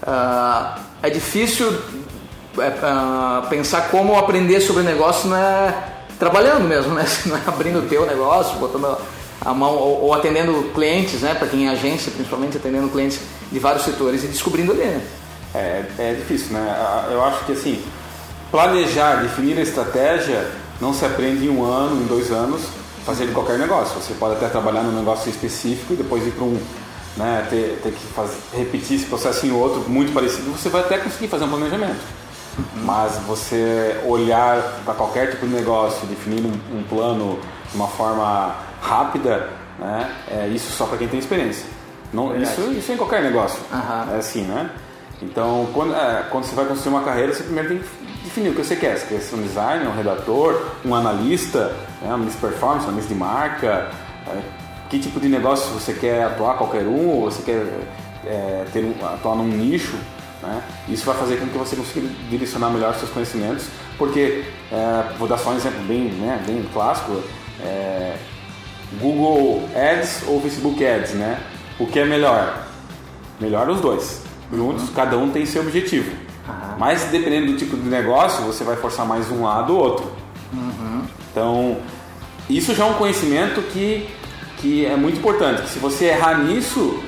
Uh, 0.02 0.82
é 1.04 1.12
difícil 1.12 1.70
uh, 1.70 3.48
pensar 3.48 3.92
como 3.92 4.18
aprender 4.18 4.60
sobre 4.60 4.82
negócio 4.82 5.30
não 5.30 5.38
é 5.38 6.02
trabalhando 6.18 6.64
mesmo, 6.64 6.96
né? 6.96 7.06
Não 7.28 7.38
é 7.38 7.42
abrindo 7.46 7.78
o 7.78 7.84
teu 7.84 8.08
negócio, 8.08 8.58
botando 8.58 8.98
a 9.40 9.54
mão 9.54 9.76
ou, 9.76 10.06
ou 10.06 10.14
atendendo 10.16 10.72
clientes, 10.74 11.22
né? 11.22 11.36
Para 11.36 11.48
quem 11.48 11.68
é 11.68 11.70
agência, 11.70 12.12
principalmente 12.12 12.58
atendendo 12.58 12.90
clientes 12.90 13.20
de 13.54 13.60
vários 13.60 13.84
setores 13.84 14.24
e 14.24 14.28
descobrindo 14.28 14.72
ali, 14.72 14.82
né? 14.82 15.02
É, 15.54 15.86
é 16.00 16.14
difícil, 16.16 16.54
né? 16.54 17.08
Eu 17.12 17.24
acho 17.24 17.46
que 17.46 17.52
assim, 17.52 17.82
planejar, 18.52 19.22
definir 19.22 19.58
a 19.60 19.62
estratégia 19.62 20.52
não 20.82 20.94
se 20.94 21.06
aprende 21.06 21.46
em 21.46 21.50
um 21.50 21.64
ano, 21.64 22.02
em 22.02 22.06
dois 22.08 22.32
anos, 22.32 22.64
fazer 23.06 23.28
de 23.28 23.32
qualquer 23.32 23.60
negócio. 23.60 24.02
Você 24.02 24.14
pode 24.16 24.36
até 24.36 24.48
trabalhar 24.50 24.82
num 24.82 24.98
negócio 24.98 25.30
específico 25.30 25.94
e 25.94 25.96
depois 25.96 26.26
ir 26.26 26.32
para 26.32 26.44
um, 26.44 26.60
né, 27.16 27.46
ter, 27.50 27.80
ter 27.84 27.92
que 27.92 28.06
fazer, 28.14 28.38
repetir 28.54 28.98
esse 28.98 29.06
processo 29.06 29.46
em 29.46 29.52
outro 29.52 29.88
muito 29.88 30.12
parecido, 30.14 30.52
você 30.52 30.70
vai 30.70 30.82
até 30.82 30.98
conseguir 30.98 31.28
fazer 31.28 31.46
um 31.46 31.50
planejamento. 31.50 32.02
Mas 32.84 33.18
você 33.28 34.00
olhar 34.06 34.82
para 34.86 34.94
qualquer 34.94 35.32
tipo 35.32 35.46
de 35.46 35.54
negócio, 35.54 36.08
definir 36.08 36.44
um, 36.46 36.78
um, 36.78 36.84
plano 36.84 37.40
de 37.70 37.76
uma 37.76 37.88
forma 37.88 38.56
rápida, 38.82 39.50
né? 39.80 40.12
É 40.30 40.48
isso 40.48 40.72
só 40.72 40.86
para 40.86 40.98
quem 40.98 41.08
tem 41.08 41.20
experiência. 41.20 41.66
Não, 42.14 42.40
isso, 42.40 42.62
isso 42.72 42.92
é 42.92 42.96
em 42.96 42.98
qualquer 42.98 43.24
negócio. 43.24 43.60
Uhum. 43.72 44.16
É 44.16 44.18
assim, 44.18 44.44
né? 44.44 44.70
Então, 45.22 45.68
quando, 45.74 45.96
é, 45.96 46.26
quando 46.30 46.44
você 46.44 46.56
vai 46.56 46.66
construir 46.66 46.94
uma 46.96 47.04
carreira, 47.04 47.34
você 47.34 47.44
primeiro 47.44 47.70
tem 47.70 47.80
que 47.80 47.86
definir 48.24 48.50
o 48.50 48.56
que 48.56 48.64
você 48.64 48.76
quer. 48.76 48.98
Você 48.98 49.08
quer 49.08 49.22
ser 49.22 49.36
um 49.36 49.42
designer, 49.42 49.88
um 49.88 49.96
redator, 49.96 50.62
um 50.86 50.94
analista, 50.94 51.76
né? 52.02 52.14
um 52.14 52.26
de 52.26 52.36
performance, 52.38 52.86
um 52.86 52.90
analista 52.90 53.14
de 53.14 53.20
marca. 53.20 53.90
É, 54.28 54.64
que 54.90 55.00
tipo 55.00 55.20
de 55.20 55.28
negócio 55.28 55.74
você 55.74 55.94
quer 55.94 56.24
atuar, 56.24 56.56
qualquer 56.56 56.84
um, 56.84 57.10
ou 57.10 57.32
você 57.32 57.42
quer 57.42 57.66
é, 58.26 58.66
ter 58.72 58.84
um, 58.84 58.94
atuar 59.06 59.36
num 59.36 59.48
nicho. 59.48 59.98
Né? 60.42 60.62
Isso 60.90 61.06
vai 61.06 61.16
fazer 61.16 61.38
com 61.38 61.48
que 61.48 61.58
você 61.58 61.76
consiga 61.76 62.08
direcionar 62.30 62.70
melhor 62.70 62.92
os 62.92 62.98
seus 62.98 63.12
conhecimentos, 63.12 63.68
porque, 63.98 64.44
é, 64.72 65.14
vou 65.18 65.28
dar 65.28 65.38
só 65.38 65.52
um 65.52 65.56
exemplo 65.56 65.82
bem, 65.84 66.12
né, 66.12 66.44
bem 66.46 66.64
clássico, 66.74 67.24
é, 67.62 68.18
Google 69.00 69.64
Ads 69.76 70.24
ou 70.28 70.42
Facebook 70.42 70.86
Ads, 70.86 71.14
né? 71.14 71.40
O 71.80 71.88
que 71.88 72.00
é 72.00 72.06
melhor? 72.06 72.66
Melhor 73.40 73.70
os 73.70 73.82
dois. 73.82 74.22
Juntos, 74.52 74.90
uhum. 74.90 74.94
cada 74.94 75.18
um 75.18 75.32
tem 75.32 75.46
seu 75.46 75.62
objetivo. 75.62 76.12
Uhum. 76.12 76.78
Mas 76.78 77.06
dependendo 77.06 77.52
do 77.52 77.58
tipo 77.58 77.76
de 77.76 77.90
negócio, 77.90 78.44
você 78.44 78.64
vai 78.64 78.76
forçar 78.76 79.06
mais 79.06 79.32
um 79.32 79.44
lado 79.44 79.76
ou 79.76 79.84
outro. 79.84 80.12
Uhum. 80.54 81.02
Então, 81.32 81.78
isso 82.50 82.76
já 82.76 82.86
é 82.86 82.90
um 82.90 82.94
conhecimento 82.94 83.62
que, 83.64 84.08
que 84.58 84.86
é 84.86 84.96
muito 84.96 85.18
importante. 85.18 85.64
Que 85.64 85.70
se 85.70 85.80
você 85.80 86.06
errar 86.06 86.38
nisso, 86.40 87.02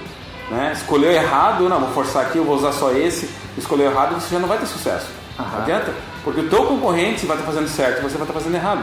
né, 0.49 0.73
escolheu 0.75 1.11
errado, 1.11 1.69
não, 1.69 1.79
vou 1.79 1.89
forçar 1.91 2.25
aqui, 2.25 2.37
eu 2.37 2.43
vou 2.43 2.55
usar 2.55 2.71
só 2.71 2.91
esse, 2.91 3.29
escolheu 3.57 3.91
errado, 3.91 4.19
você 4.19 4.33
já 4.33 4.39
não 4.39 4.47
vai 4.47 4.57
ter 4.57 4.65
sucesso. 4.65 5.07
Aham. 5.37 5.49
Não 5.51 5.61
adianta? 5.61 5.93
Porque 6.23 6.41
o 6.41 6.49
teu 6.49 6.65
concorrente 6.65 7.25
vai 7.25 7.37
estar 7.37 7.45
fazendo 7.45 7.67
certo 7.67 7.99
e 7.99 8.01
você 8.01 8.17
vai 8.17 8.23
estar 8.23 8.33
fazendo 8.33 8.55
errado. 8.55 8.81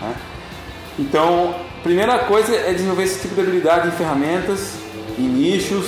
né? 0.00 0.14
Então, 0.98 1.54
primeira 1.82 2.20
coisa 2.20 2.54
é 2.54 2.72
desenvolver 2.72 3.02
esse 3.02 3.20
tipo 3.20 3.34
de 3.34 3.40
habilidade 3.40 3.88
em 3.88 3.90
ferramentas, 3.90 4.74
em 5.18 5.22
nichos, 5.22 5.86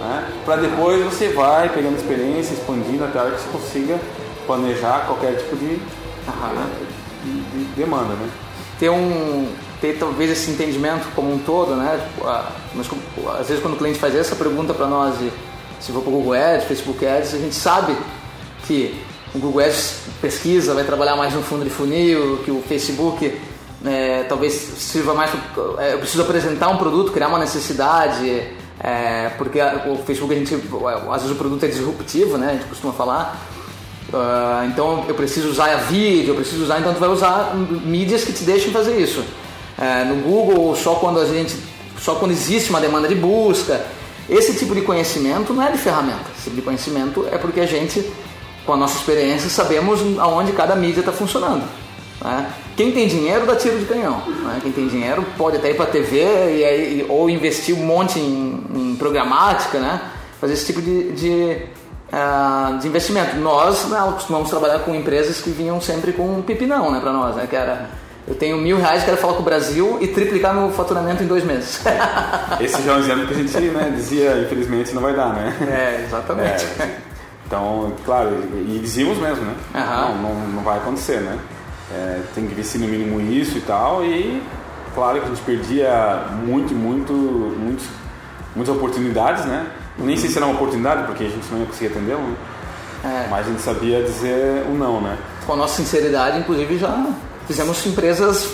né? 0.00 0.28
para 0.44 0.56
depois 0.56 1.02
você 1.04 1.28
vai 1.28 1.68
pegando 1.68 1.96
experiência, 1.96 2.54
expandindo 2.54 3.04
até 3.04 3.18
a 3.18 3.22
hora 3.22 3.30
que 3.32 3.40
você 3.42 3.48
consiga 3.50 3.98
planejar 4.46 5.04
qualquer 5.06 5.36
tipo 5.36 5.56
de, 5.56 5.78
Aham. 6.28 6.66
de- 7.24 7.40
de 7.58 7.64
demanda. 7.74 8.14
Né? 8.14 8.28
ter 8.78 8.90
um 8.90 9.48
ter 9.80 9.96
talvez 9.98 10.30
esse 10.30 10.50
entendimento 10.50 11.06
como 11.14 11.32
um 11.32 11.38
todo, 11.38 11.76
né? 11.76 12.00
Tipo, 12.12 12.26
ah, 12.26 12.50
mas 12.74 12.88
às 13.38 13.46
vezes 13.48 13.62
quando 13.62 13.74
o 13.74 13.76
cliente 13.76 13.98
faz 13.98 14.14
essa 14.16 14.34
pergunta 14.34 14.72
para 14.74 14.86
nós 14.86 15.18
de 15.18 15.30
se 15.80 15.92
for 15.92 16.00
para 16.02 16.10
o 16.10 16.12
Google 16.12 16.32
Ads, 16.32 16.64
Facebook 16.64 17.06
Ads, 17.06 17.34
a 17.34 17.38
gente 17.38 17.54
sabe 17.54 17.94
que 18.66 19.00
o 19.34 19.38
Google 19.38 19.62
Ads 19.64 19.96
pesquisa, 20.20 20.72
vai 20.74 20.84
trabalhar 20.84 21.16
mais 21.16 21.34
no 21.34 21.42
fundo 21.42 21.64
de 21.64 21.70
funil, 21.70 22.38
que 22.44 22.50
o 22.50 22.62
Facebook 22.66 23.38
é, 23.84 24.24
talvez 24.24 24.52
sirva 24.52 25.14
mais 25.14 25.30
é, 25.78 25.94
eu 25.94 25.98
preciso 25.98 26.22
apresentar 26.22 26.68
um 26.68 26.76
produto, 26.76 27.12
criar 27.12 27.28
uma 27.28 27.38
necessidade, 27.38 28.48
é, 28.80 29.30
porque 29.36 29.58
o 29.86 29.96
Facebook 30.04 30.34
a 30.34 30.38
gente 30.38 30.54
às 30.54 31.22
vezes 31.22 31.30
o 31.30 31.38
produto 31.38 31.64
é 31.64 31.68
disruptivo, 31.68 32.38
né? 32.38 32.48
A 32.48 32.52
gente 32.52 32.64
costuma 32.64 32.92
falar. 32.92 33.38
Ah, 34.12 34.64
então 34.66 35.04
eu 35.08 35.14
preciso 35.14 35.48
usar 35.48 35.72
a 35.72 35.76
vídeo, 35.76 36.30
eu 36.30 36.36
preciso 36.36 36.62
usar, 36.62 36.78
então 36.78 36.94
tu 36.94 37.00
vai 37.00 37.08
usar 37.08 37.54
mídias 37.56 38.24
que 38.24 38.32
te 38.32 38.44
deixem 38.44 38.70
fazer 38.70 38.96
isso. 38.96 39.24
É, 39.78 40.04
no 40.04 40.16
Google, 40.22 40.74
só 40.76 40.94
quando 40.96 41.18
a 41.18 41.24
gente, 41.24 41.56
só 41.98 42.14
quando 42.14 42.30
existe 42.30 42.70
uma 42.70 42.80
demanda 42.80 43.08
de 43.08 43.14
busca. 43.14 43.84
Esse 44.28 44.56
tipo 44.56 44.74
de 44.74 44.80
conhecimento 44.80 45.52
não 45.52 45.62
é 45.62 45.70
de 45.70 45.78
ferramenta. 45.78 46.24
Esse 46.34 46.44
tipo 46.44 46.56
de 46.56 46.62
conhecimento 46.62 47.26
é 47.30 47.36
porque 47.36 47.60
a 47.60 47.66
gente, 47.66 48.10
com 48.64 48.72
a 48.72 48.76
nossa 48.76 48.96
experiência, 48.96 49.50
sabemos 49.50 50.00
aonde 50.18 50.52
cada 50.52 50.74
mídia 50.74 51.00
está 51.00 51.12
funcionando. 51.12 51.64
Né? 52.22 52.50
Quem 52.76 52.92
tem 52.92 53.06
dinheiro 53.06 53.46
dá 53.46 53.56
tiro 53.56 53.78
de 53.78 53.84
canhão. 53.84 54.22
né? 54.26 54.58
Quem 54.62 54.72
tem 54.72 54.88
dinheiro 54.88 55.24
pode 55.36 55.56
até 55.56 55.70
ir 55.70 55.74
para 55.74 55.84
a 55.84 55.88
TV 55.88 56.16
e 56.18 56.64
aí, 56.64 57.06
ou 57.08 57.30
investir 57.30 57.74
um 57.74 57.84
monte 57.84 58.18
em, 58.18 58.64
em 58.74 58.96
programática, 58.96 59.78
né? 59.78 60.00
fazer 60.40 60.54
esse 60.54 60.66
tipo 60.66 60.82
de, 60.82 61.12
de, 61.12 61.58
ah, 62.12 62.78
de 62.80 62.88
investimento. 62.88 63.36
Nós 63.36 63.88
né, 63.88 63.98
costumamos 64.12 64.50
trabalhar 64.50 64.80
com 64.80 64.94
empresas 64.94 65.40
que 65.40 65.50
vinham 65.50 65.80
sempre 65.80 66.12
com 66.12 66.26
um 66.26 66.42
pipinão 66.42 66.90
né, 66.90 67.00
para 67.00 67.12
nós, 67.12 67.36
né? 67.36 67.46
que 67.48 67.56
era 67.56 67.90
eu 68.26 68.34
tenho 68.34 68.56
mil 68.56 68.78
reais, 68.78 69.04
quero 69.04 69.18
falar 69.18 69.34
com 69.34 69.40
o 69.40 69.44
Brasil 69.44 69.98
e 70.00 70.08
triplicar 70.08 70.54
meu 70.54 70.70
faturamento 70.70 71.22
em 71.22 71.26
dois 71.26 71.44
meses. 71.44 71.82
Esse 72.58 72.82
já 72.82 72.92
é 72.92 72.96
um 72.96 72.98
exemplo 72.98 73.26
que 73.26 73.34
a 73.34 73.36
gente 73.36 73.58
né, 73.68 73.92
dizia, 73.94 74.38
infelizmente 74.40 74.94
não 74.94 75.02
vai 75.02 75.14
dar, 75.14 75.34
né? 75.34 75.54
é, 75.70 76.04
exatamente. 76.06 76.64
É, 76.78 76.96
então, 77.46 77.92
claro, 78.04 78.30
e 78.66 78.78
dizíamos 78.78 79.18
mesmo, 79.18 79.44
né? 79.44 79.54
Aham. 79.74 80.14
Não, 80.14 80.14
não, 80.22 80.46
não 80.48 80.62
vai 80.62 80.78
acontecer, 80.78 81.20
né? 81.20 81.38
É, 81.92 82.20
tem 82.34 82.46
que 82.46 82.52
investir 82.52 82.80
no 82.80 82.88
mínimo 82.88 83.20
isso 83.20 83.58
e 83.58 83.60
tal, 83.60 84.04
e 84.04 84.42
claro 84.94 85.18
que 85.20 85.26
a 85.26 85.28
gente 85.28 85.42
perdia 85.42 86.24
muito, 86.44 86.72
muito, 86.74 87.12
muitos, 87.12 87.84
muitas 88.56 88.74
oportunidades, 88.74 89.44
né? 89.44 89.66
Nem 89.98 90.16
sei 90.16 90.30
se 90.30 90.36
era 90.38 90.46
uma 90.46 90.54
oportunidade, 90.54 91.04
porque 91.04 91.24
a 91.24 91.28
gente 91.28 91.46
não 91.52 91.60
ia 91.60 91.66
conseguir 91.66 91.86
atendê-lo, 91.92 92.20
né? 92.22 92.36
É. 93.04 93.28
mas 93.30 93.46
a 93.46 93.50
gente 93.50 93.60
sabia 93.60 94.02
dizer 94.02 94.64
o 94.66 94.74
não, 94.74 94.98
né? 95.00 95.18
Com 95.46 95.52
a 95.52 95.56
nossa 95.56 95.76
sinceridade, 95.76 96.38
inclusive, 96.38 96.78
já 96.78 97.06
fizemos 97.46 97.84
empresas. 97.86 98.48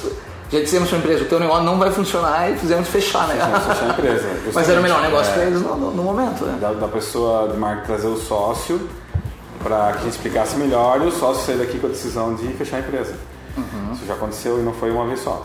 Já 0.50 0.58
dissemos 0.58 0.88
para 0.88 0.98
a 0.98 1.00
empresa, 1.00 1.22
o 1.22 1.26
teu 1.28 1.38
negócio 1.38 1.62
não 1.62 1.78
vai 1.78 1.92
funcionar 1.92 2.50
e 2.50 2.56
fizemos 2.56 2.88
fechar, 2.88 3.28
né? 3.28 3.34
Fizemos 3.36 3.64
fechar 3.66 3.84
a 3.86 3.92
empresa, 3.92 4.28
Mas 4.52 4.68
era 4.68 4.80
o 4.80 4.82
melhor 4.82 5.00
negócio 5.00 5.30
é. 5.30 5.34
para 5.34 5.44
eles 5.44 5.62
no, 5.62 5.76
no- 5.76 5.90
no 5.92 6.02
momento, 6.02 6.44
né? 6.44 6.58
Da, 6.60 6.72
da 6.72 6.88
pessoa 6.88 7.48
de 7.48 7.56
marketing 7.56 7.86
trazer 7.86 8.08
o 8.08 8.16
sócio 8.16 8.80
para 9.62 9.92
que 9.92 9.98
a 9.98 10.02
gente 10.02 10.12
explicasse 10.12 10.56
melhor 10.56 11.00
e 11.02 11.06
o 11.06 11.12
sócio 11.12 11.44
sair 11.44 11.58
daqui 11.58 11.78
com 11.78 11.86
a 11.86 11.90
decisão 11.90 12.34
de 12.34 12.46
fechar 12.54 12.78
a 12.78 12.80
empresa. 12.80 13.14
Isso 13.92 14.06
já 14.06 14.14
aconteceu 14.14 14.58
e 14.60 14.62
não 14.62 14.72
foi 14.72 14.90
uma 14.90 15.04
vez 15.06 15.20
só. 15.20 15.44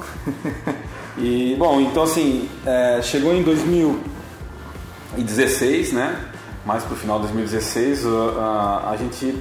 e, 1.17 1.55
bom, 1.57 1.81
então 1.81 2.03
assim, 2.03 2.49
é, 2.65 3.01
chegou 3.01 3.33
em 3.33 3.43
2016, 5.17 5.91
né? 5.93 6.15
Mais 6.65 6.83
pro 6.83 6.95
final 6.95 7.17
de 7.17 7.23
2016, 7.27 8.05
o- 8.05 8.33
a, 8.39 8.91
a 8.91 8.97
gente 8.97 9.35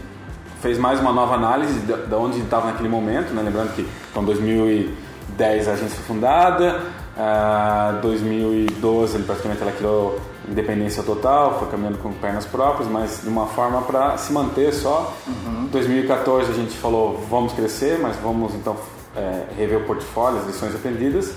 fez 0.60 0.78
mais 0.78 0.98
uma 1.00 1.12
nova 1.12 1.34
análise 1.34 1.78
de, 1.80 1.92
de 1.92 2.14
onde 2.14 2.40
estava 2.40 2.66
naquele 2.68 2.88
momento, 2.88 3.32
né? 3.34 3.42
Lembrando 3.42 3.74
que 3.74 3.86
então 4.10 4.24
2010 4.24 5.68
a 5.68 5.72
agência 5.72 5.96
foi 5.96 6.04
fundada, 6.04 6.80
ah, 7.16 7.98
2012 8.02 9.16
ele 9.16 9.24
praticamente 9.24 9.62
ela 9.62 9.72
criou 9.72 10.20
independência 10.48 11.02
total, 11.02 11.58
foi 11.58 11.68
caminhando 11.68 11.98
com 11.98 12.12
pernas 12.12 12.44
próprias, 12.44 12.88
mas 12.90 13.20
de 13.22 13.28
uma 13.28 13.46
forma 13.46 13.82
para 13.82 14.16
se 14.18 14.32
manter 14.32 14.72
só. 14.72 15.12
Em 15.46 15.66
2014 15.66 16.50
a 16.50 16.54
gente 16.54 16.76
falou 16.76 17.24
vamos 17.30 17.52
crescer, 17.52 17.98
mas 18.00 18.16
vamos 18.16 18.54
então 18.54 18.76
é, 19.16 19.44
rever 19.56 19.78
o 19.78 19.84
portfólio, 19.84 20.40
as 20.40 20.46
lições 20.46 20.74
aprendidas. 20.74 21.34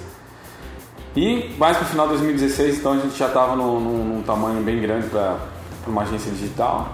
E 1.16 1.56
mais 1.58 1.78
para 1.78 1.86
o 1.86 1.90
final 1.90 2.06
de 2.08 2.14
2016, 2.14 2.78
então 2.80 2.94
a 2.94 2.98
gente 2.98 3.18
já 3.18 3.28
estava 3.28 3.56
num, 3.56 3.80
num- 3.80 4.04
num 4.06 4.22
tamanho 4.24 4.62
bem 4.62 4.80
grande 4.82 5.08
para 5.08 5.38
uma 5.88 6.04
agência 6.04 6.32
digital. 6.32 6.90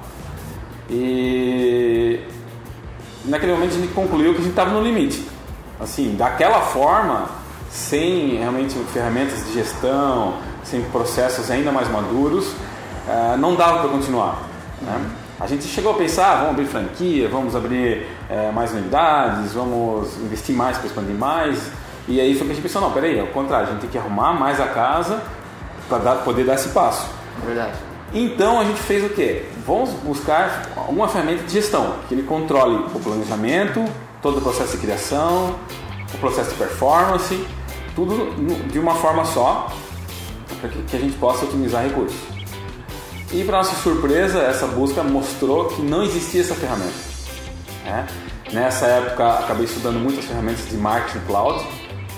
E 0.89 2.19
naquele 3.25 3.53
momento 3.53 3.71
a 3.75 3.79
gente 3.79 3.93
concluiu 3.93 4.31
que 4.33 4.39
a 4.39 4.41
gente 4.41 4.51
estava 4.51 4.71
no 4.71 4.81
limite. 4.81 5.25
Assim, 5.79 6.15
daquela 6.15 6.61
forma, 6.61 7.27
sem 7.69 8.37
realmente 8.37 8.75
ferramentas 8.93 9.45
de 9.47 9.53
gestão, 9.53 10.35
sem 10.63 10.81
processos 10.83 11.49
ainda 11.51 11.71
mais 11.71 11.89
maduros, 11.89 12.53
eh, 13.07 13.35
não 13.37 13.55
dava 13.55 13.79
para 13.79 13.89
continuar. 13.89 14.43
né? 14.81 15.09
A 15.39 15.47
gente 15.47 15.65
chegou 15.65 15.93
a 15.93 15.95
pensar, 15.95 16.31
ah, 16.31 16.35
vamos 16.35 16.51
abrir 16.51 16.65
franquia, 16.65 17.27
vamos 17.27 17.55
abrir 17.55 18.07
eh, 18.29 18.51
mais 18.53 18.71
unidades, 18.71 19.53
vamos 19.53 20.15
investir 20.17 20.55
mais 20.55 20.77
para 20.77 20.87
expandir 20.87 21.15
mais. 21.15 21.71
E 22.07 22.19
aí 22.21 22.35
foi 22.35 22.45
que 22.45 22.53
a 22.53 22.55
gente 22.55 22.63
pensou, 22.63 22.81
não, 22.81 22.91
peraí, 22.91 23.19
ao 23.19 23.27
contrário, 23.27 23.67
a 23.67 23.71
gente 23.71 23.81
tem 23.81 23.89
que 23.89 23.97
arrumar 23.97 24.33
mais 24.33 24.59
a 24.59 24.67
casa 24.67 25.21
para 25.89 26.15
poder 26.17 26.45
dar 26.45 26.55
esse 26.55 26.69
passo. 26.69 27.09
É 27.41 27.45
verdade. 27.45 27.73
Então 28.13 28.59
a 28.59 28.63
gente 28.63 28.79
fez 28.79 29.03
o 29.03 29.09
quê? 29.09 29.45
Vamos 29.65 29.89
buscar 30.03 30.69
alguma 30.75 31.07
ferramenta 31.07 31.43
de 31.43 31.51
gestão 31.51 31.95
que 32.07 32.13
ele 32.13 32.23
controle 32.23 32.75
o 32.93 32.99
planejamento, 32.99 33.83
todo 34.21 34.37
o 34.37 34.41
processo 34.41 34.73
de 34.73 34.77
criação, 34.77 35.55
o 36.13 36.17
processo 36.19 36.51
de 36.51 36.55
performance, 36.55 37.47
tudo 37.95 38.33
de 38.71 38.77
uma 38.77 38.93
forma 38.95 39.25
só, 39.25 39.67
para 40.63 40.69
que, 40.69 40.95
a 40.95 40.99
gente 40.99 41.17
possa 41.17 41.43
otimizar 41.43 41.83
recursos. 41.83 42.17
E 43.33 43.43
para 43.43 43.57
nossa 43.57 43.75
surpresa, 43.81 44.39
essa 44.39 44.65
busca 44.67 45.03
mostrou 45.03 45.65
que 45.65 45.81
não 45.81 46.03
existia 46.03 46.41
essa 46.41 46.55
ferramenta. 46.55 46.93
né? 47.83 48.07
Nessa 48.53 48.85
época, 48.85 49.39
acabei 49.39 49.65
estudando 49.65 49.99
muitas 49.99 50.23
ferramentas 50.23 50.69
de 50.69 50.77
marketing 50.77 51.25
cloud. 51.25 51.65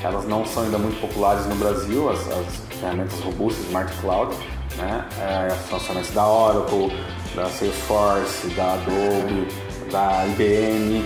Elas 0.04 0.28
não 0.28 0.46
são 0.46 0.64
ainda 0.64 0.78
muito 0.78 1.00
populares 1.00 1.46
no 1.48 1.56
Brasil, 1.56 2.10
as, 2.10 2.20
as 2.28 2.80
ferramentas 2.80 3.20
robustas 3.22 3.66
de 3.66 3.72
marketing 3.72 4.02
cloud. 4.02 4.36
Né? 4.78 5.06
É, 5.22 5.76
as 5.76 5.82
ferramentas 5.82 6.12
da 6.12 6.28
Oracle, 6.28 6.94
da 7.34 7.50
Salesforce, 7.50 8.48
da 8.50 8.74
Adobe, 8.74 9.48
da 9.92 10.28
IBM. 10.28 11.04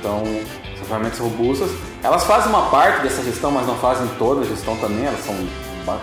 Então, 0.00 0.22
são 0.76 0.86
ferramentas 0.86 1.18
robustas. 1.18 1.70
Elas 2.02 2.24
fazem 2.24 2.48
uma 2.48 2.70
parte 2.70 3.02
dessa 3.02 3.22
gestão, 3.22 3.50
mas 3.52 3.66
não 3.66 3.76
fazem 3.76 4.08
toda 4.18 4.40
a 4.40 4.44
gestão 4.44 4.76
também. 4.78 5.04
Elas 5.04 5.24
são 5.24 5.36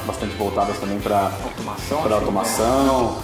bastante 0.05 0.35
voltadas 0.35 0.77
também 0.79 0.99
para 0.99 1.31
Automação, 1.43 1.97
para 2.01 2.01
acho 2.01 2.07
que 2.07 2.13
automação, 2.13 3.17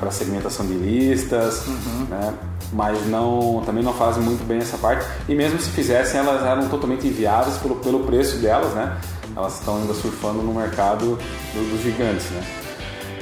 para 0.00 0.10
segmentação 0.10 0.66
de 0.66 0.74
listas, 0.74 1.64
né? 2.08 2.34
mas 2.72 3.06
não, 3.06 3.62
também 3.64 3.82
não 3.82 3.92
fazem 3.92 4.22
muito 4.22 4.44
bem 4.46 4.58
essa 4.58 4.76
parte. 4.78 5.04
E 5.28 5.34
mesmo 5.34 5.58
se 5.60 5.70
fizessem, 5.70 6.20
elas 6.20 6.44
eram 6.44 6.68
totalmente 6.68 7.06
inviáveis 7.06 7.56
pelo, 7.58 7.76
pelo 7.76 8.00
preço 8.00 8.36
delas, 8.38 8.72
né? 8.74 8.96
Elas 9.36 9.58
estão 9.58 9.76
ainda 9.76 9.94
surfando 9.94 10.42
no 10.42 10.52
mercado 10.54 11.18
do- 11.54 11.70
dos 11.72 11.82
gigantes, 11.82 12.26
né? 12.30 12.42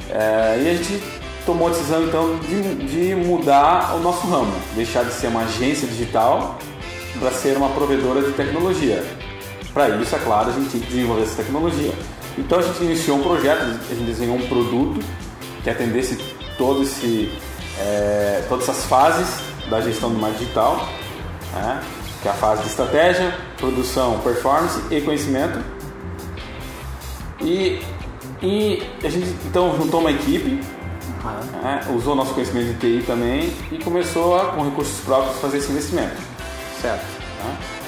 É, 0.09 0.61
e 0.63 0.69
a 0.69 0.73
gente 0.75 1.03
tomou 1.45 1.67
a 1.67 1.71
decisão 1.71 2.03
então 2.03 2.37
de, 2.39 2.75
de 2.87 3.15
mudar 3.15 3.95
o 3.95 3.99
nosso 3.99 4.25
ramo, 4.27 4.53
deixar 4.75 5.03
de 5.03 5.13
ser 5.13 5.27
uma 5.27 5.41
agência 5.41 5.87
digital 5.87 6.57
para 7.19 7.31
ser 7.31 7.55
uma 7.57 7.69
provedora 7.69 8.21
de 8.21 8.31
tecnologia. 8.33 9.03
Para 9.73 9.89
isso, 9.89 10.15
é 10.15 10.19
claro, 10.19 10.49
a 10.49 10.53
gente 10.53 10.69
tinha 10.69 10.83
que 10.83 10.89
desenvolver 10.89 11.23
essa 11.23 11.35
tecnologia. 11.35 11.91
Então 12.37 12.59
a 12.59 12.61
gente 12.61 12.83
iniciou 12.83 13.17
um 13.17 13.23
projeto, 13.23 13.61
a 13.61 13.93
gente 13.93 14.05
desenhou 14.05 14.35
um 14.35 14.47
produto 14.47 14.99
que 15.63 15.69
atendesse 15.69 16.17
todo 16.57 16.83
esse, 16.83 17.31
é, 17.79 18.43
todas 18.49 18.67
essas 18.67 18.85
fases 18.85 19.41
da 19.69 19.81
gestão 19.81 20.09
do 20.11 20.19
marketing 20.19 20.43
digital, 20.43 20.87
né? 21.53 21.81
que 22.21 22.27
é 22.27 22.31
a 22.31 22.33
fase 22.33 22.63
de 22.63 22.69
estratégia, 22.69 23.35
produção, 23.57 24.19
performance 24.19 24.81
e 24.91 25.01
conhecimento. 25.01 25.59
E, 27.41 27.79
e 28.41 28.83
a 29.03 29.09
gente 29.09 29.27
então 29.45 29.75
juntou 29.77 30.01
uma 30.01 30.11
equipe, 30.11 30.61
né? 31.63 31.81
usou 31.95 32.15
nosso 32.15 32.33
conhecimento 32.33 32.73
de 32.73 32.99
TI 32.99 33.05
também 33.05 33.53
e 33.71 33.77
começou 33.83 34.39
a, 34.39 34.51
com 34.51 34.63
recursos 34.63 34.99
próprios 35.01 35.39
fazer 35.39 35.57
esse 35.57 35.71
investimento. 35.71 36.15
Certo. 36.81 37.14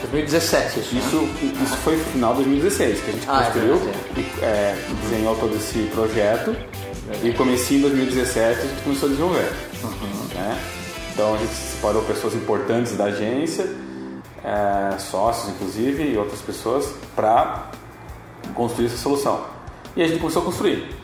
Tá? 0.01 0.07
2017 0.11 0.79
isso. 0.79 0.95
Isso, 0.95 1.29
isso 1.63 1.77
foi 1.77 1.97
no 1.97 2.03
final 2.05 2.31
de 2.35 2.43
2016 2.43 3.01
que 3.01 3.09
a 3.09 3.13
gente 3.13 3.29
Ah, 3.29 3.41
é 3.41 3.45
construiu, 3.45 3.75
verdade, 3.77 3.99
e, 4.17 4.43
é, 4.43 4.77
desenhou 5.01 5.35
todo 5.35 5.55
esse 5.55 5.79
projeto 5.93 6.55
e 7.23 7.31
comecei 7.33 7.77
em 7.77 7.81
2017 7.81 8.59
a 8.59 8.63
gente 8.63 8.81
começou 8.83 9.07
a 9.07 9.11
desenvolver. 9.11 9.51
né? 10.35 10.59
Então 11.13 11.33
a 11.33 11.37
gente 11.37 11.53
separou 11.53 12.03
pessoas 12.03 12.35
importantes 12.35 12.95
da 12.95 13.05
agência, 13.05 13.67
é, 14.43 14.97
sócios 14.99 15.49
inclusive 15.49 16.03
e 16.03 16.17
outras 16.17 16.41
pessoas 16.41 16.93
para 17.15 17.71
construir 18.53 18.85
essa 18.87 18.97
solução. 18.97 19.41
E 19.95 20.03
a 20.03 20.07
gente 20.07 20.19
começou 20.19 20.41
a 20.41 20.45
construir. 20.45 20.95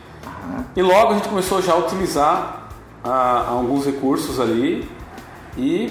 E 0.76 0.82
logo 0.82 1.12
a 1.12 1.14
gente 1.14 1.28
começou 1.28 1.60
já 1.62 1.72
a 1.72 1.76
utilizar 1.78 2.68
ah, 3.02 3.46
alguns 3.48 3.86
recursos 3.86 4.38
ali 4.38 4.88
e 5.56 5.90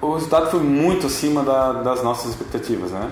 o 0.00 0.14
resultado 0.14 0.50
foi 0.50 0.60
muito 0.60 1.06
acima 1.06 1.42
da- 1.42 1.72
das 1.74 2.02
nossas 2.02 2.30
expectativas, 2.30 2.90
né? 2.90 3.10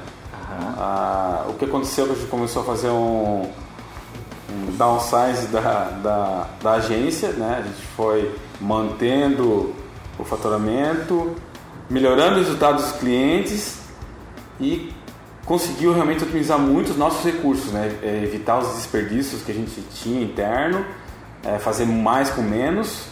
Ah, 0.81 1.45
o 1.49 1.55
que 1.55 1.65
aconteceu 1.65 2.07
que 2.07 2.13
a 2.13 2.15
gente 2.15 2.29
começou 2.29 2.63
a 2.63 2.65
fazer 2.65 2.89
um, 2.89 3.49
um 4.51 4.77
downsize 4.77 5.47
da, 5.49 5.61
da, 6.03 6.47
da 6.63 6.73
agência, 6.73 7.31
né? 7.33 7.59
A 7.59 7.63
gente 7.67 7.83
foi 7.97 8.35
mantendo 8.61 9.75
o 10.19 10.25
faturamento, 10.25 11.35
melhorando 11.91 12.37
os 12.41 12.47
resultados 12.47 12.85
dos 12.85 12.93
clientes 12.93 13.79
e 14.61 14.93
conseguiu 15.45 15.93
realmente 15.95 16.25
otimizar 16.25 16.59
muito 16.59 16.91
os 16.91 16.97
nossos 16.97 17.25
recursos, 17.25 17.71
né? 17.73 17.97
É, 18.03 18.23
evitar 18.25 18.59
os 18.59 18.75
desperdícios 18.77 19.43
que 19.43 19.53
a 19.53 19.55
gente 19.55 19.81
tinha 19.95 20.23
interno, 20.23 20.85
é, 21.45 21.59
fazer 21.59 21.85
mais 21.87 22.31
com 22.31 22.43
menos 22.43 23.07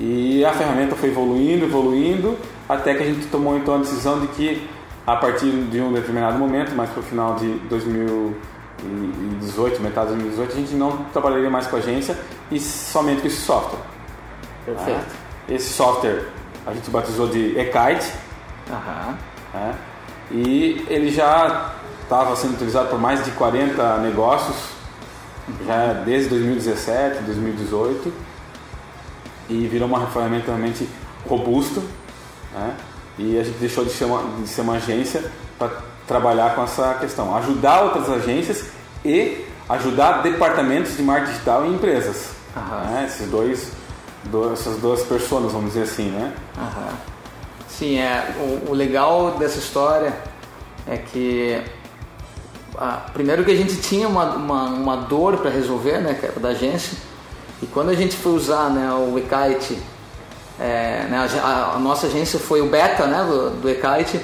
e 0.00 0.44
a 0.44 0.52
ferramenta 0.52 0.96
foi 0.96 1.10
evoluindo, 1.10 1.64
evoluindo, 1.64 2.36
até 2.68 2.94
que 2.94 3.02
a 3.02 3.06
gente 3.06 3.26
tomou 3.26 3.56
então 3.56 3.76
a 3.76 3.78
decisão 3.78 4.20
de 4.20 4.26
que 4.28 4.68
a 5.06 5.16
partir 5.16 5.50
de 5.50 5.80
um 5.80 5.92
determinado 5.92 6.38
momento, 6.38 6.74
mais 6.74 6.90
para 6.90 7.00
o 7.00 7.02
final 7.02 7.34
de 7.36 7.46
2018, 7.68 9.82
metade 9.82 10.08
de 10.08 10.14
2018, 10.14 10.52
a 10.52 10.56
gente 10.56 10.74
não 10.74 10.96
trabalharia 11.12 11.50
mais 11.50 11.66
com 11.66 11.76
a 11.76 11.78
agência 11.78 12.16
e 12.50 12.58
somente 12.58 13.20
com 13.20 13.26
esse 13.26 13.40
software. 13.42 13.80
Perfeito. 14.64 14.98
né? 14.98 15.04
Esse 15.48 15.72
software 15.74 16.24
a 16.66 16.72
gente 16.72 16.90
batizou 16.90 17.28
de 17.28 17.58
eKite, 17.58 18.10
Aham. 18.70 19.18
né? 19.52 19.74
E 20.30 20.84
ele 20.88 21.10
já 21.10 21.74
estava 22.02 22.34
sendo 22.34 22.54
utilizado 22.54 22.88
por 22.88 22.98
mais 22.98 23.22
de 23.24 23.30
40 23.32 23.98
negócios, 23.98 24.56
já 25.66 25.92
desde 26.04 26.30
2017, 26.30 27.22
2018, 27.24 28.10
e 29.48 29.66
virou 29.66 29.88
uma 29.88 30.06
ferramenta 30.06 30.46
realmente 30.46 30.88
robusta, 31.28 31.80
né? 32.52 32.74
E 33.18 33.38
a 33.38 33.44
gente 33.44 33.58
deixou 33.58 33.84
de 33.84 33.90
ser 33.90 34.04
uma, 34.06 34.22
de 34.42 34.48
ser 34.48 34.62
uma 34.62 34.74
agência 34.74 35.22
para 35.58 35.70
trabalhar 36.06 36.54
com 36.54 36.62
essa 36.64 36.94
questão, 36.94 37.34
ajudar 37.36 37.82
outras 37.82 38.10
agências 38.10 38.66
e 39.04 39.44
ajudar 39.68 40.22
departamentos 40.22 40.96
de 40.96 41.02
marketing 41.02 41.32
digital 41.32 41.64
e 41.64 41.68
empresas. 41.74 42.30
Né? 42.56 43.04
Esses 43.08 43.28
dois, 43.30 43.70
do- 44.24 44.52
essas 44.52 44.76
duas 44.78 45.02
pessoas, 45.02 45.52
vamos 45.52 45.68
dizer 45.72 45.82
assim, 45.84 46.10
né? 46.10 46.32
Aham. 46.58 46.96
Sim, 47.68 47.98
é, 47.98 48.34
o, 48.38 48.70
o 48.70 48.74
legal 48.74 49.32
dessa 49.38 49.58
história 49.58 50.12
é 50.86 50.96
que 50.96 51.60
ah, 52.76 53.06
primeiro 53.12 53.44
que 53.44 53.50
a 53.50 53.56
gente 53.56 53.76
tinha 53.76 54.06
uma, 54.08 54.34
uma, 54.34 54.64
uma 54.64 54.96
dor 54.96 55.38
para 55.38 55.50
resolver, 55.50 55.98
né, 55.98 56.14
que 56.14 56.26
era 56.26 56.38
da 56.40 56.48
agência, 56.50 56.96
e 57.64 57.66
quando 57.72 57.88
a 57.88 57.94
gente 57.94 58.14
foi 58.16 58.32
usar 58.32 58.68
né, 58.70 58.92
o 58.92 59.18
eKite, 59.18 59.78
é, 60.60 61.06
né, 61.10 61.26
a, 61.42 61.74
a- 61.74 61.78
nossa 61.78 62.06
agência 62.06 62.38
foi 62.38 62.60
o 62.60 62.66
beta 62.66 63.06
né, 63.06 63.24
do, 63.24 63.50
do 63.62 63.68
eKite, 63.70 64.20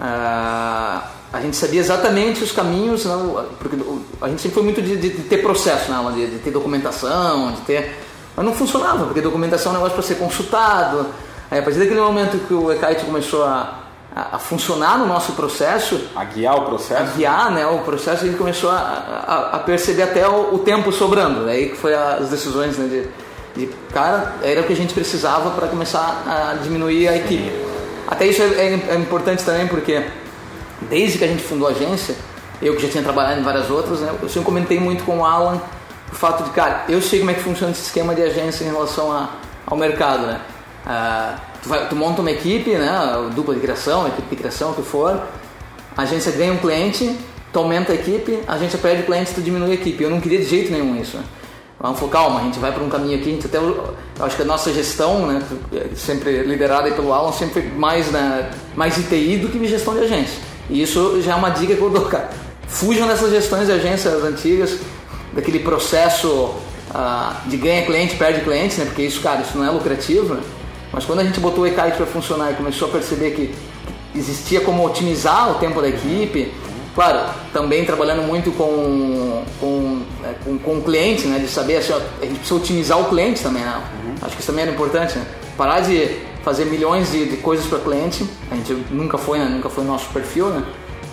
ah, 0.00 1.08
a 1.32 1.40
gente 1.40 1.56
sabia 1.56 1.80
exatamente 1.80 2.42
os 2.42 2.52
caminhos, 2.52 3.04
né, 3.04 3.14
porque 3.58 3.76
a 4.20 4.28
gente 4.28 4.40
sempre 4.40 4.54
foi 4.54 4.62
muito 4.62 4.80
de, 4.80 4.96
de- 4.96 5.10
de 5.10 5.22
ter 5.24 5.38
processo, 5.42 5.90
né, 5.90 6.12
de, 6.14 6.26
de 6.30 6.38
ter 6.38 6.50
documentação, 6.50 7.52
de 7.52 7.60
ter. 7.62 8.00
Mas 8.36 8.44
não 8.46 8.52
funcionava, 8.54 9.04
porque 9.04 9.20
documentação 9.20 9.70
é 9.72 9.74
um 9.74 9.78
negócio 9.78 9.94
para 9.94 10.02
ser 10.02 10.16
consultado. 10.16 11.06
Aí, 11.50 11.58
a 11.58 11.62
partir 11.62 11.78
daquele 11.78 12.00
momento 12.00 12.38
que 12.48 12.54
o 12.54 12.72
eKite 12.72 13.04
começou 13.04 13.44
a, 13.44 13.83
a, 14.14 14.36
a 14.36 14.38
funcionar 14.38 14.98
no 14.98 15.06
nosso 15.06 15.32
processo, 15.32 16.00
A 16.14 16.24
guiar 16.24 16.56
o 16.56 16.62
processo. 16.62 17.12
guiar 17.16 17.50
né, 17.50 17.66
o 17.66 17.78
processo, 17.80 18.24
a 18.24 18.26
gente 18.26 18.38
começou 18.38 18.70
a, 18.70 18.74
a, 19.26 19.56
a 19.56 19.58
perceber 19.58 20.02
até 20.02 20.26
o, 20.28 20.54
o 20.54 20.58
tempo 20.60 20.92
sobrando. 20.92 21.48
Aí 21.48 21.70
que 21.70 21.76
foi 21.76 21.94
as 21.94 22.28
decisões 22.28 22.76
né, 22.78 22.86
de, 23.54 23.66
de, 23.66 23.72
cara, 23.92 24.34
era 24.42 24.60
o 24.60 24.64
que 24.64 24.72
a 24.72 24.76
gente 24.76 24.94
precisava 24.94 25.50
para 25.50 25.68
começar 25.68 26.22
a 26.26 26.54
diminuir 26.62 27.08
a 27.08 27.16
equipe. 27.16 27.50
Até 28.06 28.26
isso 28.26 28.42
é, 28.42 28.46
é- 28.46 28.84
é 28.90 28.94
importante 28.96 29.42
também 29.44 29.66
porque 29.66 30.04
desde 30.82 31.18
que 31.18 31.24
a 31.24 31.28
gente 31.28 31.42
fundou 31.42 31.68
a 31.68 31.70
agência, 31.70 32.14
eu 32.62 32.76
que 32.76 32.82
já 32.82 32.88
tinha 32.88 33.02
trabalhado 33.02 33.40
em 33.40 33.42
várias 33.42 33.68
outras, 33.70 34.00
né, 34.00 34.12
eu 34.22 34.28
sempre 34.28 34.44
comentei 34.44 34.78
muito 34.78 35.04
com 35.04 35.18
o 35.18 35.24
Alan 35.24 35.60
o 36.12 36.14
fato 36.14 36.44
de, 36.44 36.50
cara, 36.50 36.84
eu 36.88 37.02
sei 37.02 37.18
como 37.18 37.30
é 37.32 37.34
que 37.34 37.40
funciona 37.42 37.72
esse 37.72 37.82
esquema 37.82 38.14
de 38.14 38.22
agência 38.22 38.62
em 38.64 38.68
relação 38.68 39.10
a, 39.10 39.30
ao 39.66 39.76
mercado, 39.76 40.26
né? 40.26 40.40
Ah, 40.86 41.34
tu, 41.64 41.68
vai- 41.68 41.88
tu 41.88 41.96
monta 41.96 42.20
uma 42.20 42.30
equipe, 42.30 42.70
né, 42.70 42.92
dupla 43.34 43.54
de 43.54 43.60
criação, 43.60 44.06
equipe 44.06 44.28
de 44.30 44.36
criação, 44.36 44.70
o 44.70 44.74
que 44.74 44.82
for, 44.82 45.20
a 45.96 46.02
agência 46.02 46.30
ganha 46.30 46.52
um 46.52 46.58
cliente, 46.58 47.16
tu 47.52 47.58
aumenta 47.58 47.92
a 47.92 47.94
equipe, 47.94 48.38
a 48.46 48.52
agência 48.54 48.78
perde 48.78 49.02
clientes, 49.04 49.32
tu 49.32 49.40
diminui 49.40 49.72
a 49.72 49.74
equipe. 49.74 50.02
Eu 50.04 50.10
não 50.10 50.20
queria 50.20 50.38
de 50.38 50.44
jeito 50.44 50.70
nenhum 50.70 50.94
isso. 51.00 51.18
Vamos 51.80 51.98
focar, 51.98 52.22
calma, 52.22 52.40
a 52.40 52.42
gente 52.44 52.58
vai 52.58 52.72
para 52.72 52.82
um 52.82 52.88
caminho 52.88 53.18
aqui, 53.18 53.28
a 53.30 53.32
gente 53.32 53.46
até, 53.46 53.58
acho 54.20 54.36
que 54.36 54.42
a 54.42 54.44
nossa 54.44 54.72
gestão, 54.72 55.26
né, 55.26 55.42
sempre 55.96 56.42
liderada 56.42 56.90
pelo 56.92 57.12
Alan, 57.12 57.32
sempre 57.32 57.62
foi 57.62 57.70
mais, 57.72 58.10
né, 58.10 58.50
mais 58.76 58.94
de 58.94 59.02
TI 59.02 59.36
do 59.38 59.48
que 59.48 59.66
gestão 59.66 59.92
de 59.94 60.00
agência. 60.00 60.38
E 60.70 60.80
isso 60.82 61.20
já 61.20 61.32
é 61.32 61.34
uma 61.34 61.50
dica 61.50 61.74
que 61.74 61.82
eu 61.82 61.90
dou, 61.90 62.06
cara. 62.06 62.30
Fujam 62.68 63.06
dessas 63.06 63.30
gestões 63.30 63.66
de 63.66 63.72
agências 63.72 64.24
antigas, 64.24 64.78
daquele 65.32 65.58
processo 65.58 66.54
ah, 66.94 67.42
de 67.46 67.56
ganha 67.56 67.84
cliente, 67.84 68.16
perde 68.16 68.40
cliente, 68.40 68.78
né, 68.78 68.86
porque 68.86 69.02
isso, 69.02 69.20
cara, 69.20 69.42
isso 69.42 69.58
não 69.58 69.66
é 69.66 69.70
lucrativo, 69.70 70.34
né? 70.34 70.42
Mas 70.94 71.04
quando 71.04 71.18
a 71.18 71.24
gente 71.24 71.40
botou 71.40 71.64
o 71.64 71.66
eKite 71.66 71.96
para 71.96 72.06
funcionar 72.06 72.52
e 72.52 72.54
começou 72.54 72.86
a 72.88 72.90
perceber 72.92 73.32
que 73.32 73.52
existia 74.14 74.60
como 74.60 74.86
otimizar 74.86 75.50
o 75.50 75.54
tempo 75.56 75.82
da 75.82 75.88
equipe, 75.88 76.52
claro, 76.94 77.28
também 77.52 77.84
trabalhando 77.84 78.22
muito 78.22 78.52
com, 78.52 79.42
com, 79.58 80.02
né, 80.22 80.34
com, 80.44 80.56
com 80.56 80.78
o 80.78 80.82
cliente, 80.82 81.26
né, 81.26 81.40
de 81.40 81.48
saber 81.48 81.78
assim, 81.78 81.92
ó, 81.92 81.96
a 81.96 82.24
gente 82.24 82.38
precisa 82.38 82.54
otimizar 82.54 83.00
o 83.00 83.06
cliente 83.06 83.42
também, 83.42 83.64
né? 83.64 83.82
Acho 84.22 84.36
que 84.36 84.40
isso 84.40 84.52
também 84.52 84.62
era 84.62 84.72
importante, 84.72 85.18
né? 85.18 85.26
Parar 85.56 85.80
de 85.80 86.16
fazer 86.44 86.66
milhões 86.66 87.10
de, 87.10 87.28
de 87.28 87.36
coisas 87.38 87.66
para 87.66 87.80
cliente, 87.80 88.24
a 88.48 88.54
gente 88.54 88.72
nunca 88.90 89.18
foi, 89.18 89.40
né, 89.40 89.46
nunca 89.46 89.68
foi 89.68 89.82
nosso 89.82 90.08
perfil, 90.10 90.46
né? 90.50 90.62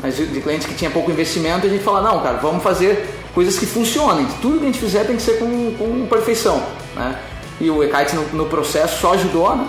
Mas 0.03 0.15
de, 0.15 0.27
de 0.27 0.41
cliente 0.41 0.67
que 0.67 0.75
tinha 0.75 0.91
pouco 0.91 1.09
investimento, 1.09 1.65
a 1.65 1.69
gente 1.69 1.83
fala, 1.83 2.01
não, 2.01 2.21
cara, 2.21 2.37
vamos 2.37 2.61
fazer 2.61 3.09
coisas 3.33 3.57
que 3.57 3.65
funcionem. 3.65 4.27
Tudo 4.41 4.59
que 4.59 4.63
a 4.63 4.67
gente 4.67 4.79
fizer 4.79 5.05
tem 5.05 5.15
que 5.15 5.21
ser 5.23 5.39
com, 5.39 5.73
com 5.75 6.05
perfeição, 6.05 6.61
né? 6.95 7.19
E 7.61 7.69
o 7.69 7.83
eKite 7.83 8.15
no, 8.15 8.23
no 8.33 8.45
processo 8.47 8.99
só 8.99 9.13
ajudou, 9.13 9.55
né? 9.55 9.67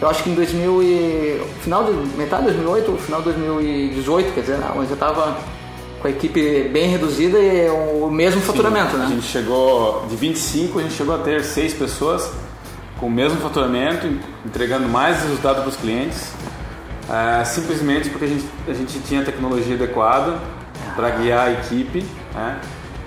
Eu 0.00 0.08
acho 0.08 0.22
que 0.22 0.30
em 0.30 0.34
2000 0.34 0.82
e... 0.82 1.42
final 1.60 1.84
de 1.84 1.92
metade 2.18 2.46
de 2.46 2.52
2008, 2.52 2.96
final 2.98 3.20
de 3.20 3.32
2018, 3.32 4.32
quer 4.32 4.40
dizer, 4.40 4.56
né, 4.58 4.70
onde 4.74 4.88
já 4.88 4.94
estava 4.94 5.36
com 6.00 6.08
a 6.08 6.10
equipe 6.10 6.68
bem 6.72 6.88
reduzida 6.88 7.38
e 7.38 7.70
o 7.70 8.10
mesmo 8.10 8.40
faturamento, 8.40 8.96
A 8.96 8.98
né? 8.98 9.06
gente 9.06 9.26
chegou, 9.26 10.04
de 10.08 10.16
25, 10.16 10.80
a 10.80 10.82
gente 10.82 10.94
chegou 10.94 11.14
a 11.14 11.18
ter 11.18 11.44
seis 11.44 11.72
pessoas 11.72 12.28
com 12.98 13.06
o 13.06 13.10
mesmo 13.10 13.38
faturamento, 13.38 14.08
entregando 14.44 14.88
mais 14.88 15.22
resultado 15.22 15.60
para 15.60 15.68
os 15.68 15.76
clientes, 15.76 16.32
é, 17.08 17.44
simplesmente 17.44 18.10
porque 18.10 18.24
a 18.24 18.28
gente, 18.28 18.44
a 18.66 18.72
gente 18.72 18.98
tinha 19.00 19.20
a 19.20 19.24
tecnologia 19.24 19.76
adequada 19.76 20.40
para 20.96 21.10
guiar 21.10 21.46
a 21.46 21.52
equipe, 21.52 22.04
né? 22.34 22.60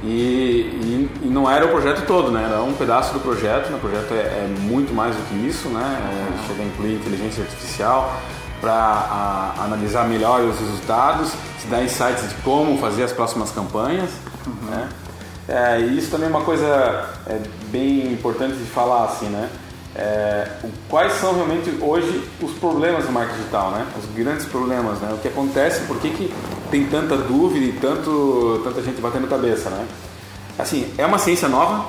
E, 0.06 0.70
e, 0.84 1.10
e 1.24 1.28
não 1.28 1.50
era 1.50 1.66
o 1.66 1.70
projeto 1.70 2.06
todo, 2.06 2.30
né? 2.30 2.48
Era 2.48 2.62
um 2.62 2.74
pedaço 2.74 3.12
do 3.12 3.20
projeto, 3.20 3.70
né? 3.70 3.78
o 3.78 3.80
projeto 3.80 4.14
é, 4.14 4.46
é 4.46 4.56
muito 4.60 4.94
mais 4.94 5.16
do 5.16 5.22
que 5.24 5.48
isso, 5.48 5.68
né? 5.70 5.82
É, 5.82 6.48
chega 6.48 6.62
a 6.62 6.66
incluir 6.66 6.94
inteligência 6.94 7.44
artificial 7.44 8.16
para 8.62 9.56
analisar 9.60 10.08
melhor 10.08 10.42
os 10.42 10.60
resultados, 10.60 11.32
te 11.60 11.68
dar 11.68 11.84
insights 11.84 12.30
de 12.30 12.36
como 12.36 12.78
fazer 12.78 13.04
as 13.04 13.12
próximas 13.12 13.50
campanhas, 13.52 14.12
né? 14.70 14.90
É, 15.48 15.80
e 15.80 15.98
isso 15.98 16.12
também 16.12 16.28
é 16.28 16.30
uma 16.30 16.42
coisa 16.42 17.10
é, 17.28 17.40
bem 17.72 18.14
importante 18.14 18.56
de 18.56 18.66
falar 18.66 19.06
assim, 19.06 19.28
né? 19.28 19.50
É, 19.98 20.52
quais 20.90 21.14
são 21.14 21.34
realmente 21.34 21.70
hoje 21.80 22.22
os 22.42 22.52
problemas 22.54 23.06
do 23.06 23.14
marketing 23.14 23.38
digital, 23.38 23.72
né? 23.72 23.88
Os 23.98 24.06
grandes 24.14 24.46
problemas, 24.46 25.00
né? 25.00 25.14
O 25.14 25.18
que 25.20 25.30
acontece, 25.30 25.86
por 25.86 25.98
que, 26.00 26.10
que 26.10 26.34
tem 26.70 26.86
tanta 26.88 27.16
dúvida 27.16 27.66
e 27.66 27.72
tanto, 27.74 28.60
tanta 28.64 28.82
gente 28.82 29.00
batendo 29.00 29.28
cabeça, 29.28 29.70
né? 29.70 29.88
Assim, 30.60 30.94
é 30.98 31.06
uma 31.06 31.18
ciência 31.18 31.48
nova, 31.48 31.86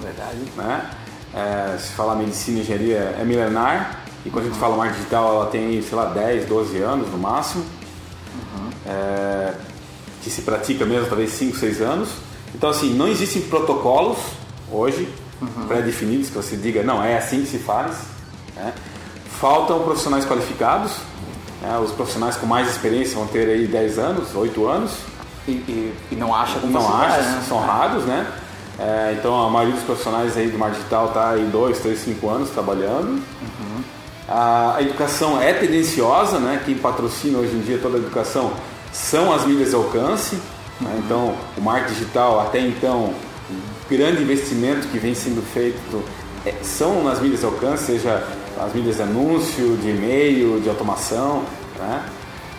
Verdade. 0.00 0.38
né? 0.56 0.90
É, 1.34 1.76
se 1.78 1.92
falar 1.92 2.14
medicina 2.14 2.58
e 2.58 2.60
engenharia 2.62 3.16
é 3.18 3.24
milenar 3.24 4.02
e 4.24 4.30
quando 4.30 4.46
a 4.46 4.48
gente 4.48 4.58
fala 4.58 4.76
marketing 4.76 4.98
digital 4.98 5.34
ela 5.34 5.46
tem, 5.46 5.82
sei 5.82 5.96
lá, 5.96 6.06
10, 6.06 6.46
12 6.46 6.78
anos 6.78 7.10
no 7.10 7.18
máximo. 7.18 7.64
É, 8.86 9.54
que 10.22 10.30
se 10.30 10.42
pratica 10.42 10.86
mesmo, 10.86 11.06
talvez 11.06 11.32
5, 11.32 11.56
6 11.56 11.82
anos. 11.82 12.08
Então, 12.54 12.70
assim, 12.70 12.94
não 12.94 13.08
existem 13.08 13.42
protocolos 13.42 14.18
hoje 14.70 15.08
pré-definidos 15.66 16.28
que 16.28 16.34
você 16.34 16.56
diga, 16.56 16.82
não, 16.82 17.02
é 17.02 17.16
assim 17.18 17.42
que 17.42 17.48
se 17.48 17.58
faz. 17.58 17.92
né? 18.56 18.72
Faltam 19.40 19.80
profissionais 19.80 20.24
qualificados 20.24 20.92
Né? 21.60 21.78
Os 21.78 21.90
profissionais 21.92 22.36
com 22.36 22.46
mais 22.46 22.68
experiência 22.68 23.16
vão 23.16 23.26
ter 23.26 23.48
aí 23.48 23.66
10 23.66 23.98
anos, 23.98 24.34
8 24.34 24.66
anos. 24.66 24.92
E, 25.46 25.52
e, 25.52 25.94
e 26.12 26.16
não 26.16 26.34
acha 26.34 26.58
com 26.60 26.66
Não 26.68 26.94
acha, 26.96 27.20
né? 27.22 27.42
são 27.48 27.58
raros, 27.60 28.04
né? 28.04 28.26
É, 28.78 29.14
então 29.18 29.46
a 29.46 29.50
maioria 29.50 29.74
dos 29.74 29.84
profissionais 29.84 30.36
aí 30.36 30.48
do 30.48 30.58
mar 30.58 30.70
digital 30.70 31.08
está 31.08 31.30
aí 31.30 31.44
2, 31.44 31.78
3, 31.78 31.98
5 31.98 32.28
anos 32.28 32.50
trabalhando. 32.50 33.20
A, 34.28 34.76
a 34.76 34.82
educação 34.82 35.40
é 35.40 35.52
tendenciosa, 35.52 36.38
né? 36.38 36.62
Quem 36.64 36.76
patrocina 36.76 37.38
hoje 37.38 37.54
em 37.54 37.60
dia 37.60 37.78
toda 37.82 37.96
a 37.96 38.00
educação 38.00 38.52
são 38.92 39.32
as 39.32 39.44
mídias 39.44 39.70
de 39.70 39.74
alcance. 39.76 40.36
né? 40.80 41.00
Então 41.04 41.34
o 41.56 41.60
marketing 41.60 41.94
digital 41.94 42.40
até 42.40 42.60
então, 42.60 43.12
grande 43.88 44.22
investimento 44.22 44.88
que 44.88 44.98
vem 44.98 45.14
sendo 45.14 45.42
feito 45.42 46.02
é, 46.44 46.54
são 46.62 47.04
nas 47.04 47.20
mídias 47.20 47.40
de 47.40 47.46
alcance, 47.46 47.84
seja 47.86 48.26
as 48.58 48.72
mídias 48.72 48.96
de 48.96 49.02
anúncio, 49.02 49.76
de 49.76 49.90
e-mail, 49.90 50.60
de 50.60 50.68
automação. 50.68 51.44
Né? 51.78 52.04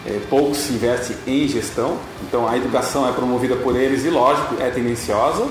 É, 0.05 0.19
pouco 0.30 0.53
se 0.53 0.74
investe 0.74 1.15
em 1.26 1.47
gestão, 1.47 1.97
então 2.21 2.47
a 2.47 2.57
educação 2.57 3.07
é 3.07 3.13
promovida 3.13 3.55
por 3.55 3.76
eles 3.76 4.03
e, 4.03 4.09
lógico, 4.09 4.61
é 4.61 4.69
tendenciosa. 4.69 5.47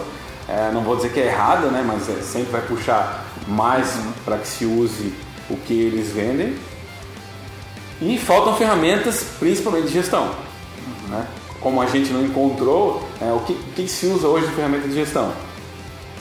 É, 0.49 0.71
não 0.73 0.83
vou 0.83 0.97
dizer 0.97 1.11
que 1.13 1.21
é 1.21 1.27
errada, 1.27 1.69
né, 1.69 1.83
mas 1.87 2.09
é, 2.09 2.21
sempre 2.21 2.51
vai 2.51 2.61
puxar 2.63 3.25
mais 3.49 3.97
para 4.25 4.37
que 4.39 4.47
se 4.47 4.67
use 4.67 5.15
o 5.49 5.57
que 5.57 5.73
eles 5.73 6.13
vendem. 6.13 6.55
E 8.01 8.19
faltam 8.19 8.57
ferramentas, 8.57 9.25
principalmente 9.39 9.87
de 9.87 9.93
gestão. 9.95 10.35
né? 11.09 11.27
Como 11.61 11.81
a 11.81 11.87
gente 11.87 12.13
não 12.13 12.25
encontrou, 12.25 13.09
é, 13.21 13.33
o 13.33 13.41
que, 13.41 13.55
que 13.77 13.89
se 13.89 14.07
usa 14.07 14.27
hoje 14.27 14.49
de 14.49 14.55
ferramenta 14.55 14.89
de 14.89 14.95
gestão? 14.95 15.33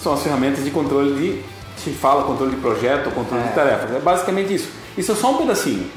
São 0.02 0.14
as 0.14 0.24
ferramentas 0.24 0.64
de 0.64 0.72
controle 0.72 1.14
de, 1.14 1.44
se 1.82 1.92
fala 1.92 2.24
controle 2.24 2.52
de 2.56 2.62
projeto 2.62 3.12
controle 3.12 3.44
de 3.44 3.54
tarefas. 3.54 3.96
É 3.96 4.00
basicamente 4.00 4.54
isso. 4.54 4.70
Isso 4.98 5.12
é 5.12 5.16
só 5.16 5.32
um 5.32 5.38
pedacinho. 5.38 5.90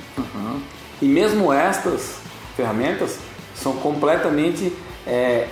E 1.03 1.07
mesmo 1.07 1.53
estas 1.53 2.17
ferramentas 2.57 3.19
são 3.55 3.73
completamente, 3.75 4.73
é, 5.07 5.49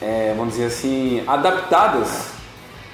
é, 0.00 0.34
vamos 0.36 0.54
dizer 0.54 0.66
assim, 0.66 1.22
adaptadas. 1.26 2.32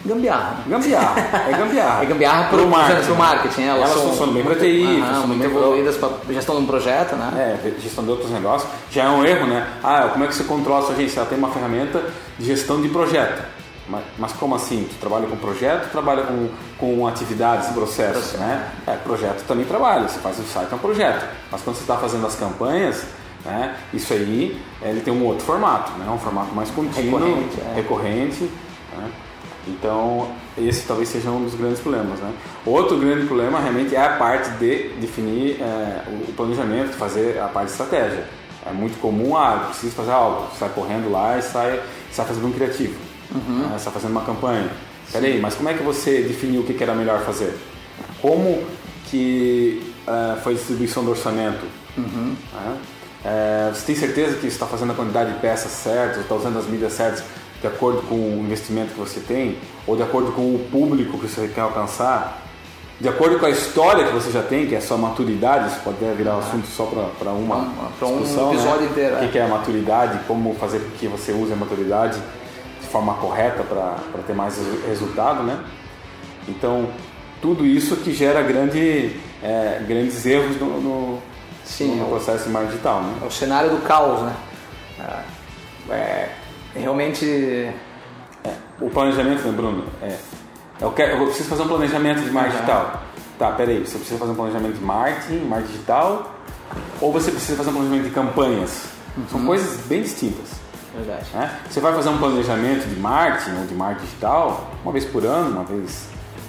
Gambiarra. 0.04 0.64
Gambiarra. 0.66 1.20
É 1.48 1.52
gambiarra. 1.56 2.00
É 2.02 2.06
gambiarra 2.06 2.44
Pro 2.48 2.58
pro 2.60 2.68
marketing. 2.68 3.12
Marketing. 3.12 3.62
Elas, 3.64 3.82
Elas 3.82 3.92
são 3.92 4.08
funcionam 4.10 4.32
bem 4.34 4.42
muito- 4.44 4.60
TI, 4.60 4.86
funcionam 4.98 5.26
muito 5.26 5.40
bem 5.40 5.50
evoluídas 5.50 5.96
para 5.98 6.10
gestão 6.30 6.56
de 6.56 6.62
um 6.62 6.66
projeto, 6.66 7.16
né? 7.16 7.58
É, 7.64 7.80
gestão 7.82 8.04
de 8.04 8.10
outros 8.10 8.30
negócios. 8.30 8.70
Já 8.90 9.04
é 9.04 9.08
um 9.10 9.22
erro, 9.24 9.46
né? 9.46 9.66
Ah, 9.84 10.08
como 10.10 10.24
é 10.24 10.26
que 10.28 10.34
você 10.34 10.44
controla 10.44 10.80
a 10.80 10.82
sua 10.86 10.94
agência? 10.94 11.20
Ela 11.20 11.28
tem 11.28 11.36
uma 11.36 11.50
ferramenta 11.50 12.02
de 12.38 12.46
gestão 12.46 12.80
de 12.80 12.88
projeto. 12.88 13.42
Mas, 13.90 14.04
mas 14.18 14.32
como 14.34 14.54
assim? 14.54 14.86
Tu 14.88 14.94
trabalha 15.00 15.26
com 15.26 15.36
projeto, 15.36 15.90
trabalha 15.90 16.22
com, 16.22 16.48
com 16.78 17.06
atividades, 17.06 17.68
processos, 17.70 18.32
né? 18.38 18.68
É, 18.86 18.92
projeto 18.96 19.44
também 19.46 19.64
trabalha. 19.64 20.08
Você 20.08 20.20
faz 20.20 20.38
o 20.38 20.42
site, 20.44 20.72
é 20.72 20.74
um 20.74 20.78
projeto. 20.78 21.26
Mas 21.50 21.60
quando 21.62 21.76
você 21.76 21.82
está 21.82 21.96
fazendo 21.96 22.26
as 22.26 22.36
campanhas, 22.36 23.04
né? 23.44 23.74
Isso 23.92 24.12
aí, 24.12 24.60
ele 24.82 25.00
tem 25.00 25.12
um 25.12 25.24
outro 25.24 25.44
formato, 25.44 25.90
né? 25.98 26.08
Um 26.10 26.18
formato 26.18 26.54
mais 26.54 26.70
contínuo, 26.70 27.18
Recorrente, 27.18 27.60
é. 27.60 27.74
recorrente, 27.74 28.44
né? 28.96 29.10
Então, 29.68 30.28
esse 30.56 30.86
talvez 30.86 31.08
seja 31.08 31.30
um 31.30 31.44
dos 31.44 31.54
grandes 31.54 31.80
problemas. 31.80 32.18
Né? 32.18 32.32
Outro 32.64 32.96
grande 32.96 33.26
problema 33.26 33.60
realmente 33.60 33.94
é 33.94 34.02
a 34.04 34.16
parte 34.16 34.50
de 34.52 34.88
definir 35.00 35.60
é, 35.60 36.02
o- 36.08 36.32
planejamento, 36.32 36.92
fazer 36.96 37.38
a 37.38 37.46
parte 37.46 37.66
de 37.66 37.72
estratégia. 37.72 38.24
É 38.66 38.72
muito 38.72 38.98
comum, 39.00 39.36
ah, 39.36 39.66
preciso 39.68 39.94
fazer 39.94 40.12
algo, 40.12 40.46
sai 40.58 40.68
correndo 40.70 41.10
lá 41.10 41.38
e 41.38 41.42
sai, 41.42 41.80
sai 42.10 42.26
fazendo 42.26 42.46
um 42.46 42.52
criativo, 42.52 42.94
né? 43.32 43.76
sai 43.78 43.92
fazendo 43.92 44.12
uma 44.12 44.22
campanha. 44.24 44.68
Peraí, 45.12 45.40
mas 45.40 45.54
como 45.54 45.68
é 45.68 45.74
que 45.74 45.82
você 45.82 46.22
definiu 46.22 46.60
o 46.60 46.64
que 46.64 46.80
era 46.82 46.94
melhor 46.94 47.20
fazer? 47.20 47.56
Como 48.22 48.62
que 49.10 49.82
é, 50.06 50.36
foi 50.40 50.52
a 50.52 50.56
distribuição 50.56 51.04
do 51.04 51.10
orçamento? 51.10 51.66
Né? 51.96 52.76
É, 53.24 53.70
você 53.74 53.86
tem 53.86 53.94
certeza 53.96 54.34
que 54.34 54.42
você 54.42 54.46
está 54.48 54.66
fazendo 54.66 54.92
a 54.92 54.94
quantidade 54.94 55.32
de 55.32 55.38
peças 55.40 55.72
certas, 55.72 56.20
está 56.22 56.34
usando 56.34 56.58
as 56.58 56.66
mídias 56.66 56.92
certas 56.92 57.24
de 57.60 57.66
acordo 57.66 58.02
com 58.02 58.14
o 58.14 58.40
investimento 58.44 58.92
que 58.94 58.98
você 58.98 59.20
tem, 59.20 59.58
ou 59.86 59.94
de 59.94 60.02
acordo 60.02 60.32
com 60.32 60.54
o 60.54 60.66
público 60.70 61.18
que 61.18 61.26
você 61.28 61.48
quer 61.48 61.60
alcançar, 61.60 62.46
de 62.98 63.08
acordo 63.08 63.38
com 63.38 63.44
a 63.46 63.50
história 63.50 64.06
que 64.06 64.12
você 64.12 64.30
já 64.30 64.42
tem, 64.42 64.66
que 64.66 64.74
é 64.74 64.78
a 64.78 64.80
sua 64.80 64.96
maturidade, 64.96 65.68
isso 65.68 65.80
pode 65.80 65.98
virar 66.16 66.36
assunto 66.36 66.66
só 66.66 66.84
para 67.18 67.30
uma 67.32 67.90
Pra 67.98 68.08
um 68.08 68.18
discussão, 68.22 68.52
episódio 68.54 68.80
né? 68.82 68.86
inteiro, 68.90 69.14
O 69.14 69.18
é. 69.18 69.20
que 69.26 69.28
que 69.32 69.38
é 69.38 69.42
a 69.42 69.48
maturidade, 69.48 70.20
como 70.26 70.54
fazer 70.54 70.78
com 70.80 70.90
que 70.98 71.06
você 71.06 71.32
use 71.32 71.52
a 71.52 71.56
maturidade 71.56 72.18
de 72.18 72.39
forma 72.90 73.14
correta 73.14 73.62
para 73.62 74.22
ter 74.26 74.34
mais 74.34 74.56
resu- 74.56 74.86
resultado, 74.86 75.42
né? 75.42 75.62
Então, 76.48 76.88
tudo 77.40 77.64
isso 77.66 77.96
que 77.96 78.12
gera 78.12 78.42
grande, 78.42 79.16
é, 79.42 79.82
grandes 79.86 80.24
erros 80.26 80.58
no, 80.60 80.80
no, 80.80 81.18
Sim, 81.64 81.96
no 81.96 82.02
é 82.02 82.06
o- 82.06 82.10
processo 82.10 82.44
de 82.44 82.50
marketing 82.50 82.72
digital, 82.72 83.02
né? 83.02 83.18
É 83.22 83.26
o 83.26 83.30
cenário 83.30 83.70
do 83.70 83.78
caos, 83.82 84.22
né? 84.22 84.34
É, 85.88 85.92
é, 85.94 86.28
realmente 86.74 87.70
O 88.80 88.88
planejamento, 88.88 89.46
né, 89.46 89.52
Bruno? 89.52 89.84
É, 90.02 90.16
eu, 90.80 90.90
quero, 90.92 91.18
eu 91.18 91.26
preciso 91.26 91.48
fazer 91.50 91.62
um 91.64 91.68
planejamento 91.68 92.22
de 92.22 92.30
marketing 92.30 92.56
digital. 92.56 93.02
Tá, 93.38 93.52
peraí, 93.52 93.78
você 93.80 93.96
precisa 93.98 94.18
fazer 94.18 94.32
um 94.32 94.34
planejamento 94.34 94.74
de 94.78 94.84
marketing, 94.84 95.44
marketing 95.46 95.72
digital, 95.72 96.34
ou 97.00 97.12
você 97.12 97.30
precisa 97.30 97.56
fazer 97.58 97.68
um 97.70 97.74
planejamento 97.74 98.04
de 98.04 98.10
campanhas? 98.10 98.84
São 99.30 99.44
coisas 99.44 99.80
bem 99.86 100.02
distintas. 100.02 100.59
Verdade. 100.94 101.26
né? 101.34 101.58
Você 101.68 101.80
vai 101.80 101.92
fazer 101.94 102.08
um 102.08 102.18
planejamento 102.18 102.86
de 102.88 102.98
marketing 103.00 103.58
ou 103.60 103.66
de 103.66 103.74
marketing 103.74 104.06
digital 104.06 104.70
uma 104.82 104.92
vez 104.92 105.04
por 105.04 105.24
ano, 105.24 105.50
uma 105.50 105.64
vez 105.64 106.06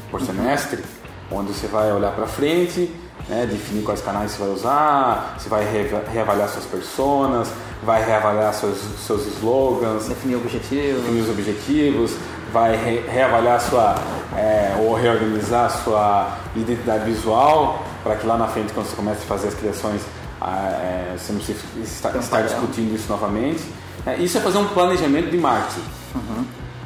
por 0.10 0.22
semestre, 0.22 0.84
onde 1.32 1.54
você 1.54 1.68
vai 1.68 1.92
olhar 1.92 2.12
para 2.12 2.28
frente, 2.28 2.94
né, 3.30 3.46
definir 3.50 3.84
quais 3.84 4.02
canais 4.02 4.32
você 4.32 4.39
vai 4.44 4.50
usar, 4.50 5.36
você 5.38 5.48
vai 5.48 5.64
reava- 5.64 6.04
reavaliar 6.12 6.50
suas 6.50 6.66
personas, 6.66 7.50
vai 7.84 8.04
reavaliar 8.04 8.54
seus, 8.54 8.78
seus 9.06 9.26
slogans, 9.38 10.08
Definir 10.08 10.36
objetivos. 10.36 11.02
definir 11.04 11.22
os 11.22 11.30
objetivos, 11.30 12.12
vai 12.52 12.76
re- 12.76 13.06
reavaliar 13.08 13.62
sua 13.62 13.96
é, 14.36 14.76
ou 14.80 14.94
reorganizar 14.96 15.70
sua 15.70 16.38
identidade 16.56 17.06
visual 17.06 17.84
para 18.04 18.16
que 18.16 18.26
lá 18.26 18.38
na 18.38 18.48
frente 18.48 18.74
quando 18.74 18.88
você 18.88 18.96
comece 18.96 19.22
a 19.24 19.26
fazer 19.28 19.48
as 19.50 19.54
criações 19.54 20.02
ah, 20.42 20.70
é, 20.72 21.16
você 21.18 21.32
não 21.34 21.39
precisa 21.39 21.60
estar, 21.84 22.10
Tem 22.10 22.20
um 22.20 22.24
estar 22.24 22.42
discutindo 22.42 22.96
isso 22.96 23.06
novamente. 23.10 23.62
É, 24.06 24.16
isso 24.18 24.38
é 24.38 24.42
fazer 24.42 24.58
um 24.58 24.68
planejamento 24.68 25.30
de 25.30 25.38
marketing. 25.38 25.82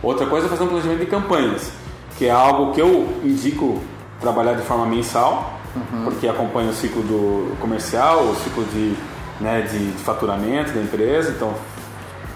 Outra 0.03 0.25
coisa 0.27 0.47
é 0.47 0.49
fazer 0.49 0.63
um 0.63 0.67
planejamento 0.67 0.99
de 0.99 1.05
campanhas, 1.07 1.71
que 2.17 2.25
é 2.25 2.31
algo 2.31 2.73
que 2.73 2.81
eu 2.81 3.07
indico 3.23 3.81
trabalhar 4.19 4.53
de 4.53 4.61
forma 4.63 4.85
mensal, 4.85 5.59
porque 6.03 6.27
acompanha 6.27 6.69
o 6.69 6.73
ciclo 6.73 7.01
do 7.03 7.55
comercial, 7.59 8.23
o 8.23 8.35
ciclo 8.35 8.63
de, 8.65 8.95
né, 9.41 9.61
de, 9.61 9.91
de 9.91 10.03
faturamento 10.03 10.71
da 10.71 10.81
empresa, 10.81 11.31
então 11.31 11.53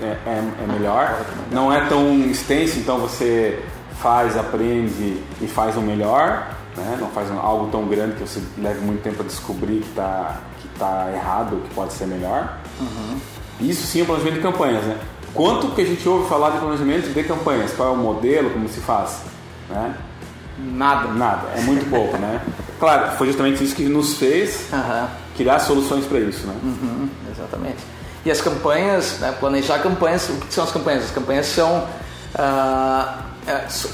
é, 0.02 0.06
é- 0.06 0.44
é 0.64 0.68
melhor. 0.72 1.22
Não 1.52 1.72
é 1.72 1.82
tão 1.88 2.20
extenso, 2.30 2.80
então 2.80 2.98
você 3.00 3.64
faz, 4.02 4.36
aprende 4.38 5.22
e 5.42 5.48
faz 5.48 5.76
o 5.78 5.82
melhor. 5.82 6.48
Né? 6.78 6.98
Não 7.00 7.10
faz 7.10 7.30
algo 7.32 7.68
tão 7.72 7.86
grande 7.88 8.16
que 8.16 8.22
você 8.22 8.42
leve 8.58 8.80
muito 8.80 9.02
tempo 9.04 9.22
a 9.22 9.26
descobrir 9.26 9.80
que 9.82 9.90
está 9.90 10.38
que 10.62 10.68
tá 10.80 11.10
errado, 11.14 11.62
que 11.68 11.74
pode 11.76 11.94
ser 11.94 12.06
melhor. 12.08 12.58
Isso 13.60 13.86
sim 13.88 14.02
é 14.02 14.06
planejamento 14.06 14.36
de 14.36 14.42
campanhas. 14.42 14.84
Né? 14.86 14.98
Quanto 15.34 15.68
que 15.70 15.82
a 15.82 15.86
gente 15.86 16.08
ouve 16.08 16.28
falar 16.30 16.52
de 16.52 16.58
planejamento 16.60 17.14
de 17.14 17.24
campanhas? 17.24 17.72
Qual 17.74 17.90
é 17.90 17.92
o 17.92 17.98
modelo, 17.98 18.50
como 18.52 18.68
se 18.70 18.80
faz? 18.80 19.20
Né? 19.70 19.94
Nada. 20.58 21.08
Nada, 21.14 21.48
é 21.56 21.62
muito 21.62 21.90
pouco. 21.90 22.18
né? 22.18 22.42
Claro, 22.80 23.18
foi 23.18 23.28
justamente 23.28 23.64
isso 23.64 23.76
que 23.76 23.84
nos 23.84 24.16
fez 24.18 24.72
Aham. 24.74 25.08
criar 25.38 25.60
soluções 25.60 26.06
para 26.06 26.20
isso. 26.20 26.46
Né? 26.48 26.54
Uhum, 26.64 27.10
exatamente. 27.32 27.78
E 28.26 28.32
as 28.32 28.42
campanhas, 28.42 29.20
né, 29.20 29.34
planejar 29.40 29.80
campanhas, 29.80 30.28
o 30.30 30.34
que 30.34 30.54
são 30.54 30.64
as 30.66 30.72
campanhas? 30.72 31.06
As 31.06 31.12
campanhas 31.12 31.46
são, 31.46 31.88
so- 33.70 33.90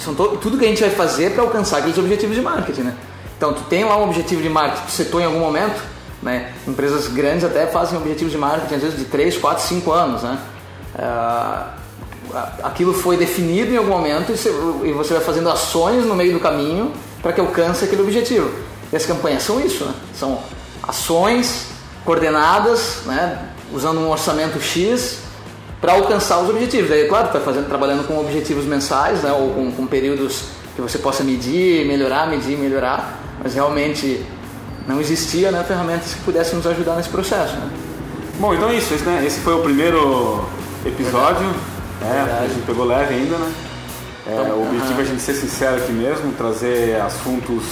são 0.00 0.14
to- 0.14 0.36
tudo 0.38 0.58
que 0.58 0.64
a 0.64 0.68
gente 0.68 0.80
vai 0.80 0.90
fazer 0.90 1.32
para 1.32 1.42
alcançar 1.42 1.78
aqueles 1.78 1.98
objetivos 1.98 2.34
de 2.36 2.42
marketing, 2.42 2.82
né? 2.82 2.94
Então, 3.36 3.52
tu 3.52 3.62
tem 3.64 3.84
lá 3.84 3.96
um 3.98 4.04
objetivo 4.04 4.40
de 4.42 4.48
marketing 4.48 4.80
que 4.82 4.86
tu 4.86 4.92
setou 4.92 5.20
em 5.20 5.24
algum 5.24 5.40
momento, 5.40 5.78
né? 6.22 6.52
Empresas 6.66 7.08
grandes 7.08 7.44
até 7.44 7.66
fazem 7.66 7.98
objetivos 7.98 8.32
de 8.32 8.38
marketing, 8.38 8.74
às 8.74 8.82
vezes 8.82 8.98
de 8.98 9.04
3, 9.04 9.38
4, 9.38 9.62
5 9.62 9.92
anos, 9.92 10.22
né? 10.22 10.38
Ah, 10.98 11.74
aquilo 12.62 12.92
foi 12.92 13.16
definido 13.16 13.72
em 13.72 13.76
algum 13.76 13.90
momento 13.90 14.32
e 14.32 14.92
você, 14.92 15.14
vai 15.14 15.22
fazendo 15.22 15.48
ações 15.48 16.04
no 16.04 16.14
meio 16.14 16.32
do 16.32 16.40
caminho 16.40 16.92
para 17.22 17.32
que 17.32 17.40
alcance 17.40 17.84
aquele 17.84 18.02
objetivo. 18.02 18.50
E 18.92 18.96
as 18.96 19.04
campanhas 19.04 19.42
são 19.42 19.60
isso, 19.60 19.84
né? 19.84 19.94
São 20.14 20.38
ações 20.82 21.68
coordenadas, 22.04 23.00
né? 23.04 23.50
usando 23.72 23.98
um 23.98 24.10
orçamento 24.10 24.60
X 24.60 25.18
para 25.80 25.92
alcançar 25.94 26.38
os 26.38 26.48
objetivos. 26.48 26.90
Aí, 26.90 27.08
claro, 27.08 27.26
está 27.26 27.40
fazendo, 27.40 27.66
trabalhando 27.66 28.06
com 28.06 28.18
objetivos 28.18 28.64
mensais, 28.64 29.22
né? 29.22 29.32
ou 29.32 29.50
com, 29.50 29.72
com 29.72 29.86
períodos 29.86 30.44
que 30.74 30.80
você 30.80 30.98
possa 30.98 31.24
medir, 31.24 31.86
melhorar, 31.86 32.28
medir, 32.28 32.56
melhorar, 32.56 33.18
mas 33.42 33.54
realmente 33.54 34.24
não 34.86 35.00
existia 35.00 35.50
né, 35.50 35.62
ferramentas 35.64 36.14
que 36.14 36.20
pudessem 36.20 36.56
nos 36.56 36.66
ajudar 36.66 36.96
nesse 36.96 37.08
processo. 37.08 37.54
Né? 37.56 37.70
Bom, 38.38 38.54
então 38.54 38.70
é 38.70 38.76
isso. 38.76 38.94
Esse, 38.94 39.04
né? 39.04 39.24
esse 39.26 39.40
foi 39.40 39.54
o 39.54 39.62
primeiro 39.62 40.44
episódio. 40.84 41.46
É, 42.02 42.44
a 42.44 42.48
gente 42.48 42.64
pegou 42.66 42.84
leve 42.84 43.14
ainda, 43.14 43.36
né? 43.38 43.52
É, 44.26 44.32
Então, 44.32 44.58
o 44.58 44.66
objetivo 44.66 45.00
é 45.00 45.02
a 45.02 45.06
gente 45.06 45.22
ser 45.22 45.34
sincero 45.34 45.76
aqui 45.76 45.92
mesmo, 45.92 46.32
trazer 46.32 47.00
assuntos 47.00 47.62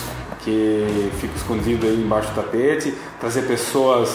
que 0.45 1.11
ficam 1.21 1.37
escondidos 1.37 1.89
aí 1.89 1.97
embaixo 1.97 2.29
do 2.31 2.35
tapete, 2.35 2.95
trazer 3.19 3.43
pessoas 3.43 4.11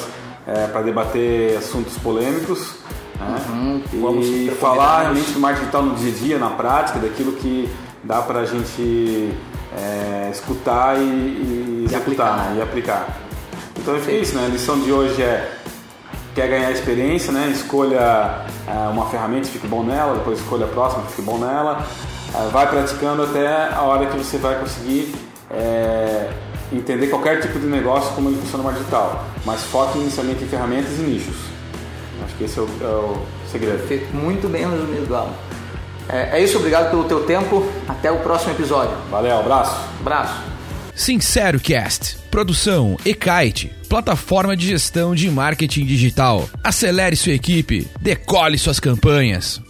é, 0.47 0.68
para 0.68 0.82
debater 0.82 1.58
assuntos 1.58 1.97
polêmicos. 1.97 2.76
Né? 3.20 3.84
Vamos 3.93 4.26
e 4.28 4.52
falar 4.60 5.02
realmente 5.02 5.32
do 5.32 5.39
marketing 5.39 5.66
digital 5.66 5.84
no 5.84 5.95
dia 5.95 6.12
a 6.12 6.16
dia, 6.16 6.38
na 6.38 6.50
prática, 6.52 7.00
daquilo 7.00 7.34
que 7.34 7.70
dá 8.04 8.22
para 8.22 8.39
a 8.39 8.45
gente 8.45 9.34
é, 9.78 10.30
escutar 10.32 10.97
e, 10.97 11.01
e 11.01 11.86
executar 11.86 12.34
aplicar. 12.34 12.49
né? 12.51 12.55
e 12.57 12.61
aplicar. 12.61 13.17
Então 13.78 13.95
é 13.95 14.11
isso, 14.11 14.36
né? 14.36 14.45
A 14.45 14.49
lição 14.49 14.80
de 14.80 14.91
hoje 14.91 15.22
é 15.22 15.57
quer 16.36 16.47
ganhar 16.47 16.72
experiência, 16.72 17.32
né? 17.32 17.49
Escolha 17.49 18.45
é, 18.67 18.88
uma 18.91 19.09
ferramenta, 19.09 19.47
fique 19.47 19.67
bom 19.67 19.84
nela, 19.84 20.15
depois 20.15 20.39
escolha 20.39 20.65
a 20.65 20.70
próxima, 20.70 21.03
fique 21.03 21.22
bom 21.22 21.38
nela. 21.38 21.86
É, 22.34 22.49
vai 22.49 22.70
praticando 22.70 23.24
até 23.24 23.74
a 23.74 23.82
hora 23.82 24.05
que 24.05 24.17
você 24.17 24.38
vai 24.38 24.59
conseguir 24.59 25.13
é, 25.49 26.30
entender 26.72 27.07
qualquer 27.07 27.41
tipo 27.41 27.59
de 27.59 27.65
negócio 27.65 28.13
como 28.13 28.30
ele 28.30 28.38
funciona 28.38 28.63
no 28.63 28.74
digital. 28.74 29.26
Mas 29.45 29.63
foque 29.63 29.97
inicialmente 29.99 30.43
em 30.43 30.47
ferramentas 30.47 30.97
e 30.99 31.01
nichos. 31.01 31.38
Acho 32.24 32.36
que 32.36 32.43
esse 32.43 32.59
é 32.59 32.61
o, 32.61 32.67
é 32.82 32.86
o 32.86 33.17
segredo. 33.49 33.84
Muito 34.13 34.47
bem 34.47 34.70
resumido, 34.70 35.07
Galo. 35.07 35.49
É, 36.10 36.39
é 36.39 36.43
isso, 36.43 36.57
obrigado 36.57 36.89
pelo 36.89 37.03
teu 37.05 37.24
tempo. 37.24 37.72
Até 37.88 38.12
o 38.12 38.20
próximo 38.20 38.51
episódio. 38.53 38.95
Valeu, 39.10 39.39
abraço! 39.39 39.78
Abraço. 40.01 40.41
Sincero 40.95 41.60
Cast. 41.60 42.18
Produção 42.30 42.97
Ekite, 43.05 43.72
plataforma 43.88 44.55
de 44.55 44.68
gestão 44.68 45.16
de 45.16 45.30
marketing 45.30 45.86
digital. 45.86 46.49
Acelere 46.64 47.16
sua 47.16 47.34
equipe, 47.34 47.88
decole 48.01 48.57
suas 48.57 48.80
campanhas. 48.80 49.62